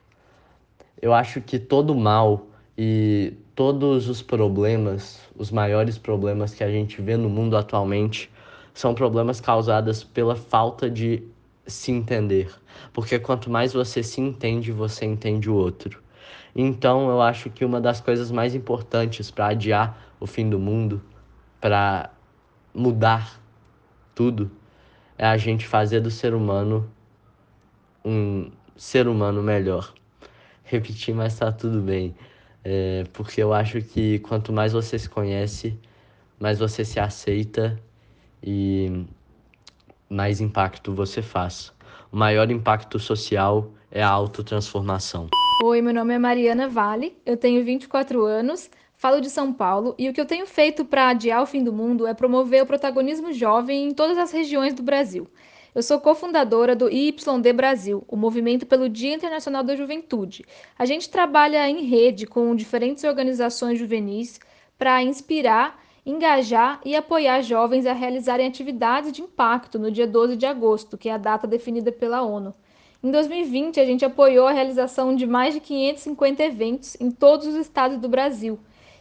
Eu 1.02 1.14
acho 1.14 1.42
que 1.42 1.60
todo 1.60 1.94
mal 1.94 2.48
e 2.78 3.34
todos 3.54 4.08
os 4.08 4.22
problemas, 4.22 5.20
os 5.36 5.52
maiores 5.52 5.98
problemas 5.98 6.54
que 6.54 6.64
a 6.64 6.70
gente 6.70 7.02
vê 7.02 7.18
no 7.18 7.30
mundo 7.30 7.58
atualmente, 7.58 8.32
são 8.74 8.94
problemas 8.94 9.42
causados 9.42 10.04
pela 10.04 10.36
falta 10.36 10.90
de 10.90 11.24
se 11.68 11.92
entender. 11.92 12.50
Porque 12.94 13.20
quanto 13.20 13.50
mais 13.50 13.74
você 13.74 14.02
se 14.02 14.22
entende, 14.22 14.72
você 14.72 15.06
entende 15.06 15.50
o 15.50 15.56
outro. 15.56 16.02
Então, 16.56 17.10
eu 17.10 17.22
acho 17.22 17.50
que 17.50 17.64
uma 17.64 17.80
das 17.80 18.02
coisas 18.02 18.32
mais 18.32 18.56
importantes 18.56 19.30
para 19.30 19.48
adiar 19.48 20.16
o 20.20 20.26
fim 20.26 20.50
do 20.50 20.58
mundo, 20.58 21.02
para 21.62 22.10
mudar 22.74 23.40
tudo, 24.16 24.50
é 25.18 25.26
a 25.26 25.38
gente 25.38 25.68
fazer 25.68 26.00
do 26.00 26.10
ser 26.10 26.34
humano 26.34 26.90
um 28.04 28.52
ser 28.76 29.08
humano 29.08 29.44
melhor. 29.44 29.94
Repetir, 30.64 31.14
mas 31.14 31.38
tá 31.38 31.52
tudo 31.52 31.82
bem. 31.82 32.16
É, 32.64 33.04
porque 33.14 33.42
eu 33.42 33.54
acho 33.54 33.82
que 33.82 34.20
quanto 34.20 34.52
mais 34.52 34.74
você 34.74 34.98
se 34.98 35.10
conhece, 35.10 35.78
mais 36.40 36.60
você 36.60 36.84
se 36.84 37.00
aceita 37.00 37.80
e 38.44 39.06
mais 40.10 40.40
impacto 40.40 40.94
você 40.94 41.22
faz. 41.22 41.72
O 42.12 42.18
maior 42.18 42.50
impacto 42.50 42.98
social 43.00 43.72
é 43.92 44.02
a 44.02 44.10
autotransformação. 44.10 45.28
Oi, 45.64 45.82
meu 45.82 45.94
nome 45.94 46.14
é 46.14 46.20
Mariana 46.20 46.68
Vale, 46.68 47.18
eu 47.26 47.36
tenho 47.36 47.64
24 47.64 48.24
anos, 48.24 48.70
falo 48.96 49.20
de 49.20 49.30
São 49.30 49.52
Paulo 49.52 49.96
e 49.98 50.08
o 50.08 50.14
que 50.14 50.22
eu 50.22 50.26
tenho 50.26 50.46
feito 50.46 50.86
para 50.86 51.10
adiar 51.10 51.42
o 51.42 51.48
fim 51.48 51.64
do 51.64 51.74
mundo 51.74 52.06
é 52.06 52.14
promover 52.14 52.64
o 52.64 52.66
protagonismo 52.66 53.34
jovem 53.34 53.90
em 53.90 53.94
todas 53.94 54.18
as 54.18 54.32
regiões 54.32 54.74
do 54.74 54.84
Brasil. 54.84 55.28
Eu 55.74 55.84
sou 55.84 56.00
cofundadora 56.00 56.76
do 56.76 56.90
YD 56.90 57.54
Brasil, 57.54 58.04
o 58.08 58.16
movimento 58.16 58.66
pelo 58.66 58.90
Dia 58.90 59.14
Internacional 59.14 59.64
da 59.64 59.76
Juventude. 59.76 60.44
A 60.78 60.86
gente 60.86 61.10
trabalha 61.10 61.70
em 61.70 61.86
rede 61.86 62.26
com 62.26 62.56
diferentes 62.56 63.04
organizações 63.04 63.78
juvenis 63.78 64.40
para 64.78 65.04
inspirar 65.04 65.80
engajar 66.08 66.80
e 66.86 66.96
apoiar 66.96 67.42
jovens 67.42 67.86
a 67.86 67.92
realizarem 67.92 68.48
atividades 68.48 69.12
de 69.12 69.22
impacto 69.22 69.78
no 69.78 69.92
dia 69.92 70.08
12 70.08 70.38
de 70.38 70.46
agosto, 70.46 70.98
que 70.98 71.10
é 71.10 71.12
a 71.12 71.18
data 71.18 71.46
definida 71.46 71.92
pela 71.92 72.22
ONU. 72.22 72.54
Em 73.04 73.12
2020, 73.12 73.78
a 73.78 73.86
gente 73.86 74.06
apoiou 74.06 74.48
a 74.48 74.54
realização 74.54 75.14
de 75.14 75.28
mais 75.28 75.54
de 75.54 75.60
550 75.60 76.44
eventos 76.44 76.96
em 77.02 77.12
todos 77.12 77.46
os 77.46 77.56
estados 77.56 77.98
do 77.98 78.08
Brasil. 78.08 78.58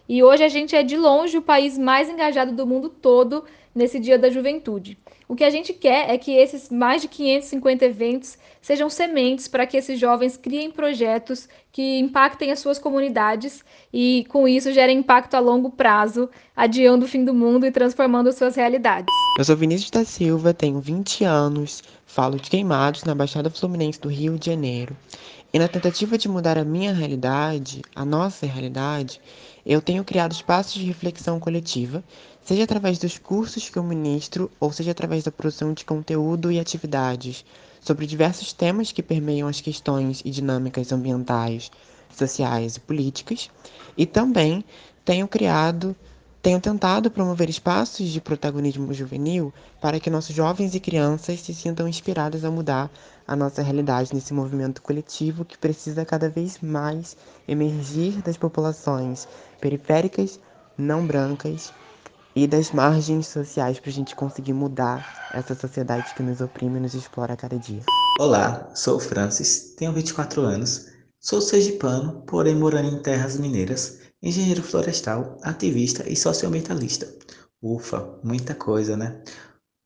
E 0.09 0.20
hoje 0.20 0.43
a 0.43 0.49
gente 0.49 0.74
é 0.74 0.83
de 0.83 0.97
longe 0.97 1.39
o 1.39 1.43
país 1.43 1.78
mais 1.78 2.11
engajado 2.11 2.53
do 2.53 2.66
mundo 2.66 2.89
todo 2.89 3.45
nesse 3.73 4.01
Dia 4.01 4.19
da 4.19 4.28
Juventude. 4.28 4.99
O 5.28 5.35
que 5.35 5.43
a 5.43 5.51
gente 5.51 5.73
quer 5.73 6.09
é 6.09 6.16
que 6.16 6.31
esses 6.31 6.70
mais 6.70 7.03
de 7.03 7.09
550 7.09 7.85
eventos 7.85 8.39
sejam 8.62 8.89
sementes 8.89 9.48
para 9.48 9.66
que 9.66 9.77
esses 9.77 9.98
jovens 9.98 10.36
criem 10.36 10.70
projetos 10.70 11.48
que 11.73 11.98
impactem 11.98 12.53
as 12.53 12.61
suas 12.61 12.78
comunidades 12.78 13.65
e, 13.93 14.24
com 14.28 14.47
isso, 14.47 14.73
gerem 14.73 14.98
impacto 14.98 15.35
a 15.35 15.40
longo 15.40 15.70
prazo, 15.70 16.31
adiando 16.55 17.07
o 17.07 17.09
fim 17.09 17.24
do 17.24 17.35
mundo 17.35 17.66
e 17.66 17.73
transformando 17.73 18.32
suas 18.32 18.55
realidades. 18.55 19.12
Eu 19.36 19.44
sou 19.44 19.57
Vinícius 19.57 19.90
da 19.90 20.05
Silva, 20.05 20.55
tenho 20.55 20.78
20 20.78 21.24
anos, 21.24 21.82
falo 22.07 22.39
de 22.39 22.48
Queimados, 22.48 23.03
na 23.03 23.15
Baixada 23.15 23.51
Fluminense 23.51 24.01
do 24.01 24.09
Rio 24.09 24.39
de 24.39 24.47
Janeiro. 24.47 24.97
E 25.53 25.59
na 25.59 25.66
tentativa 25.66 26.16
de 26.16 26.28
mudar 26.28 26.57
a 26.57 26.65
minha 26.65 26.93
realidade, 26.93 27.82
a 27.94 28.05
nossa 28.05 28.47
realidade, 28.47 29.20
eu 29.65 29.82
tenho 29.82 30.05
criado 30.05 30.32
espaços 30.32 30.74
de 30.74 30.85
reflexão 30.85 31.40
coletiva 31.40 32.05
seja 32.47 32.62
através 32.62 32.97
dos 32.97 33.18
cursos 33.18 33.68
que 33.68 33.77
eu 33.77 33.82
ministro 33.82 34.48
ou 34.60 34.73
seja 34.73 34.93
através 34.93 35.24
da 35.24 35.32
produção 35.32 35.73
de 35.73 35.85
conteúdo 35.85 36.52
e 36.52 36.60
atividades 36.60 37.44
sobre 37.81 38.06
diversos 38.06 38.52
temas 38.52 38.93
que 38.93 39.02
permeiam 39.02 39.48
as 39.48 39.60
questões 39.60 40.23
e 40.24 40.31
dinâmicas 40.31 40.93
ambientais, 40.93 41.73
sociais 42.16 42.77
e 42.77 42.81
políticas, 42.81 43.51
e 43.98 44.06
também 44.06 44.64
tenho 45.05 45.27
criado, 45.27 45.94
tenho 46.40 46.60
tentado 46.60 47.10
promover 47.10 47.51
espaços 47.51 48.09
de 48.10 48.20
protagonismo 48.20 48.94
juvenil 48.94 49.52
para 49.81 49.98
que 49.98 50.09
nossos 50.09 50.35
jovens 50.35 50.73
e 50.73 50.78
crianças 50.78 51.40
se 51.40 51.52
sintam 51.52 51.89
inspirados 51.89 52.44
a 52.44 52.51
mudar 52.51 52.89
a 53.27 53.35
nossa 53.35 53.60
realidade 53.60 54.14
nesse 54.14 54.32
movimento 54.32 54.81
coletivo 54.82 55.44
que 55.44 55.59
precisa 55.59 56.05
cada 56.05 56.28
vez 56.28 56.60
mais 56.60 57.16
emergir 57.48 58.23
das 58.23 58.36
populações 58.36 59.27
periféricas, 59.60 60.39
não 60.78 61.05
brancas 61.05 61.73
e 62.37 62.47
das 62.47 62.71
margens 62.71 63.29
sociais 63.29 63.81
para 63.81 63.89
a 63.89 63.93
gente 63.95 64.15
conseguir 64.15 64.53
mudar 64.53 65.31
essa 65.33 65.55
sociedade 65.55 66.15
que 66.15 66.23
nos 66.23 66.43
oprime 66.43 66.77
e 66.77 66.81
nos 66.81 66.93
explora 66.93 67.33
a 67.33 67.37
cada 67.37 67.59
dia. 67.59 67.81
Olá, 68.21 68.71
sou 68.75 68.99
o 68.99 69.01
Francis, 69.01 69.75
tenho 69.75 69.91
24 69.95 70.43
anos, 70.43 70.89
sou 71.19 71.41
sergipano, 71.41 72.23
porém 72.27 72.55
morando 72.55 72.95
em 72.95 73.01
terras 73.01 73.39
mineiras, 73.39 74.01
engenheiro 74.23 74.63
florestal, 74.63 75.39
ativista 75.43 76.07
e 76.07 76.15
socioambientalista. 76.15 77.09
Ufa, 77.63 78.21
muita 78.23 78.55
coisa, 78.55 78.99
né? 78.99 79.23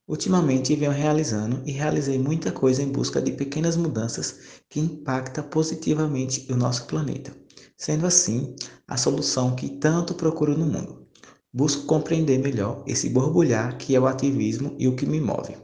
Ultimamente 0.09 0.75
venho 0.75 0.91
realizando 0.91 1.63
e 1.65 1.71
realizei 1.71 2.19
muita 2.19 2.51
coisa 2.51 2.83
em 2.83 2.91
busca 2.91 3.23
de 3.23 3.31
pequenas 3.31 3.77
mudanças 3.77 4.41
que 4.69 4.81
impactam 4.81 5.45
positivamente 5.45 6.53
o 6.53 6.57
nosso 6.57 6.87
planeta. 6.87 7.33
Sendo 7.77 8.07
assim, 8.07 8.57
a 8.89 8.97
solução 8.97 9.55
que 9.55 9.69
tanto 9.69 10.15
procuro 10.15 10.59
no 10.59 10.67
mundo. 10.67 11.00
Busco 11.53 11.85
compreender 11.85 12.39
melhor 12.39 12.85
esse 12.87 13.09
borbulhar 13.09 13.77
que 13.77 13.97
é 13.97 14.01
o 14.01 14.07
ativismo 14.07 14.75
e 14.79 14.87
o 14.87 14.95
que 14.95 15.05
me 15.05 15.21
move. 15.21 15.57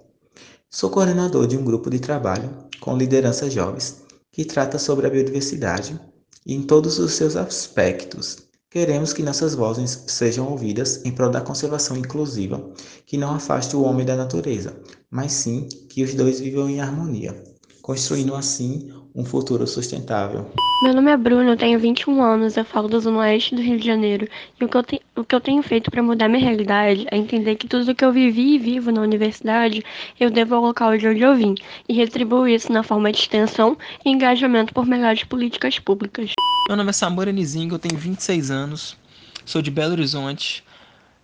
Sou 0.69 0.91
coordenador 0.91 1.47
de 1.47 1.57
um 1.57 1.65
grupo 1.65 1.89
de 1.89 2.01
trabalho 2.01 2.51
com 2.81 2.97
lideranças 2.97 3.53
jovens 3.53 4.03
que 4.33 4.45
trata 4.45 4.79
sobre 4.79 5.07
a 5.07 5.11
biodiversidade 5.11 5.99
e 6.45 6.55
em 6.55 6.63
todos 6.63 6.99
os 6.99 7.13
seus 7.13 7.37
aspectos. 7.37 8.39
Queremos 8.69 9.13
que 9.13 9.23
nossas 9.23 9.55
vozes 9.55 10.05
sejam 10.09 10.51
ouvidas 10.51 11.05
em 11.05 11.13
prol 11.13 11.31
da 11.31 11.41
conservação 11.41 11.97
inclusiva, 11.97 12.69
que 13.07 13.17
não 13.17 13.33
afaste 13.33 13.77
o 13.77 13.83
homem 13.83 14.05
da 14.05 14.17
natureza, 14.17 14.77
mas 15.09 15.33
sim 15.33 15.69
que 15.89 16.03
os 16.03 16.13
dois 16.15 16.41
vivam 16.41 16.69
em 16.69 16.81
harmonia, 16.81 17.43
construindo 17.81 18.35
assim 18.35 18.91
um 19.17 19.25
futuro 19.25 19.67
sustentável. 19.67 20.47
Meu 20.83 20.93
nome 20.93 21.11
é 21.11 21.17
Bruno, 21.17 21.49
eu 21.49 21.57
tenho 21.57 21.79
21 21.79 22.23
anos, 22.23 22.55
eu 22.59 22.65
falo 22.65 22.87
da 22.87 22.99
Zona 22.99 23.21
Oeste 23.21 23.55
do 23.55 23.63
Rio 23.63 23.79
de 23.79 23.87
Janeiro. 23.87 24.29
E 24.61 24.65
o 24.65 24.69
que 24.69 24.77
eu, 24.77 24.83
te, 24.83 25.01
o 25.17 25.25
que 25.25 25.35
eu 25.35 25.41
tenho 25.41 25.63
feito 25.63 25.91
para 25.91 26.03
mudar 26.03 26.29
minha 26.29 26.45
realidade 26.45 27.07
é 27.11 27.17
entender 27.17 27.57
que 27.57 27.67
tudo 27.67 27.95
que 27.95 28.05
eu 28.05 28.13
vivi 28.13 28.57
e 28.57 28.59
vivo 28.59 28.93
na 28.93 29.01
universidade, 29.01 29.83
eu 30.21 30.31
devo 30.31 30.55
ao 30.55 30.61
local 30.61 30.99
de 30.99 31.09
onde 31.09 31.23
eu 31.23 31.35
vim, 31.35 31.55
e 31.89 31.95
retribuo 31.95 32.47
isso 32.47 32.71
na 32.71 32.83
forma 32.83 33.11
de 33.11 33.19
extensão 33.19 33.79
e 34.05 34.11
engajamento 34.11 34.75
por 34.75 34.85
melhores 34.85 35.25
políticas 35.25 35.79
públicas. 35.79 36.33
Meu 36.69 36.77
nome 36.77 36.91
é 36.91 36.93
Samora 36.93 37.33
Nizinga, 37.33 37.75
eu 37.75 37.79
tenho 37.79 37.97
26 37.97 38.51
anos, 38.51 38.99
sou 39.47 39.63
de 39.63 39.71
Belo 39.71 39.93
Horizonte. 39.93 40.63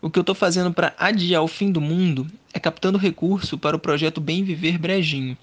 O 0.00 0.08
que 0.08 0.18
eu 0.18 0.22
estou 0.22 0.34
fazendo 0.34 0.72
para 0.72 0.94
adiar 0.98 1.42
o 1.42 1.48
fim 1.48 1.70
do 1.70 1.80
mundo 1.80 2.26
é 2.54 2.58
captando 2.58 2.96
recurso 2.96 3.58
para 3.58 3.76
o 3.76 3.78
projeto 3.78 4.20
Bem 4.20 4.42
Viver 4.42 4.78
Brejinho 4.78 5.36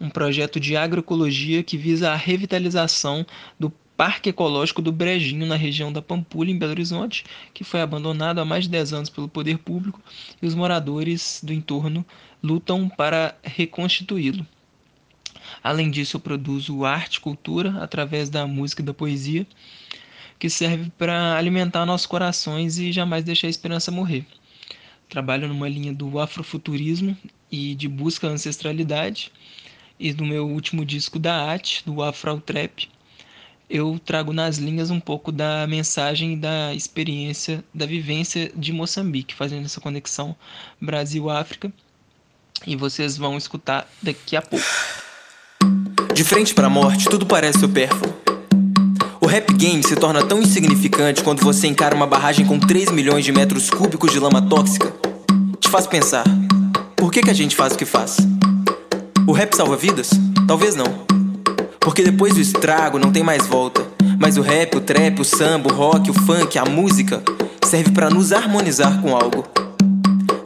um 0.00 0.08
projeto 0.08 0.58
de 0.58 0.76
agroecologia 0.76 1.62
que 1.62 1.76
visa 1.76 2.10
a 2.10 2.16
revitalização 2.16 3.26
do 3.58 3.70
Parque 4.00 4.30
Ecológico 4.30 4.80
do 4.80 4.90
Brejinho, 4.90 5.46
na 5.46 5.56
região 5.56 5.92
da 5.92 6.00
Pampulha, 6.00 6.50
em 6.50 6.58
Belo 6.58 6.72
Horizonte, 6.72 7.22
que 7.52 7.62
foi 7.62 7.82
abandonado 7.82 8.38
há 8.38 8.44
mais 8.46 8.64
de 8.64 8.70
10 8.70 8.94
anos 8.94 9.10
pelo 9.10 9.28
poder 9.28 9.58
público 9.58 10.00
e 10.40 10.46
os 10.46 10.54
moradores 10.54 11.42
do 11.44 11.52
entorno 11.52 12.02
lutam 12.42 12.88
para 12.88 13.36
reconstituí-lo. 13.42 14.46
Além 15.62 15.90
disso, 15.90 16.16
eu 16.16 16.20
produzo 16.20 16.86
arte 16.86 17.16
e 17.16 17.20
cultura 17.20 17.76
através 17.82 18.30
da 18.30 18.46
música 18.46 18.80
e 18.80 18.84
da 18.84 18.94
poesia, 18.94 19.46
que 20.38 20.48
serve 20.48 20.90
para 20.96 21.36
alimentar 21.36 21.84
nossos 21.84 22.06
corações 22.06 22.78
e 22.78 22.92
jamais 22.92 23.22
deixar 23.22 23.48
a 23.48 23.50
esperança 23.50 23.90
morrer. 23.90 24.24
Trabalho 25.10 25.46
numa 25.46 25.68
linha 25.68 25.92
do 25.92 26.18
afrofuturismo 26.18 27.14
e 27.52 27.74
de 27.74 27.86
busca 27.86 28.28
à 28.28 28.30
ancestralidade 28.30 29.30
e 30.00 30.14
do 30.14 30.24
meu 30.24 30.48
último 30.48 30.84
disco 30.84 31.18
da 31.18 31.52
AT, 31.52 31.82
do 31.84 32.02
Afro 32.02 32.40
Trap, 32.40 32.88
eu 33.68 34.00
trago 34.04 34.32
nas 34.32 34.56
linhas 34.56 34.90
um 34.90 34.98
pouco 34.98 35.30
da 35.30 35.66
mensagem 35.68 36.36
da 36.36 36.74
experiência, 36.74 37.62
da 37.72 37.86
vivência 37.86 38.50
de 38.56 38.72
Moçambique, 38.72 39.34
fazendo 39.34 39.66
essa 39.66 39.80
conexão 39.80 40.34
Brasil-África. 40.80 41.72
E 42.66 42.74
vocês 42.74 43.16
vão 43.16 43.36
escutar 43.36 43.88
daqui 44.02 44.36
a 44.36 44.42
pouco. 44.42 44.66
De 46.12 46.24
frente 46.24 46.52
para 46.52 46.66
a 46.66 46.70
morte, 46.70 47.04
tudo 47.04 47.24
parece 47.24 47.60
supérfluo. 47.60 48.12
O 49.20 49.26
rap 49.26 49.52
game 49.54 49.82
se 49.82 49.94
torna 49.94 50.26
tão 50.26 50.42
insignificante 50.42 51.22
quando 51.22 51.42
você 51.42 51.68
encara 51.68 51.94
uma 51.94 52.06
barragem 52.06 52.44
com 52.44 52.58
3 52.58 52.90
milhões 52.90 53.24
de 53.24 53.30
metros 53.30 53.70
cúbicos 53.70 54.10
de 54.10 54.18
lama 54.18 54.42
tóxica. 54.42 54.92
Te 55.60 55.68
faz 55.68 55.86
pensar: 55.86 56.24
por 56.96 57.12
que, 57.12 57.22
que 57.22 57.30
a 57.30 57.34
gente 57.34 57.54
faz 57.54 57.74
o 57.74 57.78
que 57.78 57.84
faz? 57.84 58.16
O 59.30 59.32
rap 59.32 59.54
salva 59.54 59.76
vidas? 59.76 60.10
Talvez 60.44 60.74
não. 60.74 61.06
Porque 61.78 62.02
depois 62.02 62.34
do 62.34 62.40
estrago 62.40 62.98
não 62.98 63.12
tem 63.12 63.22
mais 63.22 63.46
volta. 63.46 63.80
Mas 64.18 64.36
o 64.36 64.42
rap, 64.42 64.76
o 64.76 64.80
trap, 64.80 65.20
o 65.20 65.24
samba, 65.24 65.72
o 65.72 65.76
rock, 65.76 66.10
o 66.10 66.12
funk, 66.12 66.58
a 66.58 66.64
música 66.64 67.22
serve 67.64 67.92
para 67.92 68.10
nos 68.10 68.32
harmonizar 68.32 69.00
com 69.00 69.14
algo. 69.14 69.46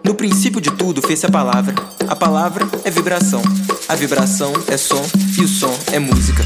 No 0.04 0.14
princípio 0.14 0.60
de 0.60 0.70
tudo 0.70 1.00
fez-se 1.00 1.24
a 1.24 1.30
palavra. 1.30 1.74
A 2.06 2.14
palavra 2.14 2.68
é 2.84 2.90
vibração. 2.90 3.40
A 3.88 3.94
vibração 3.94 4.52
é 4.68 4.76
som 4.76 5.02
e 5.38 5.40
o 5.40 5.48
som 5.48 5.74
é 5.90 5.98
música. 5.98 6.44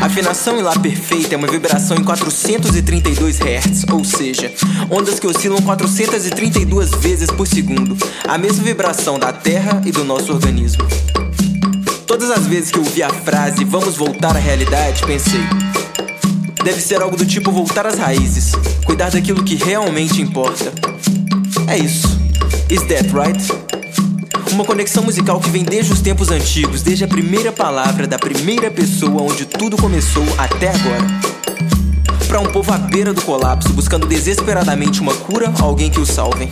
A 0.00 0.06
afinação 0.06 0.58
em 0.58 0.62
Lá 0.62 0.76
perfeita 0.76 1.36
é 1.36 1.38
uma 1.38 1.46
vibração 1.46 1.96
em 1.96 2.02
432 2.02 3.38
Hz, 3.38 3.84
ou 3.92 4.04
seja, 4.04 4.52
ondas 4.90 5.20
que 5.20 5.26
oscilam 5.28 5.62
432 5.62 6.90
vezes 6.96 7.30
por 7.30 7.46
segundo, 7.46 7.96
a 8.26 8.36
mesma 8.36 8.64
vibração 8.64 9.20
da 9.20 9.32
Terra 9.32 9.80
e 9.86 9.92
do 9.92 10.02
nosso 10.02 10.32
organismo. 10.32 10.84
Todas 12.14 12.30
as 12.30 12.46
vezes 12.46 12.70
que 12.70 12.78
ouvi 12.78 13.02
a 13.02 13.10
frase 13.10 13.64
vamos 13.64 13.96
voltar 13.96 14.36
à 14.36 14.38
realidade, 14.38 15.04
pensei. 15.04 15.40
Deve 16.62 16.80
ser 16.80 17.02
algo 17.02 17.16
do 17.16 17.26
tipo 17.26 17.50
voltar 17.50 17.88
às 17.88 17.98
raízes, 17.98 18.52
cuidar 18.84 19.10
daquilo 19.10 19.42
que 19.42 19.56
realmente 19.56 20.22
importa. 20.22 20.72
É 21.66 21.76
isso. 21.76 22.06
Is 22.70 22.82
that 22.82 23.10
right? 23.12 23.44
Uma 24.52 24.64
conexão 24.64 25.02
musical 25.02 25.40
que 25.40 25.50
vem 25.50 25.64
desde 25.64 25.92
os 25.92 26.00
tempos 26.00 26.30
antigos, 26.30 26.82
desde 26.82 27.02
a 27.02 27.08
primeira 27.08 27.50
palavra 27.50 28.06
da 28.06 28.16
primeira 28.16 28.70
pessoa 28.70 29.20
onde 29.20 29.44
tudo 29.44 29.76
começou 29.76 30.22
até 30.38 30.68
agora. 30.68 31.04
Para 32.28 32.38
um 32.38 32.46
povo 32.46 32.72
à 32.72 32.78
beira 32.78 33.12
do 33.12 33.22
colapso, 33.22 33.72
buscando 33.72 34.06
desesperadamente 34.06 35.00
uma 35.00 35.14
cura, 35.14 35.52
alguém 35.58 35.90
que 35.90 35.98
o 35.98 36.06
salve. 36.06 36.48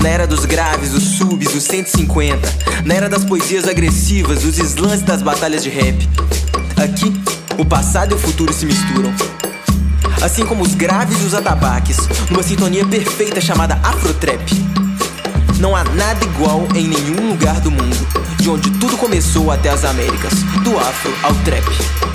Na 0.00 0.08
era 0.08 0.26
dos 0.26 0.44
graves, 0.44 0.90
dos 0.90 1.02
subs, 1.02 1.52
dos 1.52 1.64
150. 1.64 2.38
Na 2.84 2.94
era 2.94 3.08
das 3.08 3.24
poesias 3.24 3.66
agressivas, 3.66 4.42
dos 4.42 4.58
slams 4.58 5.02
das 5.02 5.22
batalhas 5.22 5.62
de 5.62 5.70
rap. 5.70 6.08
Aqui, 6.82 7.12
o 7.58 7.64
passado 7.64 8.12
e 8.12 8.14
o 8.14 8.18
futuro 8.18 8.52
se 8.52 8.66
misturam. 8.66 9.12
Assim 10.22 10.46
como 10.46 10.62
os 10.62 10.74
graves 10.74 11.20
e 11.20 11.24
os 11.24 11.34
atabaques, 11.34 11.96
numa 12.30 12.42
sintonia 12.42 12.86
perfeita 12.86 13.40
chamada 13.40 13.74
Afrotrap. 13.82 14.40
Não 15.58 15.76
há 15.76 15.84
nada 15.84 16.24
igual 16.24 16.66
em 16.74 16.88
nenhum 16.88 17.30
lugar 17.30 17.60
do 17.60 17.70
mundo, 17.70 18.08
de 18.38 18.48
onde 18.50 18.70
tudo 18.72 18.96
começou 18.96 19.50
até 19.50 19.68
as 19.68 19.84
Américas, 19.84 20.32
do 20.64 20.78
Afro 20.78 21.12
ao 21.22 21.34
Trap. 21.44 22.11